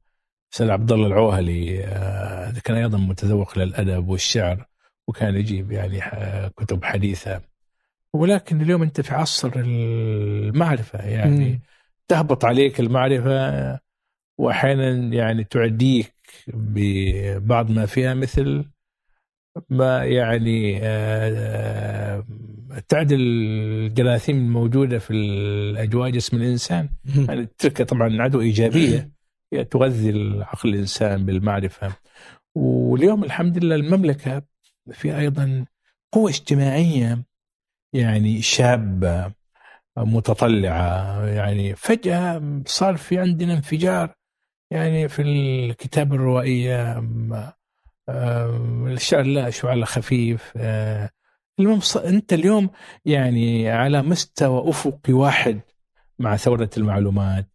أستاذ 0.52 0.70
عبد 0.70 0.92
الله 0.92 1.06
العوهلي. 1.06 1.84
آه، 1.84 2.52
كان 2.64 2.76
أيضا 2.76 2.98
متذوق 2.98 3.58
للأدب 3.58 4.08
والشعر. 4.08 4.68
وكان 5.08 5.36
يجيب 5.36 5.72
يعني 5.72 6.00
كتب 6.56 6.84
حديثة. 6.84 7.40
ولكن 8.12 8.60
اليوم 8.60 8.82
أنت 8.82 9.00
في 9.00 9.14
عصر 9.14 9.52
المعرفة 9.56 10.98
يعني 10.98 11.50
مم. 11.50 11.60
تهبط 12.08 12.44
عليك 12.44 12.80
المعرفة 12.80 13.80
وأحيانا 14.38 15.14
يعني 15.14 15.44
تعديك 15.44 16.14
ببعض 16.48 17.70
ما 17.70 17.86
فيها 17.86 18.14
مثل 18.14 18.64
ما 19.70 20.04
يعني 20.04 20.78
آه، 20.82 22.24
تعدل 22.88 23.20
الجراثيم 23.20 24.36
الموجودة 24.36 24.98
في 24.98 25.10
الأجواء 25.10 26.10
جسم 26.10 26.36
الإنسان. 26.36 26.88
يعني 27.28 27.48
تلك 27.58 27.82
طبعا 27.82 28.22
عدوى 28.22 28.44
إيجابية 28.44 29.10
هي 29.52 29.64
تغذي 29.64 30.10
العقل 30.10 30.68
الإنسان 30.68 31.24
بالمعرفة. 31.24 31.92
واليوم 32.54 33.24
الحمد 33.24 33.64
لله 33.64 33.74
المملكة 33.74 34.42
في 34.92 35.18
أيضا 35.18 35.66
قوة 36.12 36.30
اجتماعية 36.30 37.24
يعني 37.92 38.42
شابة 38.42 39.32
متطلعة 39.96 41.26
يعني 41.26 41.76
فجأة 41.76 42.62
صار 42.66 42.96
في 42.96 43.18
عندنا 43.18 43.54
انفجار 43.54 44.14
يعني 44.70 45.08
في 45.08 45.22
الكتاب 45.22 46.12
آم، 48.08 48.86
الشعر 48.86 49.22
لا 49.22 49.50
شو 49.50 49.68
على 49.68 49.86
خفيف 49.86 50.52
آه، 50.56 51.10
المهم 51.60 51.80
أنت 52.04 52.32
اليوم 52.32 52.70
يعني 53.04 53.70
على 53.70 54.02
مستوى 54.02 54.70
افقي 54.70 55.12
واحد 55.12 55.60
مع 56.18 56.36
ثورة 56.36 56.70
المعلومات 56.76 57.50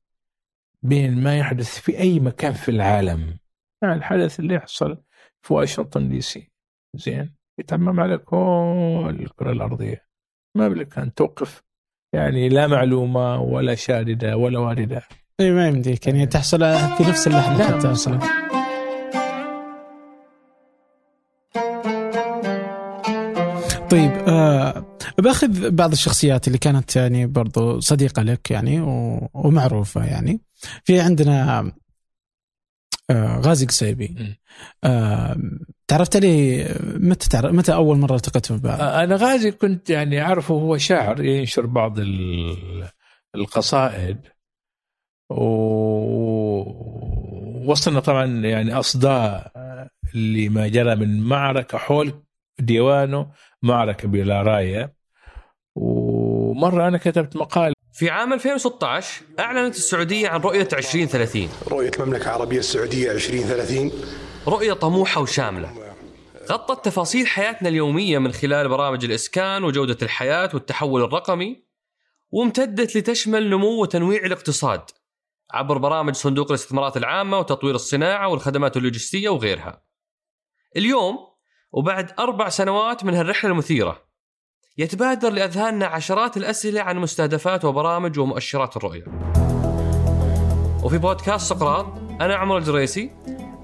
بين 0.82 1.24
ما 1.24 1.38
يحدث 1.38 1.80
في 1.80 2.00
أي 2.00 2.20
مكان 2.20 2.54
في 2.54 2.70
العالم 2.72 3.38
يعني 3.82 3.94
الحدث 3.96 4.40
اللي 4.40 4.54
يحصل 4.56 4.98
في 5.42 5.54
واشنطن 5.54 6.10
دي 6.10 6.22
سي. 6.22 6.52
زين 6.96 7.36
يتعمم 7.60 8.00
على 8.00 8.18
كل 8.18 9.18
الكرة 9.20 9.52
الأرضية. 9.52 10.06
ما 10.58 10.68
بلك 10.68 10.98
أن 10.98 11.14
توقف 11.14 11.64
يعني 12.14 12.50
لا 12.50 12.68
معلومة 12.68 13.42
ولا 13.42 13.76
شاردة 13.76 14.38
ولا 14.38 14.60
واردة. 14.60 15.02
إي 15.40 15.52
ما 15.52 15.68
يمديك 15.68 16.08
يعني 16.08 16.26
تحصل 16.26 16.60
في 16.98 17.04
نفس 17.04 17.28
اللحظة 17.28 17.58
نعم، 17.58 17.80
حتى 17.80 17.92
أصلا 17.92 18.20
طيب 23.92 24.12
آه 24.28 24.98
بأخذ 25.18 25.72
بعض 25.72 25.92
الشخصيات 25.92 26.48
اللي 26.48 26.58
كانت 26.58 26.96
يعني 26.96 27.26
برضو 27.26 27.80
صديقة 27.80 28.22
لك 28.22 28.52
يعني 28.52 28.82
ومعروفة 29.34 30.06
يعني. 30.06 30.42
في 30.84 31.00
عندنا 31.00 31.72
غازي 33.16 33.66
قصيبي. 33.66 34.38
آه 34.84 35.38
تعرفت 35.88 36.16
عليه 36.16 36.68
متى 36.82 37.30
تعرف 37.30 37.52
متى 37.54 37.74
أول 37.74 37.98
مرة 37.98 38.16
التقيت 38.16 38.52
ببعض؟ 38.52 38.82
أنا 38.82 39.16
غازي 39.16 39.52
كنت 39.52 39.90
يعني 39.90 40.22
أعرفه 40.22 40.54
هو 40.54 40.78
شاعر 40.78 41.24
ينشر 41.24 41.66
بعض 41.66 42.00
ال- 42.00 42.90
القصائد 43.36 44.18
ووصلنا 46.74 48.00
طبعا 48.00 48.26
يعني 48.26 48.74
أصداء 48.74 49.52
لما 50.14 50.68
جرى 50.68 50.96
من 50.96 51.22
معركة 51.24 51.78
حول 51.78 52.14
ديوانه 52.60 53.32
معركة 53.62 54.08
بلا 54.08 54.42
راية 54.42 54.94
ومرة 55.76 56.88
أنا 56.88 56.98
كتبت 56.98 57.36
مقال 57.38 57.73
في 57.94 58.10
عام 58.10 58.34
2016 58.34 59.22
أعلنت 59.40 59.76
السعودية 59.76 60.30
عن 60.30 60.42
رؤية 60.42 60.68
2030 60.74 61.50
رؤية 61.68 61.92
المملكة 62.00 62.24
العربية 62.24 62.60
السعودية 62.60 63.12
2030 63.12 63.92
رؤية 64.48 64.74
طموحة 64.74 65.22
وشاملة. 65.22 65.96
غطت 66.52 66.86
تفاصيل 66.86 67.28
حياتنا 67.28 67.70
اليومية 67.70 68.18
من 68.18 68.32
خلال 68.32 68.70
برامج 68.70 69.06
الإسكان 69.06 69.64
وجودة 69.64 69.98
الحياة 70.02 70.50
والتحول 70.54 71.04
الرقمي 71.04 71.64
وامتدت 72.32 72.96
لتشمل 72.96 73.50
نمو 73.50 73.82
وتنويع 73.82 74.26
الاقتصاد 74.26 74.82
عبر 75.52 75.78
برامج 75.78 76.16
صندوق 76.16 76.48
الاستثمارات 76.48 76.98
العامة 76.98 77.40
وتطوير 77.40 77.76
الصناعة 77.76 78.28
والخدمات 78.28 78.78
اللوجستية 78.78 79.30
وغيرها. 79.30 79.84
اليوم 80.78 81.18
وبعد 81.72 82.12
أربع 82.20 82.50
سنوات 82.50 83.04
من 83.04 83.14
هالرحلة 83.14 83.52
المثيرة 83.52 84.13
يتبادر 84.78 85.30
لأذهاننا 85.30 85.86
عشرات 85.86 86.38
الأسئلة 86.38 86.82
عن 86.82 86.98
مستهدفات 86.98 87.66
وبرامج 87.66 88.20
ومؤشرات 88.20 88.78
الرؤية. 88.78 89.04
وفي 90.84 90.98
بودكاست 90.98 91.50
سقراط 91.50 91.86
أنا 92.22 92.36
عمر 92.36 92.58
الجريسي. 92.58 93.12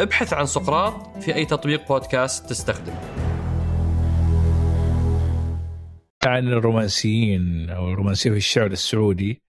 ابحث 0.00 0.32
عن 0.32 0.46
سقراط 0.46 1.18
في 1.18 1.34
أي 1.34 1.46
تطبيق 1.46 1.88
بودكاست 1.88 2.50
تستخدم 2.50 2.94
عن 6.24 6.48
الرومانسيين 6.48 7.70
أو 7.70 7.88
الرومانسية 7.88 8.30
في 8.30 8.36
الشعر 8.36 8.66
السعودي 8.66 9.42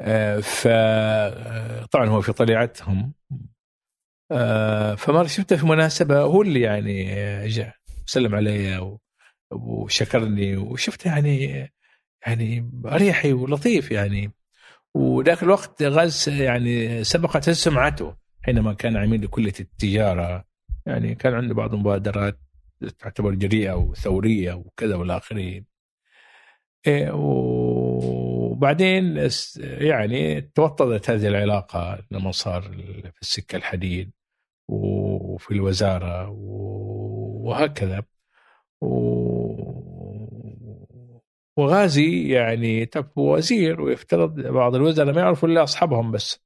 آه، 0.00 0.40
ف 0.40 0.66
آه، 0.66 1.88
هو 1.94 2.20
في 2.20 2.32
طليعتهم 2.32 3.12
آه، 4.32 4.94
فمره 4.94 5.26
شفته 5.26 5.56
في 5.56 5.66
مناسبة 5.66 6.20
هو 6.20 6.42
اللي 6.42 6.60
يعني 6.60 7.04
جاء 7.48 7.74
سلم 8.06 8.34
علي 8.34 8.98
وشكرني 9.50 10.56
وشفته 10.56 11.08
يعني 11.08 11.70
يعني 12.26 12.70
أريحي 12.86 13.32
ولطيف 13.32 13.90
يعني. 13.90 14.32
وذاك 14.94 15.42
الوقت 15.42 15.82
غاز 15.82 16.28
يعني 16.28 17.04
سبقت 17.04 17.50
سمعته 17.50 18.19
حينما 18.42 18.72
كان 18.72 18.96
عميد 18.96 19.24
لكليه 19.24 19.52
التجارة 19.60 20.44
يعني 20.86 21.14
كان 21.14 21.34
عنده 21.34 21.54
بعض 21.54 21.74
المبادرات 21.74 22.40
تعتبر 22.98 23.34
جريئة 23.34 23.72
وثورية 23.72 24.52
وكذا 24.52 24.96
والى 24.96 25.16
اخره. 25.16 25.62
إيه، 26.86 27.10
وبعدين 28.50 29.28
يعني 29.64 30.40
توطدت 30.40 31.10
هذه 31.10 31.28
العلاقة 31.28 32.02
لما 32.10 32.30
صار 32.32 32.62
في 33.14 33.22
السكة 33.22 33.56
الحديد 33.56 34.10
وفي 34.68 35.50
الوزارة 35.50 36.28
وهكذا 37.44 38.04
وغازي 41.56 42.28
يعني 42.28 42.90
وزير 43.16 43.80
ويفترض 43.80 44.40
بعض 44.40 44.74
الوزراء 44.74 45.14
ما 45.14 45.20
يعرفوا 45.20 45.48
إلا 45.48 45.62
أصحابهم 45.62 46.10
بس. 46.12 46.40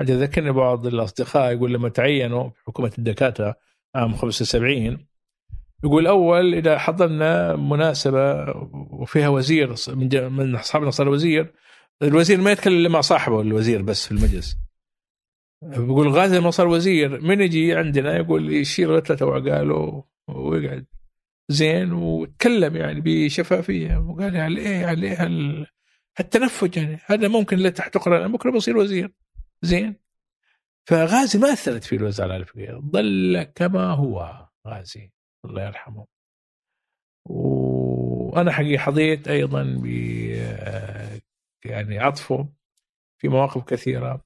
حتى 0.00 0.14
ذكرني 0.14 0.52
بعض 0.52 0.86
الأصدقاء 0.86 1.52
يقول 1.52 1.72
لما 1.72 1.88
تعينوا 1.88 2.50
في 2.50 2.62
حكومه 2.66 2.92
الدكاترة 2.98 3.54
عام 3.94 4.14
75 4.14 5.06
يقول 5.84 6.06
اول 6.06 6.54
إذا 6.54 6.78
حضرنا 6.78 7.56
مناسبة 7.56 8.50
وفيها 8.90 9.28
وزير 9.28 9.74
من 9.88 10.32
من 10.32 10.54
اصحابنا 10.54 10.90
صار 10.90 11.08
وزير 11.08 11.52
الوزير 12.02 12.40
ما 12.40 12.52
يتكلم 12.52 12.92
مع 12.92 13.00
صاحبه 13.00 13.40
الوزير 13.40 13.82
بس 13.82 14.06
في 14.06 14.12
المجلس. 14.12 14.56
بيقول 15.62 16.08
غازي 16.08 16.38
لما 16.38 16.50
صار 16.50 16.66
وزير 16.66 17.20
من 17.20 17.40
يجي 17.40 17.74
عندنا 17.74 18.16
يقول 18.16 18.52
يشيل 18.52 18.88
رتلته 18.90 19.26
وعقاله 19.26 20.04
ويقعد. 20.28 20.86
زين 21.48 21.92
وتكلم 21.92 22.76
يعني 22.76 23.00
بشفافية. 23.04 23.96
وقال 23.96 24.34
يعني 24.34 24.58
إيه 24.58 24.80
يعني 24.80 25.06
إيه 25.06 25.66
التنفج 26.20 26.76
يعني. 26.76 27.00
هذا 27.06 27.28
ممكن 27.28 27.56
لا 27.58 27.70
تحت 27.70 28.08
بكرة 28.08 28.50
بصير 28.50 28.76
وزير. 28.76 29.12
زين. 29.62 29.96
فغازي 30.86 31.38
ما 31.38 31.52
أثرت 31.52 31.84
فيه 31.84 31.96
الوزارة 31.96 32.32
على 32.32 32.44
فكره 32.44 32.80
ظل 32.80 33.42
كما 33.54 33.90
هو 33.92 34.46
غازي 34.66 35.10
الله 35.44 35.66
يرحمه. 35.66 36.06
وأنا 37.24 38.52
حقيقه 38.52 38.80
حظيت 38.80 39.28
أيضا 39.28 39.62
ب 39.82 39.86
يعني 41.64 41.98
عطفه 41.98 42.48
في 43.18 43.28
مواقف 43.28 43.64
كثيرة. 43.64 44.24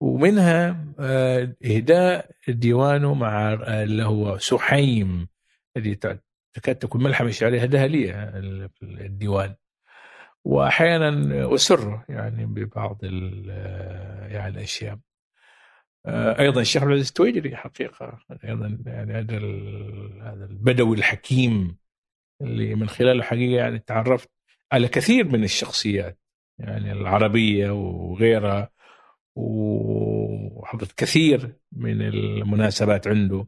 ومنها 0.00 0.84
آه، 0.98 1.56
إهداء 1.64 2.30
ديوانه 2.48 3.14
مع 3.14 3.52
آه، 3.52 3.82
اللي 3.82 4.04
هو 4.04 4.38
سحيم 4.38 5.28
الذي 5.76 5.94
تع- 5.94 6.16
تكاد 6.52 6.76
تكون 6.76 7.02
ملحمه 7.02 7.30
شعريه 7.30 7.62
هداها 7.62 7.86
لي 7.86 8.12
آه، 8.14 8.70
في 8.74 8.82
الديوان. 8.82 9.54
وأحيانا 10.44 11.54
اسره 11.54 12.04
يعني 12.08 12.46
ببعض 12.46 13.04
يعني 13.04 14.48
الأشياء. 14.48 14.98
آه، 16.06 16.38
أيضا 16.40 16.60
الشيخ 16.60 16.82
عبد 16.82 16.90
العزيز 16.90 17.08
التويجري 17.08 17.56
حقيقة 17.56 18.18
أيضا 18.44 18.78
يعني 18.86 19.12
هذا 19.12 19.36
هذا 20.22 20.44
البدوي 20.44 20.96
الحكيم 20.96 21.76
اللي 22.40 22.74
من 22.74 22.88
خلاله 22.88 23.22
حقيقة 23.22 23.56
يعني 23.56 23.78
تعرفت 23.78 24.30
على 24.72 24.88
كثير 24.88 25.28
من 25.28 25.44
الشخصيات 25.44 26.18
يعني 26.58 26.92
العربية 26.92 27.70
وغيرها 27.70 28.70
وحضرت 29.36 30.92
كثير 30.92 31.56
من 31.72 32.02
المناسبات 32.02 33.08
عنده 33.08 33.46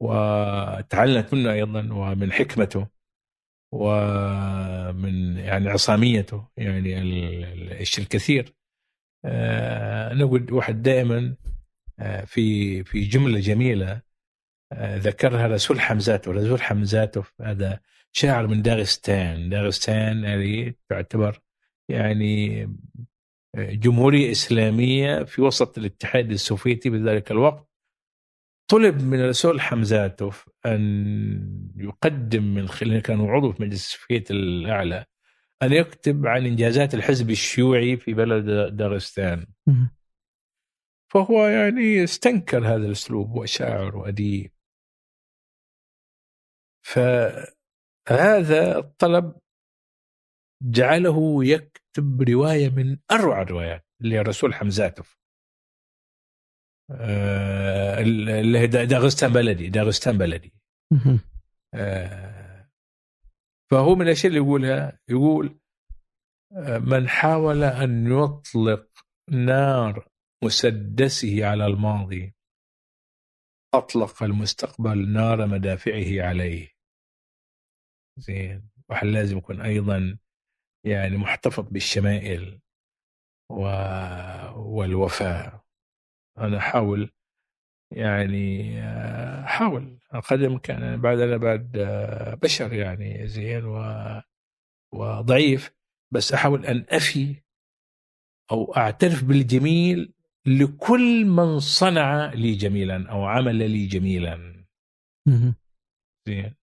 وتعلمت 0.00 1.34
منه 1.34 1.52
أيضا 1.52 1.88
ومن 1.92 2.32
حكمته. 2.32 2.99
ومن 3.72 5.36
يعني 5.36 5.68
عصاميته 5.70 6.48
يعني 6.56 6.98
ال- 6.98 7.44
ال- 7.44 7.72
الشيء 7.80 8.04
الكثير. 8.04 8.54
آه، 9.24 10.24
قلت 10.24 10.52
واحد 10.52 10.82
دائما 10.82 11.36
آه، 11.98 12.24
في 12.24 12.84
في 12.84 13.00
جملة 13.04 13.40
جميلة 13.40 14.02
آه، 14.72 14.96
ذكرها 14.96 15.46
رسول 15.46 15.80
حمزاته 15.80 16.32
رسول 16.32 16.62
حمزاته 16.62 17.24
هذا 17.40 17.80
شاعر 18.12 18.46
من 18.46 18.62
داغستان. 18.62 19.48
داغستان 19.48 20.24
هذه 20.24 20.74
تعتبر 20.88 21.40
يعني 21.88 22.66
جمهورية 23.56 24.30
إسلامية 24.30 25.22
في 25.24 25.42
وسط 25.42 25.78
الاتحاد 25.78 26.30
السوفيتي 26.30 26.90
بذلك 26.90 27.30
الوقت. 27.30 27.69
طلب 28.70 29.02
من 29.02 29.28
رسول 29.28 29.60
حمزاتوف 29.60 30.48
أن 30.66 31.72
يقدم 31.76 32.54
من 32.54 32.68
خلال 32.68 33.02
كانوا 33.02 33.30
عضو 33.30 33.52
في 33.52 33.62
مجلس 33.62 33.86
السوفيت 33.86 34.30
الأعلى 34.30 35.04
أن 35.62 35.72
يكتب 35.72 36.26
عن 36.26 36.46
إنجازات 36.46 36.94
الحزب 36.94 37.30
الشيوعي 37.30 37.96
في 37.96 38.14
بلد 38.14 38.76
داغستان 38.76 39.46
مم. 39.66 39.90
فهو 41.12 41.46
يعني 41.46 42.04
استنكر 42.04 42.58
هذا 42.58 42.86
الأسلوب 42.86 43.36
وشاعر 43.36 43.96
وأديب 43.96 44.52
فهذا 46.86 48.78
الطلب 48.78 49.34
جعله 50.62 51.44
يكتب 51.44 52.22
رواية 52.22 52.68
من 52.68 52.98
أروع 53.10 53.42
الروايات 53.42 53.86
اللي 54.00 54.14
هي 54.14 54.20
رسول 54.20 54.54
حمزاتوف 54.54 55.19
اللي 56.90 58.58
هي 58.58 58.66
دا- 58.66 58.84
داغستان 58.84 59.32
بلدي 59.32 59.68
داغستان 59.68 60.18
بلدي. 60.18 60.52
آه، 61.74 62.70
فهو 63.70 63.94
من 63.94 64.02
الأشياء 64.02 64.26
اللي 64.32 64.44
يقولها 64.44 65.00
يقول 65.08 65.60
آه، 66.56 66.78
من 66.78 67.08
حاول 67.08 67.62
أن 67.64 68.06
يطلق 68.06 68.88
نار 69.30 70.08
مسدسه 70.44 71.46
على 71.46 71.66
الماضي 71.66 72.34
أطلق 73.74 74.22
المستقبل 74.22 75.08
نار 75.12 75.46
مدافعه 75.46 76.22
عليه. 76.28 76.68
زين 78.18 78.68
واحد 78.88 79.06
لازم 79.06 79.38
يكون 79.38 79.60
أيضا 79.60 80.18
يعني 80.86 81.16
محتفظ 81.16 81.68
بالشمائل 81.68 82.60
و... 83.50 83.62
والوفاء. 84.56 85.64
أنا 86.40 86.58
أحاول 86.58 87.10
يعني 87.92 88.80
أحاول 89.44 89.98
قدر 90.14 90.46
الإمكان 90.46 91.00
بعد 91.00 91.18
أنا 91.18 91.36
بعد 91.36 91.72
بشر 92.42 92.72
يعني 92.72 93.26
زين 93.26 93.64
و... 93.64 93.80
وضعيف 94.94 95.72
بس 96.12 96.32
أحاول 96.32 96.66
أن 96.66 96.86
أفي 96.88 97.42
أو 98.50 98.76
أعترف 98.76 99.24
بالجميل 99.24 100.12
لكل 100.46 101.24
من 101.24 101.58
صنع 101.58 102.32
لي 102.32 102.54
جميلا 102.54 103.10
أو 103.10 103.24
عمل 103.24 103.70
لي 103.70 103.86
جميلا. 103.86 104.64
زين. 106.26 106.54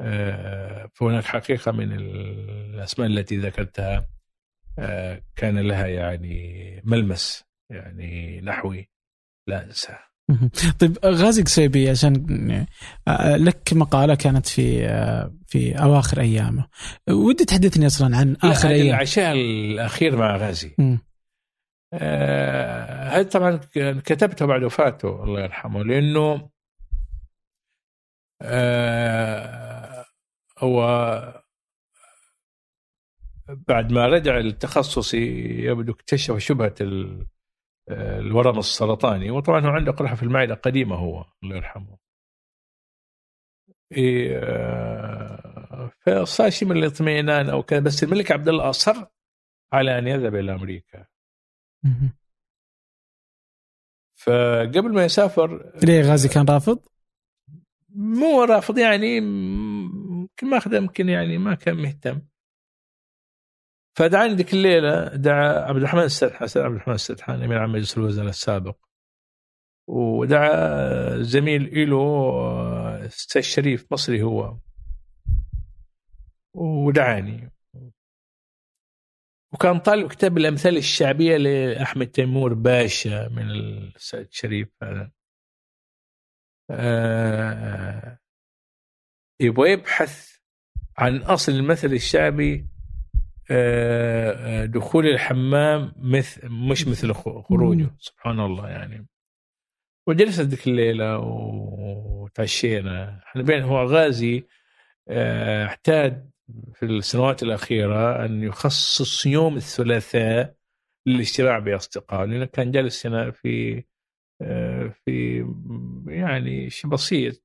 آه، 0.00 0.90
فهناك 0.94 1.24
حقيقة 1.24 1.72
من 1.72 1.92
الأسماء 1.92 3.08
التي 3.08 3.36
ذكرتها 3.36 4.08
آه، 4.78 5.22
كان 5.36 5.58
لها 5.58 5.86
يعني 5.86 6.82
ملمس. 6.84 7.44
يعني 7.70 8.40
نحوي 8.40 8.90
لا 9.46 9.64
أنساه 9.64 9.98
مهم. 10.28 10.50
طيب 10.80 10.98
غازي 11.04 11.42
قصيبي 11.42 11.90
عشان 11.90 12.66
آه، 13.08 13.36
لك 13.36 13.72
مقالة 13.72 14.14
كانت 14.14 14.46
في 14.46 14.86
آه، 14.86 15.34
في 15.46 15.82
أواخر 15.82 16.20
أيامه 16.20 16.68
ودي 17.10 17.44
تحدثني 17.44 17.86
أصلا 17.86 18.16
عن 18.16 18.36
آخر 18.44 18.68
أيام 18.68 18.86
العشاء 18.86 19.32
الأخير 19.34 20.16
مع 20.16 20.36
غازي. 20.36 20.74
آه، 21.92 23.08
هذا 23.08 23.22
طبعا 23.28 23.60
كتبته 24.04 24.46
بعد 24.46 24.62
وفاته 24.62 25.24
الله 25.24 25.40
يرحمه 25.40 25.82
لأنه 25.84 26.50
آه، 28.42 30.04
هو 30.58 31.42
بعد 33.48 33.92
ما 33.92 34.06
رجع 34.06 34.38
لتخصصي 34.38 35.26
يبدو 35.64 35.92
اكتشف 35.92 36.38
شبهة 36.38 36.74
ال- 36.80 37.26
الورم 37.90 38.58
السرطاني. 38.58 39.30
وطبعا 39.30 39.60
هو 39.60 39.68
عنده 39.70 39.92
قرحة 39.92 40.14
في 40.14 40.22
المعدة 40.22 40.54
قديمة 40.54 40.96
هو 40.96 41.24
الله 41.42 41.56
يرحمه. 41.56 41.98
إيه، 43.92 44.38
آه، 44.42 45.90
فصار 46.06 46.50
شيء 46.50 46.68
من 46.68 46.76
الاطمئنان 46.76 47.50
أو 47.50 47.62
كذا. 47.62 47.80
بس 47.80 48.02
الملك 48.02 48.32
عبد 48.32 48.48
الله 48.48 48.70
أصر 48.70 49.06
على 49.72 49.98
أن 49.98 50.06
يذهب 50.08 50.34
إلى 50.34 50.54
أمريكا. 50.54 51.06
فقبل 54.14 54.92
ما 54.94 55.04
يسافر 55.04 55.72
ليه 55.84 56.02
غازي 56.02 56.28
كان 56.28 56.46
رافض؟ 56.50 56.78
مو 57.88 58.44
رافض 58.44 58.78
يعني 58.78 59.20
م- 59.20 60.20
يمكن 60.20 60.50
ماخذ 60.50 60.74
يمكن 60.74 61.08
يعني 61.08 61.38
ما 61.38 61.54
كان 61.54 61.76
مهتم. 61.76 62.22
فدعاني 63.96 64.34
ذيك 64.34 64.52
الليلة 64.52 65.16
دعا 65.16 65.68
عبد 65.68 65.76
الرحمن 65.76 66.02
السدحان 66.02 66.48
عبد 66.56 66.74
الرحمن 66.74 66.94
السدحان 66.94 67.42
أمير 67.42 67.58
عام 67.58 67.72
مجلس 67.72 67.98
الوزراء 67.98 68.28
السابق. 68.28 68.76
ودعا 69.88 71.22
زميل 71.22 71.90
له 71.90 73.08
شريف 73.40 73.92
مصري 73.92 74.22
هو. 74.22 74.58
ودعاني. 76.54 77.52
وكان 79.52 79.78
طالب 79.78 80.08
كتاب 80.08 80.38
الأمثال 80.38 80.76
الشعبية 80.76 81.36
لأحمد 81.36 82.06
تيمور 82.06 82.54
باشا 82.54 83.28
من 83.28 83.50
السيد 83.50 84.32
شريف 84.32 84.68
هذا. 84.82 85.10
آه، 86.70 88.18
يبغى 89.40 89.72
يبحث 89.72 90.36
عن 90.98 91.16
أصل 91.22 91.52
المثل 91.52 91.92
الشعبي 91.92 92.75
دخول 94.66 95.06
الحمام 95.06 95.92
مثل 95.96 96.48
مش 96.48 96.88
مثل 96.88 97.14
خروجه. 97.14 97.90
سبحان 97.98 98.40
الله 98.40 98.68
يعني. 98.68 99.06
وجلست 100.08 100.40
ذيك 100.40 100.68
الليلة 100.68 101.18
وتعشينا. 101.18 103.20
إحنا 103.26 103.42
بين 103.42 103.62
هو 103.62 103.84
غازي 103.84 104.44
آه، 105.08 105.64
اعتاد 105.64 106.30
في 106.74 106.86
السنوات 106.86 107.42
الأخيرة 107.42 108.24
أن 108.24 108.42
يخصص 108.42 109.26
يوم 109.26 109.56
الثلاثاء 109.56 110.54
للاجتماع 111.06 111.58
بأصدقائه 111.58 112.24
لأنه 112.24 112.44
كان 112.44 112.70
جالس 112.70 113.06
هنا 113.06 113.30
في 113.30 113.84
آه، 114.42 114.94
في 115.04 115.46
يعني 116.06 116.70
شيء 116.70 116.90
بسيط 116.90 117.42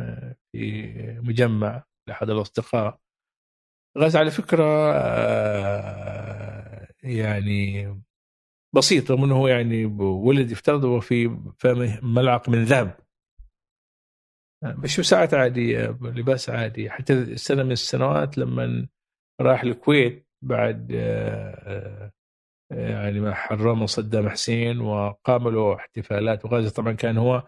آه، 0.00 0.36
في 0.52 0.92
مجمع 1.22 1.84
لأحد 2.08 2.30
الأصدقاء. 2.30 2.98
غاز 3.98 4.16
على 4.16 4.30
فكرة 4.30 4.92
آه، 4.94 6.88
يعني 7.02 7.88
بسيط 8.74 9.10
رغم 9.10 9.24
إنه 9.24 9.48
يعني 9.48 9.84
ولد 10.00 10.50
يفترض 10.50 10.98
في 10.98 11.38
فمه 11.58 12.00
ملعق 12.02 12.48
من 12.48 12.64
ذهب. 12.64 12.96
بشو 14.62 15.02
ساعات 15.02 15.34
عادية 15.34 15.98
لباس 16.02 16.50
عادي. 16.50 16.90
حتى 16.90 17.36
سنة 17.36 17.62
من 17.62 17.72
السنوات 17.72 18.38
لما 18.38 18.88
راح 19.40 19.62
الكويت 19.62 20.26
بعد 20.42 20.92
آه، 20.94 22.12
آه، 22.72 22.90
يعني 22.90 23.20
ما 23.20 23.34
حرمه 23.34 23.86
صدام 23.86 24.28
حسين 24.28 24.80
وقام 24.80 25.48
له 25.48 25.74
احتفالات. 25.76 26.44
وغازي 26.44 26.70
طبعا 26.70 26.92
كان 26.92 27.18
هو 27.18 27.42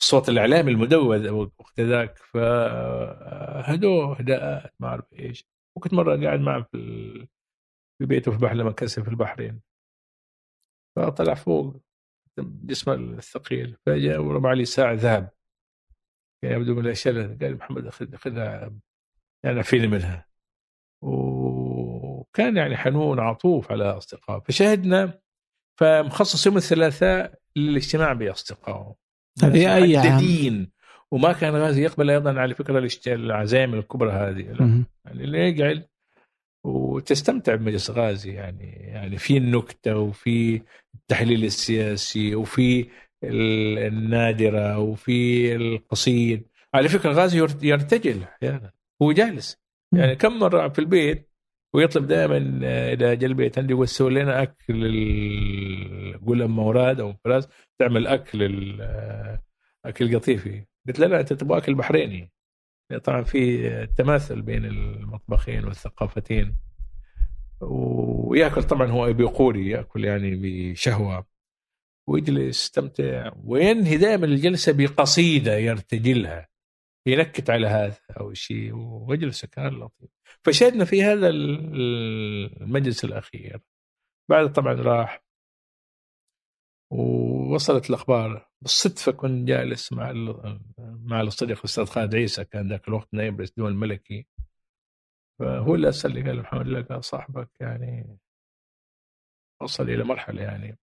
الصوت 0.00 0.28
الإعلامي 0.28 0.70
المدوذ 0.70 1.30
وقت 1.30 1.80
ذاك. 1.80 2.18
فهدوه 2.18 4.16
هداءات 4.16 4.74
ما 4.80 4.88
أعرف 4.88 5.12
إيش. 5.12 5.53
وكنت 5.76 5.94
مرة 5.94 6.24
قاعد 6.24 6.40
معه 6.40 6.62
في 6.62 7.28
في 7.98 8.06
بيته 8.06 8.32
في 8.32 8.38
بحر 8.38 8.64
مكاسب 8.64 9.02
في 9.02 9.10
البحرين. 9.10 9.60
فطلع 10.96 11.34
فوق 11.34 11.76
جسمه 12.38 12.94
الثقيل 12.94 13.76
فجاء 13.86 14.20
ورمى 14.20 14.48
علي 14.48 14.64
ساعة 14.64 14.92
ذهب. 14.92 15.30
كان 16.42 16.60
يبدو 16.60 16.74
من 16.74 16.86
الأشياء 16.86 17.14
قال 17.14 17.56
محمد 17.56 17.88
خذ 17.88 18.16
خذها 18.16 18.72
يعني 19.44 19.62
فيني 19.62 19.86
منها. 19.86 20.26
وكان 21.02 22.56
يعني 22.56 22.76
حنون 22.76 23.20
عطوف 23.20 23.72
على 23.72 23.84
أصدقائه. 23.84 24.40
فشاهدنا 24.40 25.20
فمخصص 25.80 26.46
يوم 26.46 26.56
الثلاثاء 26.56 27.38
للاجتماع 27.56 28.12
بأصدقائه. 28.12 28.94
هذه 29.42 29.76
أي 29.76 29.96
عام؟ 29.96 30.70
وما 31.14 31.32
كان 31.32 31.54
غازي 31.56 31.82
يقبل 31.82 32.10
أيضا 32.10 32.40
على 32.40 32.54
فكرة 32.54 32.88
العزائم 33.06 33.74
الكبرى 33.74 34.10
هذه. 34.12 34.40
يعني 35.04 35.24
اللي 35.24 35.38
يقعد 35.38 35.84
وتستمتع 36.66 37.54
بمجلس 37.54 37.90
غازي 37.90 38.32
يعني 38.32 38.70
يعني 38.72 39.18
في 39.18 39.36
النكتة 39.36 39.96
وفي 39.98 40.62
التحليل 40.94 41.44
السياسي 41.44 42.34
وفي 42.34 42.86
ال- 43.24 43.78
النادرة 43.78 44.78
وفي 44.78 45.56
القصيد. 45.56 46.46
على 46.74 46.88
فكرة 46.88 47.12
غازي 47.12 47.38
يرت- 47.38 47.64
يرتجل 47.64 48.22
أحيانا. 48.22 48.72
هو 49.02 49.12
جالس. 49.12 49.56
يعني 49.94 50.16
كم 50.16 50.38
مرة 50.38 50.68
في 50.68 50.78
البيت 50.78 51.30
ويطلب 51.74 52.06
دائما 52.06 52.36
اذا 52.92 53.14
جا 53.14 53.26
البيت 53.26 53.58
عندي 53.58 53.72
يقول 53.72 53.88
سوي 53.88 54.10
لنا 54.10 54.42
أكل 54.42 54.86
ال- 54.86 56.24
قول 56.26 56.42
ام 56.42 56.60
اوراد 56.60 57.00
أو 57.00 57.14
فراس 57.24 57.48
تعمل 57.78 58.06
أكل 58.06 58.42
ال- 58.42 59.38
أكل 59.84 60.16
قطيفي. 60.18 60.64
قلت 60.86 60.98
له 60.98 61.06
لا 61.06 61.20
أنت 61.20 61.32
تبغى 61.32 61.58
اكل 61.58 61.74
بحريني 61.74 62.30
طبعا 63.04 63.22
في 63.22 63.86
تماثل 63.86 64.42
بين 64.42 64.64
المطبخين 64.64 65.64
والثقافتين. 65.64 66.56
ويأكل 67.60 68.62
طبعا 68.62 68.86
هو 68.90 69.12
بيقولي 69.12 69.70
يأكل 69.70 70.04
يعني 70.04 70.34
بشهوه 70.72 71.26
ويجلس 72.08 72.64
يستمتع. 72.64 73.32
وينهي 73.44 73.96
دائما 73.96 74.26
الجلسة 74.26 74.72
بقصيدة 74.72 75.56
يرتجلها 75.56 76.48
ينكت 77.06 77.50
على 77.50 77.66
هذا 77.66 77.96
أو 78.20 78.32
شيء. 78.32 78.72
ويجلس 78.74 79.44
كان 79.44 79.72
لطيف. 79.72 80.10
فشهدنا 80.44 80.84
في 80.84 81.02
هذا 81.02 81.28
ال- 81.28 82.62
المجلس 82.62 83.04
الأخير. 83.04 83.60
بعد 84.30 84.52
طبعا 84.52 84.74
راح 84.74 85.23
ووصلت 86.94 87.90
الأخبار. 87.90 88.48
بالصدفة 88.62 89.12
كنت 89.12 89.48
جالس 89.48 89.92
مع 89.92 90.12
مع 90.78 91.20
الصديق 91.20 91.58
الاستاذ 91.58 91.84
خالد 91.84 92.14
عيسى 92.14 92.44
كان 92.44 92.68
ذاك 92.68 92.88
الوقت 92.88 93.08
نائب 93.12 93.36
رئيس 93.36 93.50
الدول 93.50 93.70
الملكي. 93.70 94.26
فهو 95.38 95.74
اللي 95.74 95.86
أرسل 95.86 96.14
لي 96.14 96.22
قال 96.22 96.40
محمد 96.40 96.66
لقى 96.68 97.02
صاحبك 97.02 97.50
يعني 97.60 98.18
وصل 99.62 99.90
إلى 99.90 100.04
مرحلة 100.04 100.42
يعني. 100.42 100.78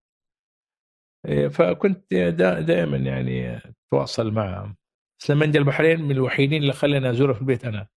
إيه، 1.26 1.48
فكنت 1.48 2.14
دا 2.14 2.60
دائما 2.62 2.98
يعني 2.98 3.58
أتواصل 3.58 4.32
معه. 4.32 4.76
بس 5.20 5.32
لما 5.32 5.46
جاء 5.46 5.58
البحرين 5.58 6.02
من 6.02 6.12
الوحيدين 6.12 6.62
اللي 6.62 6.74
خلاني 6.74 7.10
أزوره 7.10 7.34
في 7.34 7.42
البيت 7.42 7.66
أنا. 7.66 7.88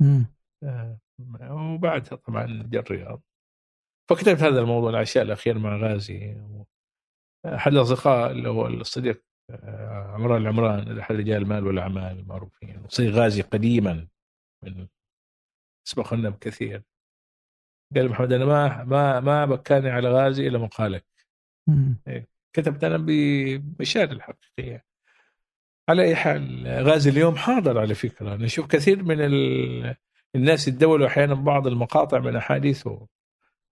مم. 0.00 0.26
آه، 0.62 0.98
وبعدها 1.50 2.16
طبعا 2.16 2.68
جاء 2.70 2.82
الرياض. 2.82 3.22
فكتبت 4.10 4.42
هذا 4.42 4.60
الموضوع 4.60 4.90
العشاء 4.90 5.22
الأخير 5.22 5.58
مع 5.58 5.76
غازي 5.76 6.36
أحد 7.46 7.72
الأصدقاء 7.72 8.30
اللي 8.30 8.48
هو 8.48 8.66
الصديق 8.66 9.22
آه، 9.50 10.10
عمران 10.14 10.42
العمران 10.42 10.98
احد 10.98 11.14
رجال 11.14 11.42
المال 11.42 11.66
والاعمال 11.66 12.18
المعروفين 12.18 12.82
وصير 12.84 13.10
غازي 13.12 13.42
قديما 13.42 14.08
من 14.64 14.86
اسمه 15.86 16.04
خنب 16.04 16.38
كثير 16.38 16.82
قال 17.96 18.08
محمد 18.08 18.32
أنا 18.32 18.44
ما 18.44 18.84
ما 18.84 19.20
ما 19.20 19.44
بكاني 19.44 19.90
على 19.90 20.08
غازي 20.08 20.48
إلا 20.48 20.58
مقالك 20.58 21.06
مم. 21.68 21.96
كتبت 22.52 22.84
أنا 22.84 22.96
بمشاهد 22.96 24.10
الحقيقية. 24.12 24.84
على 25.88 26.02
أي 26.02 26.16
حال 26.16 26.66
غازي 26.68 27.10
اليوم 27.10 27.36
حاضر 27.36 27.78
على 27.78 27.94
فكرة. 27.94 28.36
نشوف 28.36 28.66
كثير 28.66 29.02
من 29.02 29.20
ال... 29.20 29.96
الناس 30.34 30.68
يتدولوا 30.68 31.06
أحيانا 31.06 31.34
بعض 31.34 31.66
المقاطع 31.66 32.18
من 32.18 32.36
أحاديثه. 32.36 33.06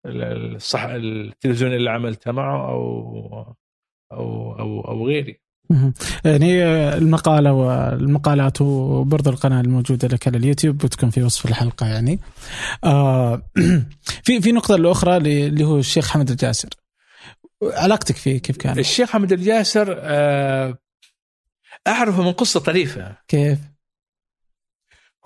الصح 0.07 0.85
التلفزيون 0.85 1.73
اللي 1.73 1.91
عملتها 1.91 2.33
معه 2.33 2.71
أو 2.71 3.55
أو 4.13 4.59
أو, 4.59 4.81
أو 4.81 5.07
غيري. 5.07 5.41
يعني 6.25 6.65
المقالة 6.95 7.53
والمقالات 7.53 8.61
وبرضو 8.61 9.31
القناة 9.31 9.61
الموجودة 9.61 10.09
لك 10.09 10.29
على 10.29 10.37
اليوتيوب 10.39 10.79
بتكون 10.79 11.11
في 11.11 11.23
وصف 11.23 11.47
الحلقة 11.47 11.87
يعني 11.87 12.19
آه 12.85 13.43
في 14.25 14.41
في 14.41 14.53
نقطة 14.53 14.75
الأخرى 14.75 15.17
اللي 15.17 15.65
هو 15.65 15.79
الشيخ 15.79 16.11
حمد 16.11 16.31
الجاسر 16.31 16.69
علاقتك 17.63 18.17
فيه 18.17 18.39
كيف 18.39 18.57
كانت؟ 18.57 18.79
الشيخ 18.79 19.11
حمد 19.11 19.33
الجاسر 19.33 19.97
آه، 19.99 20.79
أعرفه 21.89 22.23
من 22.23 22.33
قصة 22.33 22.61
طريفة 22.61 23.17
كيف؟ 23.29 23.59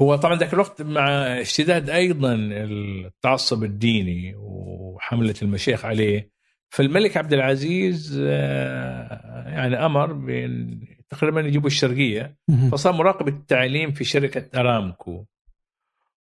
هو 0.01 0.17
طبعا 0.17 0.37
ذاك 0.37 0.55
الوقت 0.55 0.83
مع 0.83 1.09
اشتداد 1.41 1.91
أيضا 1.91 2.35
التعصب 2.35 3.65
الديني 3.65 4.35
وحملة 4.37 5.35
المشايخ 5.43 5.85
عليه 5.85 6.33
فالملك 6.71 7.17
عبد 7.17 7.33
العزيز 7.33 8.23
آه، 8.27 9.49
يعني 9.49 9.87
أمر 9.87 10.13
بأن 10.13 10.81
تقريبا 11.11 11.41
يجيبوا 11.41 11.67
الشرقية. 11.67 12.37
فصار 12.73 12.93
مراقب 12.93 13.29
التعليم 13.29 13.93
في 13.93 14.05
شركة 14.05 14.61
أرامكو 14.61 15.25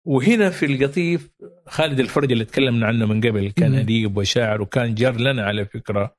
وهنا 0.06 0.50
في 0.50 0.66
القطيف 0.66 1.30
خالد 1.68 2.00
الفرج 2.00 2.32
اللي 2.32 2.46
تكلمنا 2.46 2.88
عنه 2.88 3.06
من 3.06 3.22
قبل 3.22 3.52
كان. 3.52 3.76
أديب 3.76 4.18
وشاعر 4.18 4.62
وكان 4.62 4.96
جار 4.96 5.20
لنا 5.20 5.44
على 5.46 5.66
فكرة 5.66 6.16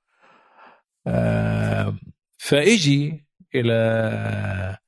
آه، 1.06 1.96
فاجي 2.38 3.26
إلى 3.54 4.78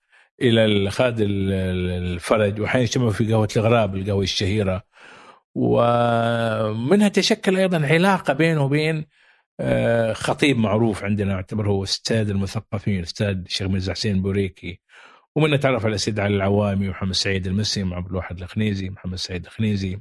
إلى 0.43 0.91
خالد 0.91 1.21
ال- 1.21 1.53
ال- 1.53 1.91
الفرج. 2.13 2.61
وحين 2.61 2.81
اجتمعوا 2.83 3.11
في 3.13 3.33
قهوة 3.33 3.49
الغراب 3.57 3.97
القهوة 3.97 4.23
الشهيرة. 4.23 4.83
ومنها 5.55 7.09
تشكل 7.09 7.57
أيضا 7.57 7.87
علاقة 7.87 8.33
بينه 8.33 8.65
وبين 8.65 9.07
آه، 9.63 10.13
خطيب 10.13 10.59
معروف 10.59 11.05
عندنا 11.05 11.35
اعتبر 11.35 11.69
هو 11.69 11.85
أستاذ 11.85 12.31
المثقفين 12.31 13.03
أستاذ 13.03 13.27
الشيخ 13.47 13.67
مرزا 13.69 13.93
حسين 13.93 14.23
بوريكي. 14.23 14.81
ومنها 15.37 15.57
تعرف 15.57 15.87
على 15.87 15.99
سيد 15.99 16.21
علي 16.21 16.37
العوامي 16.37 16.89
ومحمد 16.89 17.13
سعيد 17.13 17.47
المسلم 17.47 17.93
وعبد 17.93 18.09
الواحد 18.11 18.43
الخنيزي 18.43 18.91
محمد 18.91 19.15
سعيد 19.15 19.45
الخنيزي 19.47 20.01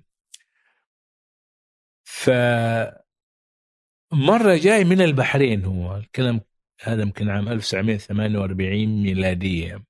ف 2.04 2.30
مرة 4.14 4.56
جاي 4.56 4.84
من 4.84 5.02
البحرين 5.02 5.66
هو. 5.66 5.96
الكلام 5.98 6.42
هذا 6.82 7.02
يمكن 7.02 7.30
عام 7.30 7.48
1948 7.50 9.04
ميلادية. 9.04 9.84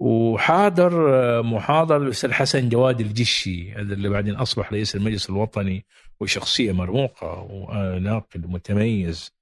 وحاضر 0.00 1.14
آه، 1.14 1.42
محاضرة 1.42 1.96
الأستاذ 1.96 2.32
حسن 2.32 2.68
جواد 2.68 3.00
الجشي 3.00 3.72
هذا 3.72 3.94
اللي 3.94 4.08
بعدين 4.08 4.34
أصبح 4.34 4.72
رئيس 4.72 4.96
المجلس 4.96 5.30
الوطني 5.30 5.86
وشخصية 6.20 6.72
مرموقة 6.72 7.48
وناقد 7.50 8.46
متميز. 8.46 9.32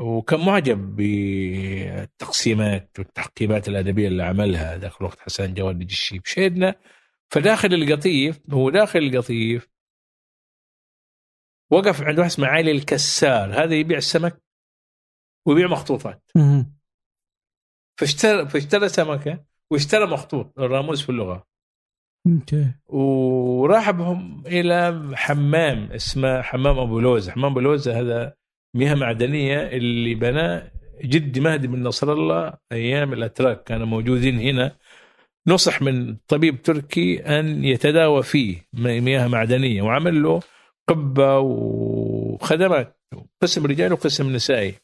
وكان 0.00 0.46
معجب 0.46 0.96
بالتقسيمات 0.96 2.98
والتحقيبات 2.98 3.68
الأدبية 3.68 4.08
اللي 4.08 4.22
عملها 4.22 4.78
ذاك 4.78 5.00
الوقت 5.00 5.20
حسن 5.20 5.54
جواد 5.54 5.80
الجشي 5.80 6.18
بشهدنا 6.18 6.74
فداخل 7.30 7.74
القطيف 7.74 8.40
هو 8.52 8.70
داخل 8.70 8.98
القطيف 8.98 9.68
وقف 11.70 12.02
عند 12.02 12.18
واحد 12.18 12.30
اسمه 12.30 12.46
علي 12.46 12.70
الكسار. 12.70 13.64
هذا 13.64 13.74
يبيع 13.74 13.98
السمك 13.98 14.42
ويبيع 15.46 15.66
مخطوطات. 15.68 16.22
فاشترى 17.98 18.48
فاشترى 18.48 18.88
سمكة 18.88 19.44
واشترى 19.70 20.06
مخطوط 20.06 20.58
الراموس 20.58 21.02
في 21.02 21.08
اللغة. 21.08 21.46
وراح 22.86 23.90
بهم 23.90 24.42
إلى 24.46 25.10
حمام 25.14 25.92
اسمه 25.92 26.42
حمام 26.42 26.78
أبو 26.78 27.00
لوزة، 27.00 27.32
حمام 27.32 27.50
أبو 27.50 27.60
لوزة 27.60 28.00
هذا 28.00 28.34
مياه 28.76 28.94
معدنية 28.94 29.68
اللي 29.68 30.14
بناه 30.14 30.70
جدي 31.04 31.40
مهدي 31.40 31.66
بن 31.66 31.82
نصر 31.82 32.12
الله 32.12 32.54
أيام 32.72 33.12
الأتراك. 33.12 33.64
كانوا 33.64 33.86
موجودين 33.86 34.38
هنا. 34.38 34.76
نصح 35.46 35.82
من 35.82 36.16
طبيب 36.28 36.62
تركي 36.62 37.20
أن 37.20 37.64
يتداوى 37.64 38.22
فيه 38.22 38.66
مياه 38.74 39.28
معدنية. 39.28 39.82
وعمل 39.82 40.22
له 40.22 40.40
قبة 40.88 41.38
وخدمات 41.38 43.00
قسم 43.42 43.66
رجال 43.66 43.92
وقسم 43.92 44.32
نسائي. 44.32 44.74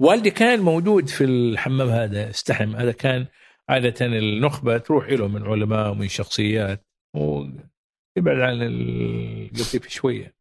والدي 0.00 0.30
كان 0.30 0.60
موجود 0.60 1.08
في 1.08 1.24
الحمام 1.24 1.88
هذا 1.88 2.30
استحم. 2.30 2.76
هذا 2.76 2.92
كان 2.92 3.26
عادة 3.68 4.06
النخبة 4.06 4.78
تروح 4.78 5.08
له 5.08 5.28
من 5.28 5.42
علماء 5.42 5.90
ومن 5.90 6.08
شخصيات. 6.08 6.86
ويبعد 7.14 8.40
عن 8.40 8.62
القطيف 8.62 9.88
شوية. 9.88 10.34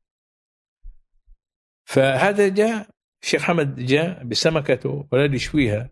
فهذا 1.83 2.47
جاء 2.47 2.89
الشيخ 3.23 3.41
حمد 3.41 3.85
جاء 3.85 4.23
بسمكته 4.23 5.07
ولد 5.11 5.33
يشويها. 5.33 5.89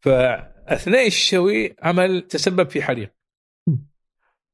فأثناء 0.00 1.06
الشوي 1.06 1.76
عمل 1.82 2.22
تسبب 2.22 2.68
في 2.70 2.82
حريق. 2.82 3.12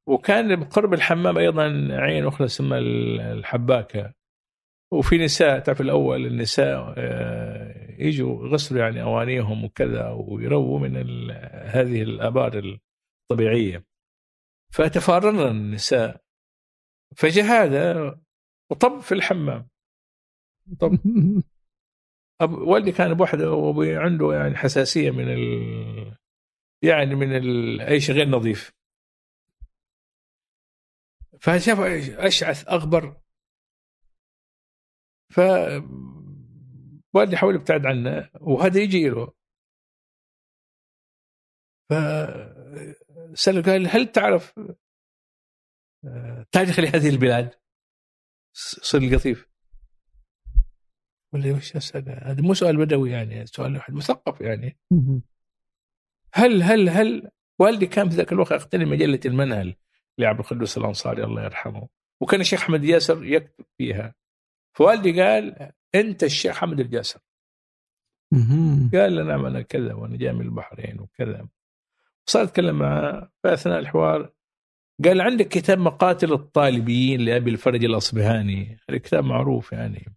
وكان 0.06 0.60
بقرب 0.60 0.94
الحمام 0.94 1.38
أيضا 1.38 1.88
عين 1.90 2.26
أخرى 2.26 2.44
اسمها 2.44 2.78
الحباكة. 3.32 4.14
وفي 4.92 5.18
نساء 5.18 5.58
تعرف 5.58 5.80
الأول 5.80 6.26
النساء 6.26 6.94
آه، 6.98 7.81
يجوا 8.06 8.46
يغسلوا 8.46 8.80
يعني 8.80 9.02
أوانيهم 9.02 9.64
وكذا 9.64 10.08
ويرووا 10.10 10.78
من 10.78 10.96
هذه 11.66 12.02
الآبار 12.02 12.78
الطبيعية. 13.30 13.84
فتفاررن 14.72 15.38
النساء. 15.38 16.22
فجاء 17.16 17.44
هذا 17.44 18.20
وطب 18.70 19.00
في 19.00 19.12
الحمام. 19.12 19.68
طب. 20.80 20.92
أب 22.40 22.52
والدي 22.52 22.92
كان 22.92 23.14
بوحده 23.14 23.50
وأبوي 23.52 23.96
عنده 23.96 24.32
يعني 24.32 24.56
حساسية 24.56 25.10
من 25.10 25.28
ال 25.28 26.16
يعني 26.82 27.14
من 27.14 27.36
ال 27.36 27.80
أي 27.80 28.00
شيء 28.00 28.14
غير 28.14 28.28
نظيف. 28.28 28.72
فشاف 31.40 31.80
أشعث 32.18 32.68
أغبر. 32.68 33.16
ف 35.30 35.40
والدي 37.14 37.36
حاول 37.36 37.54
يبتعد 37.54 37.86
عنه 37.86 38.30
وهذا 38.40 38.80
يجي 38.80 39.08
له 39.08 39.32
ف 41.90 41.94
سأله 43.34 43.62
قال 43.62 43.88
هل 43.88 44.12
تعرف 44.12 44.54
آه، 46.04 46.46
تاريخ 46.52 46.80
لهذه 46.80 47.08
البلاد؟ 47.08 47.54
صر 48.54 48.98
القطيف 48.98 49.48
ولا 51.32 51.52
وش 51.52 51.76
أسأل؟ 51.76 52.08
هذا 52.08 52.42
مو 52.42 52.54
سؤال 52.54 52.76
بدوي 52.76 53.10
يعني 53.10 53.46
سؤال 53.46 53.76
واحد 53.76 53.94
مثقف 53.94 54.40
يعني. 54.40 54.78
هل 56.34 56.62
هل 56.62 56.88
هل 56.88 57.30
والدي 57.58 57.86
كان 57.86 58.08
في 58.08 58.16
ذاك 58.16 58.32
الوقت 58.32 58.52
يقتني 58.52 58.84
مجله 58.84 59.20
المنهل 59.24 59.76
لعبد 60.18 60.40
القدوس 60.40 60.78
الأنصاري 60.78 61.24
الله 61.24 61.44
يرحمه 61.44 61.88
وكان 62.20 62.40
الشيخ 62.40 62.62
أحمد 62.62 62.84
ياسر 62.84 63.24
يكتب 63.24 63.64
فيها. 63.78 64.14
فوالدي 64.76 65.22
قال 65.22 65.72
أنت 65.94 66.24
الشيخ 66.24 66.56
حمد 66.56 66.80
الجاسر. 66.80 67.20
قال 68.92 69.26
نعم 69.26 69.46
أنا 69.46 69.62
كذا 69.62 69.94
وأنا 69.94 70.16
جاي 70.16 70.32
من 70.32 70.40
البحرين 70.40 71.00
وكذا 71.00 71.48
صار 72.26 72.42
أتكلم 72.42 72.78
معه 72.78 73.32
في 73.42 73.54
اثناء 73.54 73.78
الحوار. 73.78 74.32
قال 75.04 75.20
عندك 75.20 75.48
كتاب 75.48 75.78
مقاتل 75.78 76.32
الطالبيين 76.32 77.20
لأبي 77.20 77.50
الفرج 77.50 77.84
الأصبهاني. 77.84 78.78
هذا 78.88 78.98
كتاب 78.98 79.24
معروف 79.24 79.72
يعني. 79.72 80.16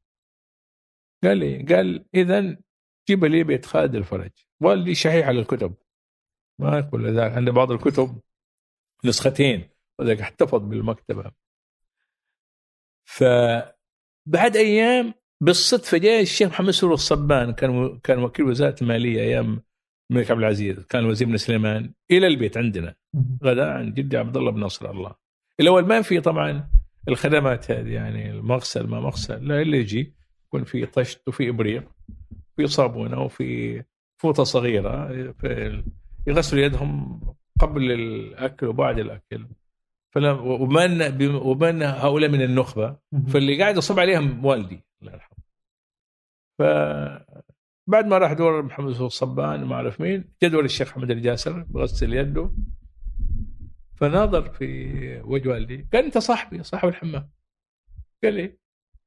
قال 1.24 1.38
لي 1.38 1.64
قال 1.64 2.06
اذا 2.16 2.58
جيب 3.08 3.26
لي 3.26 3.44
بيت 3.44 3.66
خالد 3.66 3.96
الفرج. 3.96 4.32
والدي 4.62 4.96
شحيح 4.96 5.28
على 5.28 5.40
الكتب. 5.40 5.76
ما 6.60 6.78
يقول 6.78 7.16
ذاك 7.16 7.32
عنده 7.32 7.52
بعض 7.52 7.72
الكتب 7.72 8.22
نسختين 9.06 9.70
وذاك 10.00 10.22
احتفظ 10.22 10.60
بالمكتبة. 10.60 11.32
فبعد 13.06 14.56
أيام 14.56 15.14
بالصدفة 15.42 15.98
جاء 15.98 16.22
الشيخ 16.22 16.50
محمد 16.50 16.70
سرور 16.70 16.94
الصبان 16.94 17.54
كان 17.54 18.00
كان 18.04 18.24
وكيل 18.24 18.46
وزارة 18.46 18.76
المالية 18.82 19.20
أيام 19.20 19.62
الملك 20.12 20.32
عبد 20.32 20.40
العزيز 20.40 20.80
كان 20.80 21.06
وزير 21.06 21.28
بن 21.28 21.38
سليمان 21.38 21.94
إلى 22.12 22.28
البيت 22.28 22.58
عندنا 22.58 22.96
غداء 23.44 23.68
عن 23.70 23.94
جدي 23.94 24.18
عبد 24.18 24.38
الله 24.38 24.52
بن 24.52 24.60
نصر 24.60 24.92
الله. 24.92 25.16
الأول 25.60 25.86
ما 25.86 26.02
في 26.02 26.22
طبعا 26.22 26.70
الخدمات 27.08 27.72
هذه 27.72 27.90
يعني 27.90 28.32
المغسل 28.32 28.88
ما 28.88 29.00
مغسل 29.00 29.48
لا 29.48 29.62
اللي 29.62 29.78
يجي 29.78 30.14
يكون 30.48 30.64
في 30.64 30.86
طشت 30.86 31.28
وفي 31.28 31.50
إبريق 31.50 31.84
في 32.58 32.68
صابونة 32.68 33.22
وفي 33.22 33.84
فوطة 34.18 34.44
صغيرة 34.44 35.12
يغسلوا 36.28 36.62
يدهم 36.62 37.22
قبل 37.60 37.92
الأكل 37.92 38.68
وبعد 38.68 39.00
الأكل. 39.00 39.48
فلم 40.16 40.48
ومن 40.48 41.02
ومن 41.36 41.84
هؤلاء 41.84 42.30
من 42.30 42.42
النخبة 42.42 42.98
فاللي 43.28 43.62
قاعد 43.62 43.78
يصب 43.78 44.00
عليهم 44.00 44.46
والدي 44.46 44.86
الله 45.02 45.14
يرحمه. 45.14 45.38
ف 46.60 46.62
بعد 47.88 48.06
ما 48.06 48.18
راح 48.18 48.34
دور 48.34 48.62
محمد 48.62 49.02
الصبان 49.02 49.66
ما 49.66 49.76
أعرف 49.76 50.02
مين 50.02 50.34
جدول 50.44 50.66
الشيخ 50.66 50.92
أحمد 50.92 51.12
الجاسر 51.12 51.64
بغسل 51.64 52.14
يده 52.14 52.52
فناظر 53.96 54.50
في 54.50 55.22
وجه 55.22 55.50
والدي 55.50 55.88
قال 55.94 56.06
أنت 56.06 56.18
صاحبي 56.18 56.64
صاحب 56.64 56.90
الحمام. 56.90 57.30
قال 58.24 58.34
لي 58.34 58.58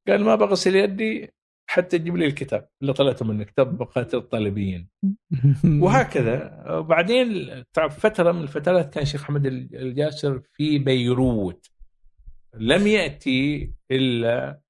قال 0.08 0.24
ما 0.24 0.34
بغسل 0.34 0.76
يدي 0.76 1.34
حتى 1.70 1.98
تجيب 1.98 2.16
لي 2.16 2.26
الكتاب 2.26 2.68
اللي 2.82 2.92
طلعته 2.92 3.24
من 3.24 3.42
كتاب 3.42 3.88
الطالبيين 4.14 4.88
وهكذا. 5.82 6.64
وبعدين 6.70 7.64
تعرف 7.72 7.98
فترة 7.98 8.32
من 8.32 8.42
الفترات 8.42 8.94
كان 8.94 9.02
الشيخ 9.02 9.22
احمد 9.22 9.46
الجاسر 9.46 10.42
في 10.52 10.78
بيروت. 10.78 11.70
لم 12.54 12.86
يأتي 12.86 13.72
إلا 13.90 14.60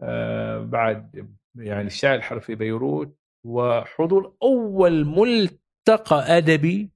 آه، 0.00 0.58
بعد 0.58 1.28
يعني 1.54 1.86
الشاعر 1.86 2.14
الحرب 2.14 2.40
في 2.40 2.54
بيروت 2.54 3.18
وحضور 3.44 4.36
أول 4.42 5.04
ملتقى 5.04 6.36
أدبي 6.36 6.90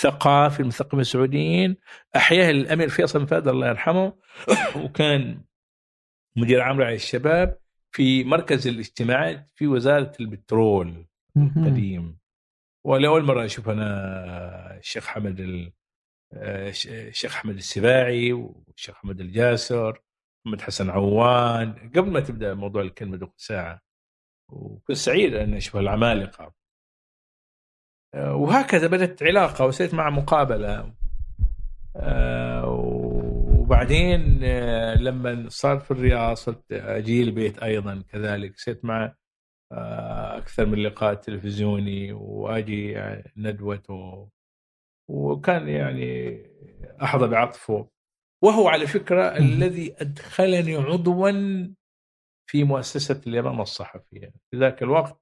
ثقافي 0.00 0.60
المثقفين 0.60 1.00
السعوديين. 1.00 1.76
أحياه 2.16 2.50
الأمير 2.50 2.88
فيصل 2.88 3.26
فهد 3.26 3.48
الله 3.48 3.68
يرحمه. 3.68 4.12
وكان 4.84 5.40
مدير 6.36 6.60
عام 6.60 6.80
رعاية 6.80 6.96
الشباب. 6.96 7.65
في 7.96 8.24
مركز 8.24 8.66
الاجتماعات 8.66 9.50
في 9.50 9.66
وزارة 9.66 10.12
البترول 10.20 11.06
القديم. 11.36 12.18
ولأول 12.86 13.24
مرة 13.24 13.44
أشوف 13.44 13.68
أنا 13.68 14.76
الشيخ 14.76 15.06
حمد 15.06 15.40
ال... 15.40 15.72
الشيخ 16.32 17.36
احمد 17.36 17.54
السباعي 17.54 18.32
والشيخ 18.32 18.94
احمد 18.94 19.20
الجاسر 19.20 20.02
محمد 20.46 20.60
حسن 20.60 20.90
عوان. 20.90 21.90
قبل 21.96 22.10
ما 22.10 22.20
تبدأ 22.20 22.54
موضوع 22.54 22.82
الكلمة 22.82 23.16
دقيقة 23.16 23.34
ساعة 23.36 23.80
وكنت 24.52 24.96
سعيد 24.96 25.34
أن 25.34 25.54
أشوف 25.54 25.76
العمالقة. 25.76 26.54
وهكذا 28.14 28.86
بدأت 28.86 29.22
علاقة 29.22 29.66
وصرت 29.66 29.94
مع 29.94 30.10
مقابلة. 30.10 30.94
آه، 31.96 32.66
وبعدين 33.66 34.40
آه، 34.44 34.94
لما 34.94 35.48
صار 35.48 35.80
في 35.80 35.90
الرياض 35.90 36.36
صرت 36.36 36.72
أجي 36.72 37.22
البيت 37.22 37.58
أيضا 37.58 38.02
كذلك. 38.08 38.58
صرت 38.58 38.84
مع 38.84 39.14
آه، 39.72 40.38
أكثر 40.38 40.66
من 40.66 40.78
لقاء 40.82 41.14
تلفزيوني 41.14 42.12
وأجي 42.12 42.90
يعني 42.90 43.32
ندوته 43.36 44.28
وكان 45.10 45.68
يعني 45.68 46.40
أحظى 47.02 47.26
بعطفه. 47.26 47.88
وهو 48.42 48.68
على 48.68 48.86
فكرة 48.86 49.36
الذي 49.36 49.94
أدخلني 49.98 50.76
عضوا 50.76 51.30
في 52.50 52.64
مؤسسة 52.64 53.20
الامام 53.26 53.60
الصحفية. 53.60 54.32
في 54.50 54.56
ذاك 54.56 54.82
الوقت 54.82 55.20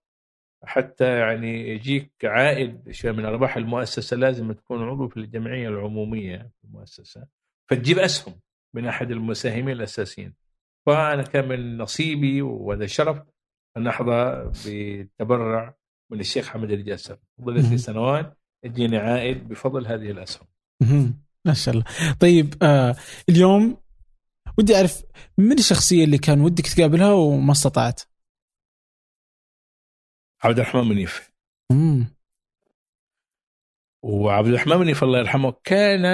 حتى 0.64 1.18
يعني 1.18 1.68
يجيك 1.68 2.12
عائد 2.24 2.90
شيء 2.90 3.12
من 3.12 3.24
أرباح 3.24 3.56
المؤسسة 3.56 4.16
لازم 4.16 4.52
تكون 4.52 4.82
عضو 4.82 5.08
في 5.08 5.16
الجمعية 5.16 5.68
العمومية 5.68 6.36
في 6.36 6.64
المؤسسة. 6.64 7.26
فتجيب 7.70 7.98
أسهم 7.98 8.40
من 8.74 8.86
أحد 8.86 9.10
المساهمين 9.10 9.70
الأساسيين. 9.70 10.34
فأنا 10.86 11.22
كان 11.22 11.48
من 11.48 11.78
نصيبي 11.78 12.42
وهذا 12.42 12.86
شرف 12.86 13.22
أن 13.76 13.86
أحظى 13.86 14.50
بتبرع 14.66 15.76
من 16.10 16.20
الشيخ 16.20 16.48
حمد 16.48 16.70
الجاسر 16.70 17.18
ظلت 17.40 17.66
لي 17.70 17.78
سنوات 17.78 18.38
يجيني 18.64 18.96
عائد 18.96 19.48
بفضل 19.48 19.86
هذه 19.86 20.10
الأسهم. 20.10 20.46
ما 21.44 21.54
شاء 21.54 21.74
الله. 21.74 21.84
طيب 22.20 22.54
آه 22.62 22.96
اليوم 23.28 23.82
ودي 24.58 24.76
أعرف 24.76 25.02
من 25.38 25.52
الشخصية 25.52 26.04
اللي 26.04 26.18
كان 26.18 26.40
ودك 26.40 26.66
تقابلها 26.66 27.12
وما 27.12 27.52
استطعت؟ 27.52 28.02
عبد 30.42 30.58
الرحمن 30.58 30.88
منيف. 30.88 31.32
امم 31.72 32.06
وعبد 34.02 34.48
الرحمن 34.48 34.76
منيف 34.76 35.04
الله 35.04 35.18
يرحمه 35.18 35.54
كان 35.64 36.04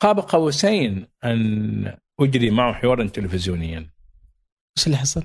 قاب 0.00 0.20
قوسين 0.20 1.06
أن 1.24 1.98
أجري 2.20 2.50
معه 2.50 2.72
حوارا 2.72 3.06
تلفزيونيا. 3.06 3.90
إيش 4.78 4.86
اللي 4.86 4.96
حصل؟ 4.96 5.24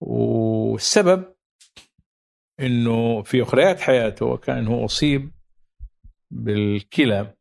والسبب 0.00 1.34
إنه 2.60 3.22
في 3.22 3.42
أخريات 3.42 3.80
حياته 3.80 4.26
وكان 4.26 4.66
هو 4.66 4.84
أصيب 4.84 5.30
بالكلى 6.30 7.34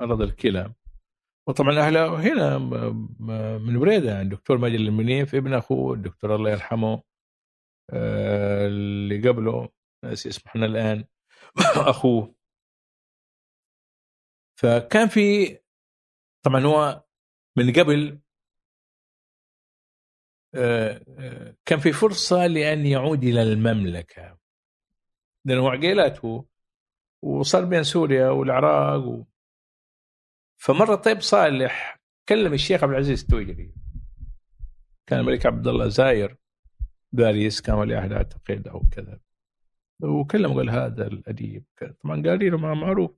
مرض 0.00 0.22
الكلى. 0.22 0.74
وطبعا 1.48 1.78
أهله 1.78 2.20
هنا 2.20 2.58
من 3.58 3.78
بريده 3.78 4.20
الدكتور 4.20 4.58
ماجد 4.58 4.74
المنيف 4.74 5.34
ابن 5.34 5.54
أخوه 5.54 5.94
الدكتور 5.94 6.34
الله 6.34 6.50
يرحمه 6.50 7.02
آه، 7.90 8.66
اللي 8.66 9.28
قبله 9.28 9.68
ناسي 10.04 10.28
اسمه 10.28 10.42
إحنا 10.46 10.66
الآن 10.66 11.04
أخوه. 11.92 12.37
فكان 14.58 15.08
في 15.08 15.58
طبعا 16.42 16.60
هو 16.64 17.04
من 17.56 17.72
قبل 17.72 18.20
آه، 20.54 21.04
آه، 21.18 21.56
كان 21.64 21.78
في 21.78 21.92
فرصة 21.92 22.46
لأن 22.46 22.86
يعود 22.86 23.24
إلى 23.24 23.42
المملكة. 23.42 24.38
لأنه 25.44 25.70
عقيلته 25.70 26.48
وصار 27.22 27.64
بين 27.64 27.82
سوريا 27.82 28.28
والعراق 28.28 29.04
و... 29.04 29.24
فمرة 30.56 30.94
طيب 30.94 31.20
صالح 31.20 32.00
كلم 32.28 32.52
الشيخ 32.52 32.84
عبد 32.84 32.92
العزيز 32.92 33.20
التويجري 33.22 33.74
كان 35.06 35.20
الملك 35.20 35.46
عبد 35.46 35.66
الله 35.68 35.88
زاير 35.88 36.36
باريس 37.12 37.60
كان 37.60 37.74
ولي 37.74 37.96
عهد 37.96 38.12
اعتقد 38.12 38.68
أو 38.68 38.82
كذا. 38.92 39.20
وكلم 40.02 40.54
قال 40.54 40.70
هذا 40.70 41.06
الأديب. 41.06 41.64
طبعا 42.04 42.22
قال 42.22 42.50
له 42.50 42.56
معروف. 42.56 43.17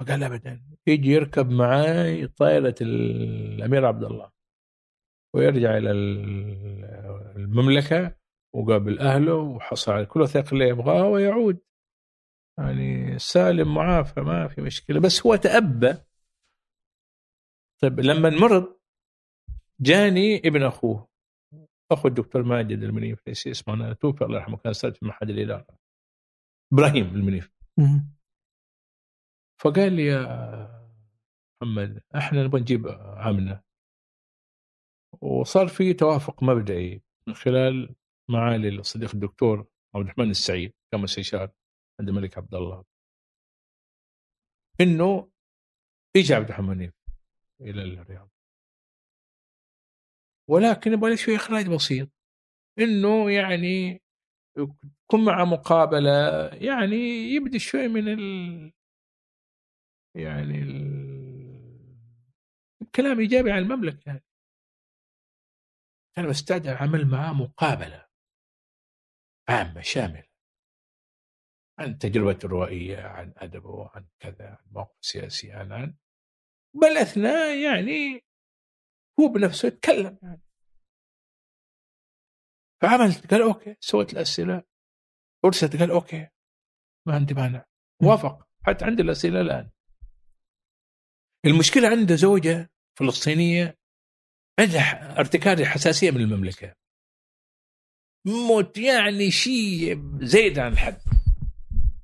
فقال 0.00 0.24
ابدا. 0.24 0.64
يجي 0.86 1.08
يركب 1.08 1.50
معاي 1.50 2.26
طائرة 2.26 2.74
الأمير 2.80 3.86
عبد 3.86 4.04
الله 4.04 4.32
ويرجع 5.34 5.76
إلى 5.76 5.90
المملكة 7.36 8.16
وقابل 8.54 8.98
أهله 8.98 9.34
وحصل 9.34 9.92
على 9.92 10.06
كل 10.06 10.20
الوثائق 10.20 10.52
اللي 10.52 10.68
يبغاه 10.68 11.08
ويعود. 11.08 11.60
يعني 12.58 13.18
سالم 13.18 13.74
معافى 13.74 14.20
ما 14.20 14.48
في 14.48 14.60
مشكلة. 14.60 15.00
بس 15.00 15.26
هو 15.26 15.36
تأبى. 15.36 15.94
طيب 17.82 18.00
لما 18.00 18.30
مرض 18.30 18.80
جاني 19.80 20.36
ابن 20.38 20.62
أخوه. 20.62 21.08
أخو 21.92 22.08
الدكتور 22.08 22.42
ماجد 22.42 22.82
المنيف 22.82 23.28
اسمه 23.28 23.74
أنا 23.74 23.92
توفي 23.92 24.24
الله 24.24 24.38
يرحمه 24.38 24.56
كان 24.56 24.70
أستاذ 24.70 24.94
في 24.94 25.06
معهد 25.06 25.30
الإدارة. 25.30 25.66
إبراهيم 26.72 27.06
المنيف. 27.06 27.50
فقال 29.60 29.92
لي 29.92 30.06
يا 30.06 30.84
محمد 31.62 32.02
إحنا 32.16 32.44
نبغى 32.44 32.60
نجيب 32.60 32.86
عمنا 33.16 33.62
وصار 35.20 35.68
في 35.68 35.92
توافق 35.92 36.42
مبدئي 36.42 37.02
من 37.28 37.34
خلال 37.34 37.94
معالي 38.30 38.68
الصديق 38.68 39.14
الدكتور 39.14 39.66
عبد 39.94 40.04
الرحمن 40.04 40.30
السعيد 40.30 40.72
كان 40.92 41.00
مستشار 41.00 41.50
عند 42.00 42.08
الملك 42.08 42.38
عبد 42.38 42.54
الله. 42.54 42.84
إنه 44.80 45.30
يجي 46.16 46.34
عبد 46.34 46.44
الرحمن 46.44 46.90
إلى 47.60 47.82
الرياض. 47.82 48.30
ولكن 50.48 50.92
يبغى 50.92 51.16
شوي 51.16 51.36
إخراج 51.36 51.68
بسيط. 51.68 52.08
إنه 52.78 53.30
يعني 53.30 54.02
يكون 54.58 55.24
مع 55.24 55.44
مقابلة 55.44 56.46
يعني 56.48 56.96
يبدي 57.34 57.58
شوي 57.58 57.88
من 57.88 58.08
يعني 60.14 60.62
ال... 60.62 60.84
كلام 62.94 63.20
إيجابي 63.20 63.52
عن 63.52 63.58
المملكة. 63.58 64.02
يعني. 64.06 64.24
كان 66.16 66.28
مستعد 66.28 66.66
عمل 66.66 67.06
معاه 67.08 67.32
مقابلة 67.32 68.08
عامة 69.48 69.80
شاملة 69.80 70.28
عن 71.78 71.98
تجربته 71.98 72.46
الروائيه 72.46 73.00
عن 73.00 73.34
ادبه 73.36 73.90
عن 73.94 74.08
كذا 74.20 74.48
عن 74.48 74.66
موقف 74.70 74.96
سياسي 75.00 75.52
عن 75.52 75.72
عن. 75.72 75.96
بل 76.74 76.96
أثناء 76.96 77.58
يعني 77.58 78.24
هو 79.20 79.28
بنفسه 79.28 79.68
يتكلم. 79.68 80.18
يعني 80.22 80.42
فعملت 82.82 83.30
قال 83.30 83.42
okay. 83.42 83.76
سويت 83.80 84.12
الأسئلة. 84.12 84.62
أرسلت 85.44 85.76
قال 85.76 85.90
okay. 85.90 86.28
ما 87.06 87.14
عندي 87.14 87.34
مانع. 87.34 87.64
وافق. 88.02 88.48
حتى 88.66 88.84
عندي 88.84 89.02
الأسئلة 89.02 89.40
الآن. 89.40 89.70
المشكلة 91.46 91.88
عنده 91.88 92.14
زوجة 92.14 92.70
فلسطينية 92.98 93.78
عندها 94.60 95.18
ارتكاريا 95.18 95.62
حساسية 95.62 96.10
من 96.10 96.20
المملكة. 96.20 96.74
موت 98.26 98.78
يعني 98.78 99.30
شيء 99.30 100.02
زايد 100.20 100.58
عن 100.58 100.72
الحد 100.72 100.96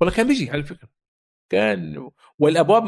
والله 0.01 0.15
كان 0.17 0.29
بيجي 0.29 0.51
على 0.51 0.63
فكرة. 0.63 0.89
كان 1.53 2.11
والأبواب 2.39 2.85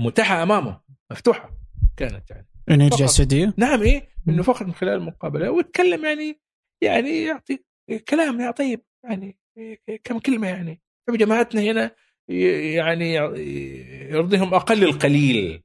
متاحة 0.00 0.42
أمامه 0.42 0.80
مفتوحة 1.10 1.58
كانت 1.96 2.30
يعني. 2.30 2.48
إنه 2.70 2.84
يرجع 2.84 2.96
فقط. 2.96 3.08
السعودية؟ 3.08 3.54
نعم 3.56 3.82
إيه. 3.82 4.08
إنه 4.28 4.42
فقط 4.42 4.62
من 4.62 4.74
خلال 4.74 4.94
المقابلة. 4.94 5.50
ويتكلم 5.50 6.04
يعني 6.04 6.40
يعني 6.82 7.22
يعطي 7.22 7.64
كلام 8.08 8.40
يا 8.40 8.50
طيب 8.50 8.84
يعني 9.04 9.38
كم 10.04 10.18
كلمة 10.18 10.48
يعني. 10.48 10.80
طيب 11.08 11.16
جماعتنا 11.18 11.60
هنا 11.60 11.90
يعني 12.28 13.14
يرضيهم 14.10 14.54
أقل 14.54 14.84
القليل. 14.84 15.62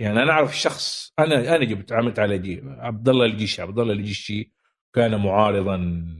يعني 0.00 0.22
أنا 0.22 0.32
أعرف 0.32 0.56
شخص 0.58 1.12
أنا 1.18 1.56
أنا 1.56 1.64
جبت 1.64 1.92
عملت 1.92 2.18
على 2.18 2.38
جي 2.38 2.62
عبد 2.64 3.08
الله 3.08 3.24
الجيشي 3.26 3.62
عبد 3.62 3.78
الله 3.78 3.92
الجيشي 3.92 4.52
كان 4.94 5.22
معارضا 5.26 5.74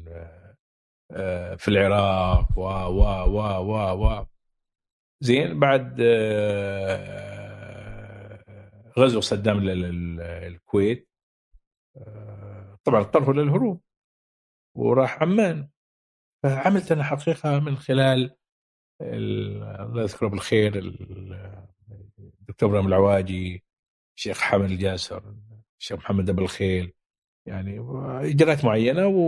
آه، 0.09 0.57
آه، 1.13 1.55
في 1.55 1.69
العراق 1.69 2.59
و 2.59 2.63
و 2.63 3.03
و 3.25 3.39
و 3.61 4.07
و. 4.07 4.27
زين 5.21 5.59
بعد 5.61 6.01
آه، 7.11 8.45
غزو 8.99 9.21
صدام 9.21 9.61
لل- 9.61 9.83
لل- 9.83 10.21
الكويت. 10.21 11.09
آه، 11.97 12.79
طبعا 12.85 13.01
اضطروا 13.01 13.35
للهروب 13.35 13.83
وراح 14.77 15.23
عمان. 15.23 15.69
فعملت 16.43 16.93
أنا 16.93 17.05
حقيقة 17.05 17.59
من 17.61 17.77
خلال 17.77 18.37
ال- 19.03 19.63
الله 19.63 20.03
يذكره 20.03 20.29
بالخير 20.29 20.79
ال- 20.79 21.67
الدكتور 22.19 22.69
إبراهيم 22.69 22.87
العواجي. 22.89 23.65
الشيخ 24.17 24.39
حامد 24.41 24.71
الجاسر 24.71 25.35
الشيخ 25.81 25.99
محمد 25.99 26.31
أبو 26.31 26.43
الخيل 26.43 26.93
يعني 27.47 27.79
إجراءات 28.31 28.65
معينة 28.65 29.07
و... 29.07 29.21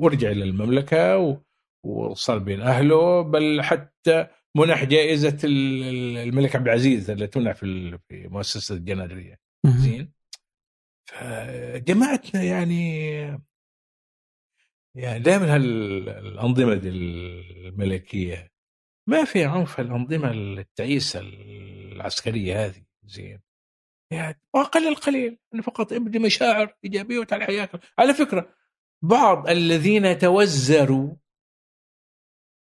ورجع 0.00 0.30
إلى 0.30 0.44
المملكة 0.44 1.18
و... 1.18 1.40
وصار 1.84 2.38
بين 2.38 2.60
أهله 2.60 3.20
بل 3.22 3.62
حتى 3.62 4.26
منح 4.56 4.84
جائزة 4.84 5.38
ال- 5.44 5.82
ال- 5.82 6.16
الملك 6.28 6.56
عبد 6.56 6.66
العزيز 6.66 7.10
اللي 7.10 7.26
تمنح 7.26 7.52
في 7.56 7.98
مؤسسة 8.10 8.74
الجنادريه 8.74 9.38
زين؟ 9.66 10.12
فجماعتنا 11.06 12.42
يعني 12.42 13.10
يعني 14.94 15.18
دائما 15.18 15.54
هالأنظمة 15.54 16.74
دي 16.74 16.88
الملكية 16.88 18.50
ما 19.08 19.24
في 19.24 19.44
عنف 19.44 19.80
الأنظمة 19.80 20.30
التعيسة 20.30 21.20
العسكرية 21.20 22.66
هذه. 22.66 22.82
زين؟ 23.04 23.40
يعني 24.10 24.40
واقل 24.54 24.88
القليل 24.88 25.38
انه 25.54 25.62
فقط 25.62 25.92
ابدي 25.92 26.18
مشاعر 26.18 26.76
إيجابية 26.84 27.18
وتعال 27.18 27.42
حياك 27.42 27.70
على 27.98 28.14
فكرة 28.14 28.54
بعض 29.02 29.48
الذين 29.48 30.18
توزروا 30.18 31.14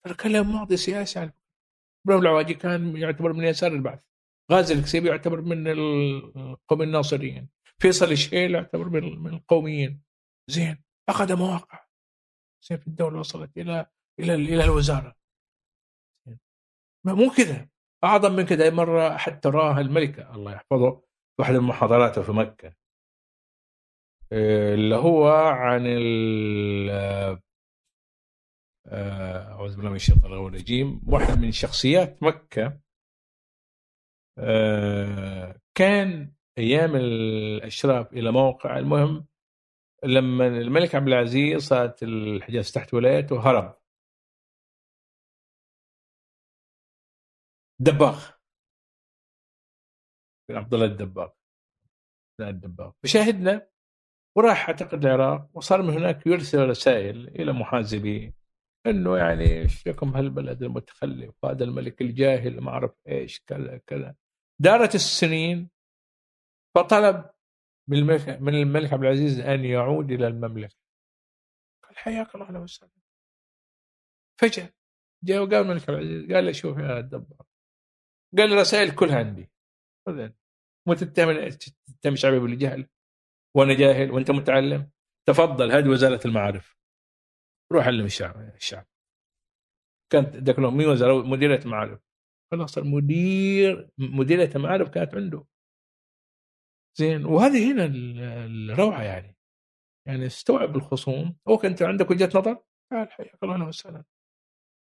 ترى 0.04 0.14
كلام 0.14 0.52
ماضي 0.52 0.76
سياسي 0.76 1.18
على 1.18 1.32
إبراهيم 2.06 2.22
العواجي 2.22 2.54
كان 2.54 2.96
يعتبر 2.96 3.32
من 3.32 3.44
يسار 3.44 3.72
البعث. 3.72 4.00
غازي 4.52 4.74
الكسيبي 4.74 5.08
يعتبر 5.08 5.40
من 5.40 5.68
القوم 5.68 6.82
الناصريين. 6.82 7.48
فيصل 7.78 8.12
الشهيل 8.12 8.54
يعتبر 8.54 8.88
من 8.88 9.34
القوميين. 9.34 10.02
زين 10.50 10.84
أخذ 11.08 11.36
مواقع. 11.36 11.86
زين 12.68 12.78
في 12.78 12.86
الدولة 12.86 13.18
وصلت 13.18 13.56
إلى 13.56 13.86
إلى 14.20 14.34
إلى 14.34 14.64
الوزارة. 14.64 15.16
مو 17.04 17.30
كذا. 17.30 17.68
أعظم 18.04 18.32
من 18.32 18.46
كذا 18.46 18.70
مرة 18.70 19.16
حتى 19.16 19.48
راها 19.48 19.80
الملكة 19.80 20.34
الله 20.34 20.52
يحفظه 20.52 21.02
في 21.36 21.42
واحدة 21.42 21.60
من 21.60 21.66
محاضراته 21.68 22.22
في 22.22 22.32
مكة. 22.32 22.74
اللي 24.74 24.94
هو 24.96 25.28
عن 25.46 25.86
ال 25.86 26.90
آه، 28.86 29.52
أعوذ 29.52 29.76
بالله 29.76 29.90
من 29.90 29.96
الشيطان 29.96 30.32
الرجيم. 30.32 31.00
واحد 31.06 31.38
من 31.38 31.52
شخصيات 31.52 32.18
آه، 34.38 35.60
كان 35.74 36.32
أيام 36.58 36.96
الأشراف 36.96 38.12
إلى 38.12 38.32
موقع 38.32 38.78
المهم 38.78 39.26
لما 40.04 40.46
الملك 40.46 40.94
عبد 40.94 41.08
العزيز 41.08 41.62
صارت 41.62 42.02
الحجاز 42.02 42.72
تحت 42.72 42.94
ولايته 42.94 43.50
هرب. 43.50 43.76
دباغ. 47.80 48.26
بن 48.26 48.31
عبد 50.56 50.74
الله 50.74 50.86
الدباغ. 50.86 51.30
الدباغ. 52.40 52.92
فشاهدنا 53.02 53.68
وراح 54.36 54.68
أعتقد 54.68 55.06
العراق 55.06 55.50
وصار 55.54 55.82
من 55.82 55.90
هناك 55.90 56.26
يرسل 56.26 56.68
رسائل 56.68 57.28
إلى 57.28 57.52
محاسبين 57.52 58.34
إنه 58.86 59.16
يعني 59.18 59.44
إيش 59.44 59.88
لكم 59.88 60.16
هالبلد 60.16 60.62
المتخلف 60.62 61.44
هذا 61.44 61.64
الملك 61.64 62.00
الجاهل 62.02 62.60
ما 62.60 62.70
أعرف 62.70 62.90
إيش 63.08 63.40
كذا 63.46 63.80
كذا. 63.86 64.14
دارت 64.60 64.94
السنين 64.94 65.70
فطلب 66.74 67.30
من 67.88 67.98
الملك 67.98 68.28
من 68.28 68.54
الملك 68.54 68.92
عبد 68.92 69.02
العزيز 69.04 69.40
أن 69.40 69.64
يعود 69.64 70.10
إلى 70.10 70.26
المملكة. 70.26 70.76
قال 71.84 71.96
حياك 71.96 72.34
الله 72.34 72.48
أهلا 72.48 72.58
وسهلا 72.58 72.92
فجأة 74.40 74.72
جاء 75.24 75.42
وقال 75.42 75.54
الملك 75.54 75.90
عبد 75.90 75.98
العزيز 75.98 76.32
قال 76.32 76.44
له 76.44 76.52
شوف 76.52 76.78
يا 76.78 77.00
دبار 77.00 77.46
قال 78.38 78.52
الرسائل 78.52 78.94
كلها 78.94 79.18
عندي. 79.18 79.50
خذ 80.06 80.30
مو 80.88 80.94
تتهم 80.94 81.48
تتهم 81.48 82.16
شعبي 82.16 82.38
بالجهل 82.38 82.88
وأنا 83.56 83.74
جاهل 83.74 84.10
وأنت 84.10 84.30
متعلم. 84.30 84.90
تفضل 85.28 85.72
هذه 85.72 85.88
وزارة 85.88 86.20
المعارف. 86.26 86.76
روح 87.72 87.86
علم 87.86 88.04
الشعب 88.04 88.54
الشعب. 88.56 88.86
كانت 90.12 90.36
ذاك 90.36 90.58
اليوم 90.58 90.76
مين 90.76 90.88
وزارة 90.88 91.22
مديرية 91.22 91.58
المعارف. 91.58 92.00
خلاص 92.52 92.78
المدير 92.78 93.90
مديرية 93.98 94.50
المعارف 94.56 94.88
كانت 94.88 95.14
عنده. 95.14 95.46
زين 96.98 97.24
وهذه 97.24 97.72
هنا 97.72 97.84
الروعة 97.84 99.02
يعني. 99.02 99.36
يعني 100.06 100.26
استوعب 100.26 100.76
الخصوم. 100.76 101.36
أوكي 101.48 101.66
أنت 101.66 101.82
عندك 101.82 102.10
وجهة 102.10 102.30
نظر؟ 102.34 102.64
تعال 102.90 103.12
حياك 103.12 103.38
الله 103.42 103.54
أهلا 103.54 103.64
وسهلا 103.64 104.04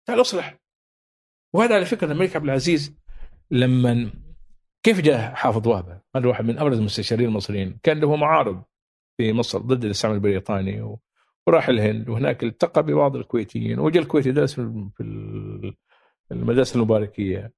تعال 0.09 0.21
اصلح. 0.21 0.59
وهذا 1.55 1.75
على 1.75 1.85
فكرة 1.85 2.13
الملك 2.13 2.37
عبد 2.37 2.45
العزيز 2.45 2.99
لما 3.51 4.13
كيف 4.89 5.01
جاء 5.01 5.35
حافظ 5.35 5.69
وهبه؟ 5.69 6.01
هذا 6.17 6.29
واحد 6.29 6.45
من 6.45 6.59
أبرز 6.59 6.79
المستشارين 6.79 7.29
المصريين، 7.29 7.79
كان 7.83 8.01
له 8.01 8.17
معارض 8.17 8.63
في 9.17 9.33
مصر 9.33 9.59
ضد 9.59 9.85
الاستعمار 9.85 10.17
البريطاني 10.17 10.83
و... 10.83 11.01
وراح 11.47 11.69
الهند. 11.69 12.09
وهناك 12.09 12.45
التقى 12.45 12.83
ببعض 12.83 13.17
الكويتيين. 13.17 13.79
وجاء 13.79 14.03
الكويت 14.03 14.27
يدرس 14.27 14.55
في 14.55 15.75
المدارس 16.33 16.77
المباركية. 16.77 17.53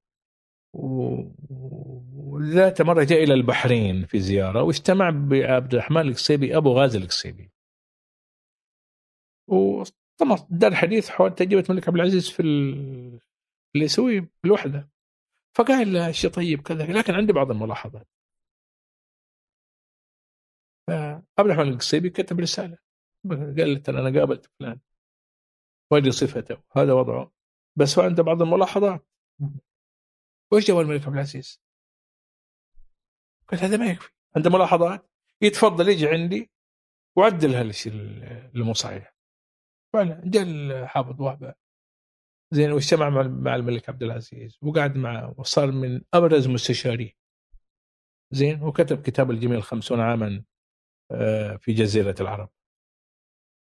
وذات 2.13 2.83
مرة 2.83 3.05
جاء 3.05 3.25
إلى 3.25 3.35
البحرين 3.35 4.07
في 4.07 4.21
زيارة 4.21 4.63
واجتمع 4.63 5.11
بعبد 5.11 5.75
الرحمن 5.75 6.01
القصيبي 6.09 6.57
أبو 6.57 6.73
غازي 6.73 6.99
القصيبي. 6.99 7.51
وطبعا 9.49 10.47
دار 10.51 10.75
حديث 10.75 11.09
حول 11.09 11.35
تجربة 11.35 11.65
الملك 11.71 11.89
عبد 11.89 11.97
العزيز 11.97 12.31
في 12.31 12.43
اللي 12.43 13.21
يسوي 13.85 14.21
في 14.21 14.45
الوحده 14.45 14.91
فقال 15.55 15.93
له 15.93 16.13
شيء 16.13 16.31
طيب 16.31 16.63
كذا. 16.63 16.87
لكن 16.87 17.15
عندي 17.15 17.33
بعض 17.33 17.51
الملاحظات. 17.51 18.09
فعبد 20.89 21.25
الرحمن 21.39 21.69
القصيبي 21.69 22.11
كتب 22.11 22.41
رسالة. 22.41 22.79
قال 23.31 23.83
له 23.89 24.09
أنا 24.09 24.21
قابلت 24.21 24.47
فلان. 24.59 24.81
وهذه 25.91 26.11
صفته. 26.11 26.63
هذا 26.77 26.93
وضعه. 26.93 27.33
بس 27.77 27.99
هو 27.99 28.05
عنده 28.05 28.23
بعض 28.23 28.43
الملاحظات. 28.43 29.07
وش 30.53 30.67
جواب 30.69 30.81
الملك 30.87 31.07
عبد 31.07 31.15
العزيز؟ 31.15 31.61
قال 33.49 33.61
هذا 33.61 33.77
ما 33.77 33.87
يكفي. 33.87 34.11
عنده 34.37 34.51
ملاحظات؟ 34.51 35.11
يتفضل 35.43 35.89
يجي 35.89 36.09
عندي 36.09 36.51
وعدل 37.17 37.55
هالشيء 37.55 37.93
اللي 37.93 38.75
صحيح. 38.75 39.15
فعلا 39.93 40.23
جاء 40.25 40.87
حافظ 40.87 41.21
وهبة. 41.21 41.55
زين 42.53 42.73
واجتمع 42.73 43.09
مع 43.29 43.55
الملك 43.57 43.89
عبد 43.89 44.03
العزيز 44.03 44.59
وقعد 44.63 44.97
معه 44.97 45.35
وصار 45.39 45.73
من 45.73 46.03
أبرز 46.15 46.49
مستشاريه 46.49 47.13
زين 48.33 48.63
وكتب 48.63 49.03
كتاب 49.03 49.31
الجميل 49.31 49.63
خمسون 49.63 50.01
عاما 50.01 50.43
في 51.61 51.73
جزيرة 51.73 52.15
العرب. 52.21 52.49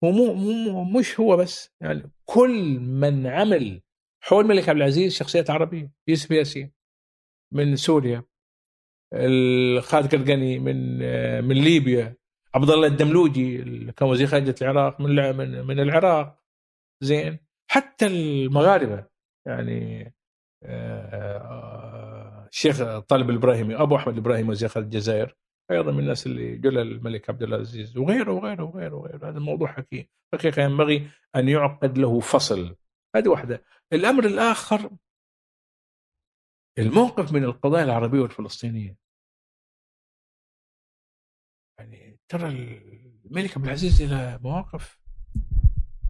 ومو 0.03 0.35
مو 0.35 0.85
مش 0.99 1.21
هو 1.21 1.37
بس 1.37 1.71
يعني 1.81 2.11
كل 2.25 2.79
من 2.81 3.27
عمل 3.27 3.83
حول 4.21 4.45
الملك 4.45 4.69
عبد 4.69 4.79
العزيز 4.79 5.17
شخصيات 5.17 5.51
عربية 5.51 5.93
يوسف 6.09 6.31
ياسين 6.31 6.73
من 7.53 7.77
سوريا 7.77 8.25
خالد 9.81 10.15
قرقني 10.15 10.59
من 10.59 10.99
من 11.45 11.57
ليبيا 11.57 12.17
عبد 12.55 12.71
الله 12.71 12.87
الدملوجي 12.87 13.61
اللي 13.63 13.93
كان 13.93 14.09
وزير 14.09 14.27
خارجية 14.27 14.55
العراق 14.63 15.01
من 15.01 15.37
من, 15.37 15.67
من 15.67 15.81
العراق. 15.81 16.45
زين. 17.01 17.39
حتى 17.75 18.07
المغاربة. 18.07 19.07
يعني 19.47 20.15
الشيخ 22.49 22.99
طالب 22.99 23.31
الابراهيمي 23.31 23.77
أبو 23.77 23.97
أحمد 23.97 24.13
الابراهيمي 24.13 24.51
وزير 24.51 24.69
خارجيه 24.69 24.87
الجزائر 24.87 25.37
أيضا 25.71 25.93
من 25.93 25.99
الناس 25.99 26.27
اللي 26.27 26.57
جل 26.57 26.79
الملك 26.79 27.31
عبد 27.31 27.43
العزيز 27.43 27.97
وغيره 27.97 28.33
وغيره 28.33 28.65
وغيره 28.65 28.95
وغيره. 28.95 29.29
هذا 29.29 29.39
الموضوع 29.39 29.73
حكيم 29.73 30.07
حقيقة 30.35 30.63
ينبغي 30.63 31.11
أن 31.37 31.49
يعقد 31.49 31.99
له 31.99 32.21
فصل. 32.21 32.77
هذه 33.17 33.29
واحدة. 33.29 33.65
الأمر 33.93 34.25
الآخر 34.27 34.91
الموقف 36.79 37.33
من 37.33 37.45
القضايا 37.45 37.85
العربية 37.85 38.21
والفلسطينية. 38.21 38.97
يعني 41.79 42.19
ترى 42.29 42.49
الملك 42.49 43.57
عبد 43.57 43.65
العزيز 43.67 44.03
له 44.03 44.39
مواقف 44.43 44.99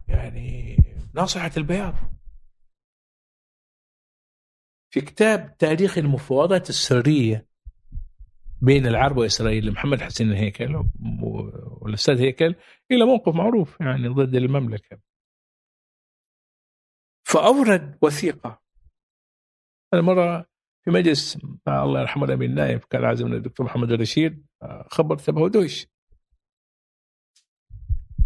يعني 0.07 0.77
ناصحة 1.15 1.51
البياض. 1.57 1.93
في 4.89 5.01
كتاب 5.01 5.57
تاريخ 5.57 5.97
المفاوضات 5.97 6.69
السرية 6.69 7.47
بين 8.61 8.87
العرب 8.87 9.17
وإسرائيل 9.17 9.65
لمحمد 9.65 10.01
حسين 10.01 10.31
الهيكل 10.31 10.83
والأستاذ 11.81 12.21
هيكل 12.21 12.55
إلى 12.91 13.05
موقف 13.05 13.35
معروف 13.35 13.81
يعني 13.81 14.07
ضد 14.07 14.35
المملكة. 14.35 14.99
فأورد 17.23 17.97
وثيقة. 18.01 18.61
المره 19.93 20.45
في 20.85 20.91
مجلس 20.91 21.37
مع 21.67 21.83
الله 21.83 22.01
يرحمه 22.01 22.25
الأمين 22.25 22.49
النائب 22.49 22.79
كان 22.79 23.05
عازمنا 23.05 23.35
الدكتور 23.35 23.65
محمد 23.65 23.91
الرشيد 23.91 24.45
خبرت 24.91 25.29
ابو 25.29 25.47
دوش 25.47 25.87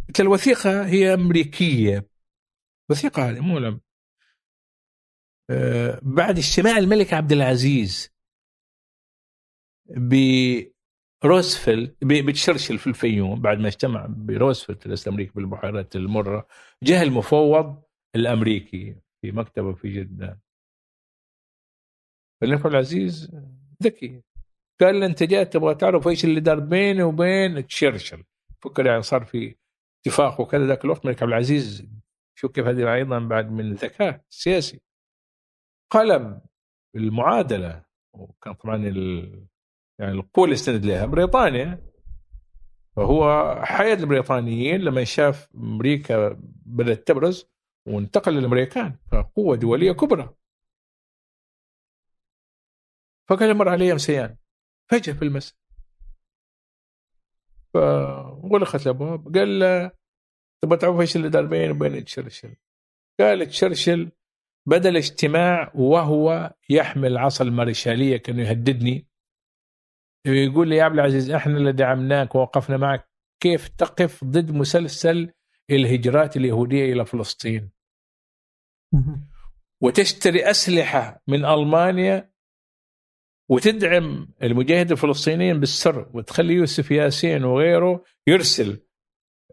قلت 0.08 0.20
الوثيقه 0.20 0.86
هي 0.86 1.14
أمريكية. 1.14 2.10
وثيقه 2.90 3.30
هذه 3.30 3.40
مو 3.40 3.60
لم. 3.60 3.82
آه، 5.50 6.00
بعد 6.04 6.38
اجتماع 6.38 6.78
الملك 6.78 7.14
عبد 7.14 7.32
العزيز 7.32 8.10
بروزفلت 11.24 11.96
بتشرشل 12.04 12.78
في 12.78 12.88
الفيوم 12.88 13.42
بعد 13.42 13.58
ما 13.58 13.68
اجتمع 13.68 14.06
بروزفلت 14.10 14.88
رئيس 14.88 15.08
أمريكا 15.08 15.34
بالبحيرات 15.34 15.96
المرة 15.96 16.48
جاء 16.84 17.04
المفوض 17.04 17.84
الأمريكي 18.16 18.96
في 19.22 19.32
مكتبة 19.32 19.74
في 19.74 19.94
جدة. 19.94 20.40
الملك 22.44 22.60
عبد 22.60 22.74
العزيز 22.74 23.32
ذكي. 23.84 24.22
قال 24.82 25.00
له 25.00 25.06
أنت 25.06 25.24
جاي 25.24 25.46
تبغى 25.46 25.76
تعرف 25.76 26.08
إيش 26.08 26.26
اللي 26.26 26.40
دار 26.40 26.60
بيني 26.60 27.04
وبين 27.04 27.68
تشرشل؟ 27.68 28.24
فكر 28.62 28.86
يعني 28.86 29.02
صار 29.02 29.26
في 29.26 29.56
اتفاق 30.02 30.42
وكذا 30.42 30.68
ذاك 30.68 30.86
الوقت 30.86 31.06
الملك 31.06 31.24
عبد 31.24 31.32
العزيز 31.32 31.88
شوف 32.40 32.52
كيف 32.52 32.66
هذه 32.66 32.94
أيضا 32.94 33.20
بعد 33.20 33.52
من 33.52 33.60
الذكاء 33.60 34.22
السياسي. 34.30 34.82
قلب 35.90 36.42
المعادلة 36.96 37.86
وكان 38.14 38.54
طبعا 38.54 38.76
ال... 38.76 39.48
يعني 40.00 40.12
القوة 40.12 40.46
اللي 40.46 40.54
استند 40.54 40.86
لها 40.86 41.06
بريطانيا. 41.06 41.92
فهو 42.96 43.56
حيد 43.64 44.00
البريطانيين 44.00 44.82
لما 44.82 45.04
شاف 45.04 45.56
أمريكا 45.56 46.40
بدات 46.66 47.08
تبرز 47.08 47.46
وانتقل 47.88 48.34
للامريكان 48.34 48.98
فقوة 49.12 49.56
دولية 49.56 49.92
كبرى. 49.92 50.36
فقال 53.30 53.58
مر 53.58 53.70
علي 53.70 53.98
سيان 53.98 54.38
فجأة 54.92 55.14
في 55.14 55.22
المساء. 55.22 55.58
فغلقت 57.74 58.82
الأبواب 58.82 59.38
قال 59.38 59.60
له 59.60 59.99
تبغى 60.62 60.78
تعرف 60.78 61.00
إيش 61.00 61.16
اللي 61.16 61.30
دار 61.30 61.46
بيني 61.46 61.72
وبين 61.72 62.06
تشرشل. 62.06 62.56
قال 63.20 63.48
تشرشل 63.48 64.12
بدا 64.66 64.90
الاجتماع 64.90 65.72
وهو 65.76 66.54
يحمل 66.70 67.18
عصا 67.18 67.44
المارشاليه 67.44 68.18
كانه 68.18 68.50
يهددني 68.50 69.08
يقول 70.26 70.70
لي 70.70 70.76
يا 70.76 70.84
عبد 70.84 70.94
العزيز 70.94 71.32
إحنا 71.32 71.58
اللي 71.58 71.72
دعمناك 71.72 72.36
ووقفنا 72.36 72.78
معك 72.78 73.10
كيف 73.44 73.68
تقف 73.68 74.24
ضد 74.24 74.52
مسلسل 74.52 75.34
الهجرات 75.70 76.38
اليهودية 76.38 76.94
إلى 76.94 77.06
فلسطين؟ 77.06 77.72
وتشتري 79.82 80.50
أسلحة 80.50 81.24
من 81.28 81.46
ألمانيا 81.46 82.32
وتدعم 83.50 84.34
المجاهد 84.44 84.92
الفلسطينيين 84.92 85.60
بالسر 85.60 86.10
وتخلي 86.14 86.54
يوسف 86.54 86.92
ياسين 86.92 87.44
وغيره 87.44 88.04
يرسل. 88.28 88.89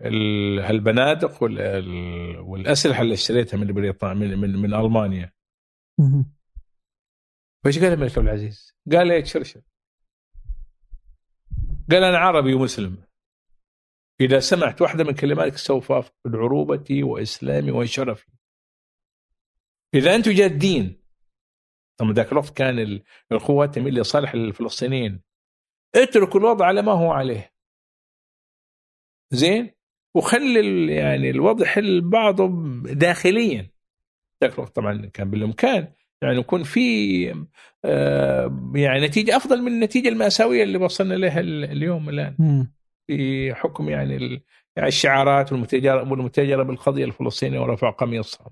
هالبنادق 0.01 1.43
والأسلحة 2.43 3.03
اللي 3.03 3.15
اشتريتها 3.15 3.57
من 3.57 3.73
بريطانيا 3.73 4.29
من, 4.29 4.39
من, 4.39 4.57
من 4.57 4.75
ألمانيا. 4.75 5.33
فايش 7.65 7.79
قال 7.79 7.93
الملك 7.93 8.19
عبد 8.19 8.29
العزيز؟ 8.29 8.77
قال 8.93 9.11
يا 9.11 9.21
تشرشل. 9.21 9.63
قال 11.91 12.05
أنا 12.05 12.19
عربي 12.19 12.55
ومسلم. 12.55 13.05
إذا 14.21 14.41
سمعت 14.41 14.83
واحدة 14.83 15.05
من 15.05 15.15
كلماتك 15.15 15.57
سوف 15.57 15.93
أفقد 15.93 16.35
عروبتي 16.35 17.03
وإسلامي 17.03 17.71
وشرفي. 17.71 18.33
إذا 19.95 20.15
أنتم 20.15 20.31
جادين 20.31 21.03
طبعا 21.97 22.13
ذاك 22.13 22.33
الوقت 22.33 22.57
كان 22.57 23.03
القوات 23.33 23.75
تميل 23.75 23.95
لصالح 23.95 24.35
الفلسطينيين. 24.35 25.23
اتركوا 25.95 26.41
الوضع 26.41 26.67
على 26.67 26.83
ما 26.83 26.93
هو 26.93 27.13
عليه. 27.13 27.53
زين؟ 29.31 29.76
وخلي 30.17 30.87
يعني 30.95 31.31
الوضع 31.31 31.67
حل 31.67 32.01
بعضه 32.01 32.49
داخليا. 32.93 33.71
طبعا 34.75 35.07
كان 35.07 35.31
بالإمكان 35.31 35.89
يعني 36.23 36.39
يكون 36.39 36.63
في 36.63 37.47
آه، 37.85 38.73
يعني 38.75 39.07
نتيجة 39.07 39.37
أفضل 39.37 39.63
من 39.63 39.73
النتيجة 39.73 40.09
المأساوية 40.09 40.63
اللي 40.63 40.79
وصلنا 40.79 41.15
لها 41.15 41.41
اليوم 41.41 42.09
الآن. 42.09 42.67
في 43.07 43.55
حكم 43.55 43.89
يعني 43.89 44.43
يعني 44.77 44.89
الشعارات 44.89 45.53
والمتاجره 45.53 46.11
والمتاجره 46.11 46.63
بالقضية 46.63 47.05
الفلسطينية 47.05 47.61
ورفع 47.61 47.91
قميصها 47.91 48.51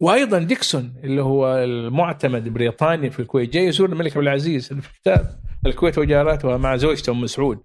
وأيضا 0.00 0.38
ديكسون 0.38 0.94
اللي 1.04 1.22
هو 1.22 1.56
المعتمد 1.56 2.48
بريطاني 2.48 3.10
في 3.10 3.20
الكويت 3.20 3.52
جاي 3.52 3.64
يزور 3.64 3.88
الملك 3.88 4.16
عبد 4.16 4.26
العزيز 4.26 4.72
في 4.72 4.88
الكتاب. 4.90 5.40
الكويت 5.66 5.98
وجاراتها 5.98 6.56
مع 6.56 6.76
زوجته 6.76 7.12
أم 7.12 7.26
سعود 7.26 7.62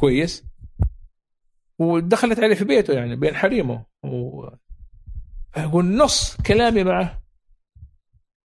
كويس. 0.00 0.44
ودخلت 1.78 2.40
عليه 2.40 2.54
في 2.54 2.64
بيته 2.64 2.94
يعني 2.94 3.16
بين 3.16 3.34
حريمه 3.34 3.84
و... 4.04 4.48
والنص 5.72 6.36
كلامي 6.36 6.84
معه 6.84 7.22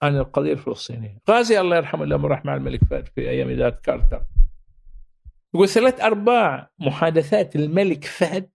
عن 0.04 0.18
القضية 0.18 0.54
الفلسطينية 0.54 1.18
غازي 1.30 1.60
الله 1.60 1.78
يرحمه 1.78 2.06
لما 2.06 2.28
راح 2.28 2.46
مع 2.46 2.56
الملك 2.56 2.84
فهد 2.84 3.08
في 3.08 3.30
أيام 3.30 3.50
اداره 3.50 3.80
كارتر 3.84 4.26
يقول 5.54 5.70
ثلاث 5.70 6.02
أرباع 6.02 6.72
محادثات 6.80 7.56
الملك 7.56 8.06
فهد 8.06 8.50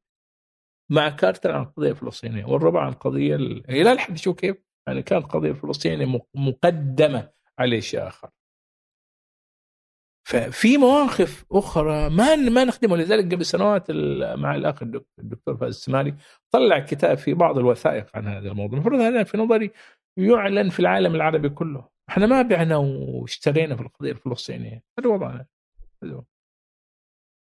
مع 0.91 1.09
كارتر 1.09 1.53
عن 1.53 1.63
القضية 1.63 1.91
الفلسطينية 1.91 2.45
والربع 2.45 2.83
عن 2.83 2.93
القضية 2.93 3.37
ال... 3.37 3.71
إلى 3.71 3.93
الحد 3.93 4.19
شو 4.19 4.35
كيف؟ 4.35 4.57
يعني 4.87 5.03
كانت 5.03 5.25
القضية 5.25 5.51
الفلسطينية 5.51 6.21
مقدمة 6.35 7.31
على 7.59 7.81
شيء 7.81 8.09
آخر. 8.09 8.31
ففي 10.25 10.79
مواقف 10.79 11.45
أخرى 11.53 12.11
ما 12.11 12.37
ما 12.37 12.65
نخدمها 12.65 12.97
لذلك 12.97 13.35
قبل 13.35 13.47
سنوات 13.47 13.91
مع 14.37 14.55
الأخ 14.55 14.83
الدكتور 15.19 15.57
فاز 15.57 15.69
السماري 15.75 16.15
طلع 16.51 16.79
كتاب 16.79 17.19
في 17.19 17.35
بعض 17.35 17.59
الوثائق 17.59 18.07
عن 18.15 18.29
هذا 18.29 18.49
الموضوع. 18.49 18.75
المفروض 18.75 19.01
هذا 19.01 19.23
في 19.25 19.39
نظري 19.39 19.71
يعلن 20.17 20.69
في 20.69 20.81
العالم 20.81 21.15
العربي 21.15 21.49
كله. 21.49 21.89
إحنا 22.09 22.27
ما 22.27 22.43
بعنا 22.43 22.77
واشترينا 22.77 23.77
في 23.77 23.83
القضية 23.83 24.13
الفلسطينية. 24.13 24.83
هذا 24.99 25.09
وضعنا. 25.09 25.47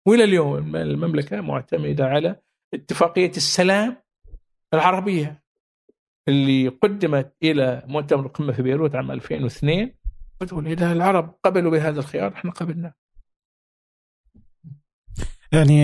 وإلى 0.07 0.23
اليوم 0.23 0.75
المملكة 0.75 1.41
معتمدة 1.41 2.05
على 2.05 2.35
اتفاقية 2.73 3.29
السلام 3.29 3.97
العربية 4.73 5.43
اللي 6.27 6.67
قدمت 6.67 7.35
إلى 7.43 7.83
مؤتمر 7.87 8.25
القمة 8.25 8.53
في 8.53 8.61
بيروت 8.61 8.95
عام 8.95 9.11
2002 9.11 9.95
بتقول 10.41 10.67
اذا 10.67 10.91
العرب 10.91 11.35
قبلوا 11.43 11.71
بهذا 11.71 11.99
الخيار 11.99 12.33
إحنا 12.33 12.51
قبلنا. 12.51 12.93
يعني 15.51 15.83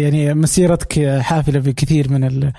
يعني 0.00 0.34
مسيرتك 0.34 1.18
حافلة 1.20 1.60
بكثير 1.60 2.10
من 2.10 2.52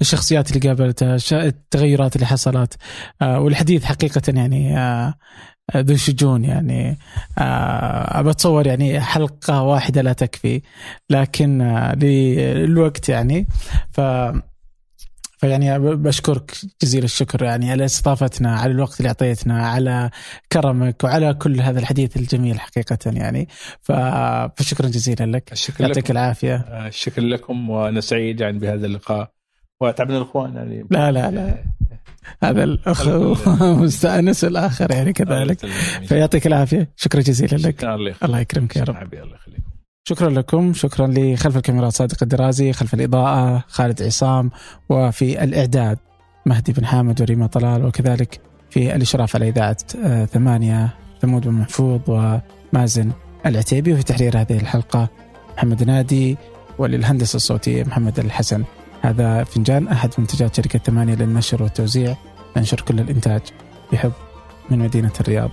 الشخصيات 0.00 0.56
اللي 0.56 0.68
قابلتها 0.68 1.16
التغيرات 1.32 2.16
اللي 2.16 2.26
حصلت 2.26 2.76
والحديث 3.22 3.84
حقيقة 3.84 4.22
يعني 4.28 4.76
ذو 5.76 5.96
شجون 5.96 6.44
يعني 6.44 6.98
بتصور 8.18 8.66
يعني 8.66 9.00
حلقة 9.00 9.62
واحدة 9.62 10.02
لا 10.02 10.12
تكفي 10.12 10.62
لكن 11.10 11.62
للوقت 11.98 13.08
يعني. 13.08 13.46
ف 13.92 14.00
فيعني 15.42 15.78
بشكرك 15.78 16.52
جزيل 16.82 17.04
الشكر. 17.04 17.44
يعني 17.44 17.70
على 17.70 17.84
استضافتنا 17.84 18.56
على 18.56 18.72
الوقت 18.72 19.00
اللي 19.00 19.08
أعطيتنا 19.08 19.66
على 19.66 20.10
كرمك 20.52 21.04
وعلى 21.04 21.34
كل 21.34 21.60
هذا 21.60 21.80
الحديث 21.80 22.16
الجميل 22.16 22.60
حقيقة 22.60 22.98
يعني. 23.06 23.48
فشكرا 23.82 24.86
جزيلا 24.86 25.36
لك. 25.36 25.52
الشكر 25.52 25.84
يعطيك 25.84 26.10
العافية. 26.10 26.56
الشكر 26.86 27.22
لكم 27.22 27.70
وأنا 27.70 28.00
سعيد 28.00 28.40
يعني 28.40 28.58
بهذا 28.58 28.86
اللقاء. 28.86 29.30
وأتعبنا 29.80 30.16
الإخوان 30.16 30.54
يعني. 30.54 30.86
لا 30.90 31.12
لا 31.12 31.30
لا. 31.30 31.64
هذا 32.42 32.64
الأخ 32.64 33.08
مستانس 33.62 34.44
الآخر 34.44 34.90
يعني 34.90 35.12
كذلك. 35.12 35.66
فيعطيك 36.06 36.46
العافية. 36.46 36.92
شكرا 36.96 37.20
جزيلا 37.20 37.56
لك. 37.56 37.84
الله 38.24 38.40
يكرمك 38.40 38.76
يا 38.76 38.84
رب. 38.84 39.14
الله 39.14 39.34
يخليك. 39.34 39.60
شكرا 40.04 40.30
لكم 40.30 40.74
شكرا 40.74 41.06
لخلف 41.06 41.56
الكاميرات 41.56 41.92
صادق 41.92 42.16
الدرازي 42.22 42.72
خلف 42.72 42.94
الإضاءة 42.94 43.64
خالد 43.68 44.02
عصام 44.02 44.50
وفي 44.88 45.44
الإعداد 45.44 45.98
مهدي 46.46 46.72
بن 46.72 46.86
حامد 46.86 47.20
وريما 47.20 47.46
طلال 47.46 47.84
وكذلك 47.84 48.40
في 48.70 48.96
الإشراف 48.96 49.36
على 49.36 49.48
إذاعة 49.48 49.76
آه، 50.04 50.24
ثمانية 50.24 50.88
ثمود 51.20 51.42
بن 51.42 51.52
محفوظ 51.52 52.00
ومازن 52.08 53.12
العتيبي 53.46 53.92
وفي 53.92 54.02
تحرير 54.02 54.40
هذه 54.40 54.56
الحلقة 54.56 55.08
محمد 55.56 55.82
نادي 55.82 56.36
وللهندسة 56.78 57.36
الصوتية 57.36 57.84
محمد 57.84 58.18
الحسن. 58.18 58.64
هذا 59.02 59.44
فنجان 59.44 59.88
أحد 59.88 60.10
منتجات 60.18 60.56
شركة 60.56 60.78
ثمانية 60.78 61.14
للنشر 61.14 61.62
والتوزيع. 61.62 62.16
ننشر 62.56 62.80
كل 62.80 63.00
الإنتاج 63.00 63.40
بحب 63.92 64.12
من 64.70 64.78
مدينة 64.78 65.12
الرياض. 65.20 65.50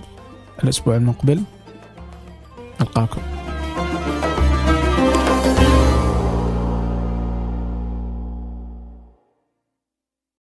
الأسبوع 0.64 0.96
المقبل 0.96 1.42
ألقاكم. 2.80 3.20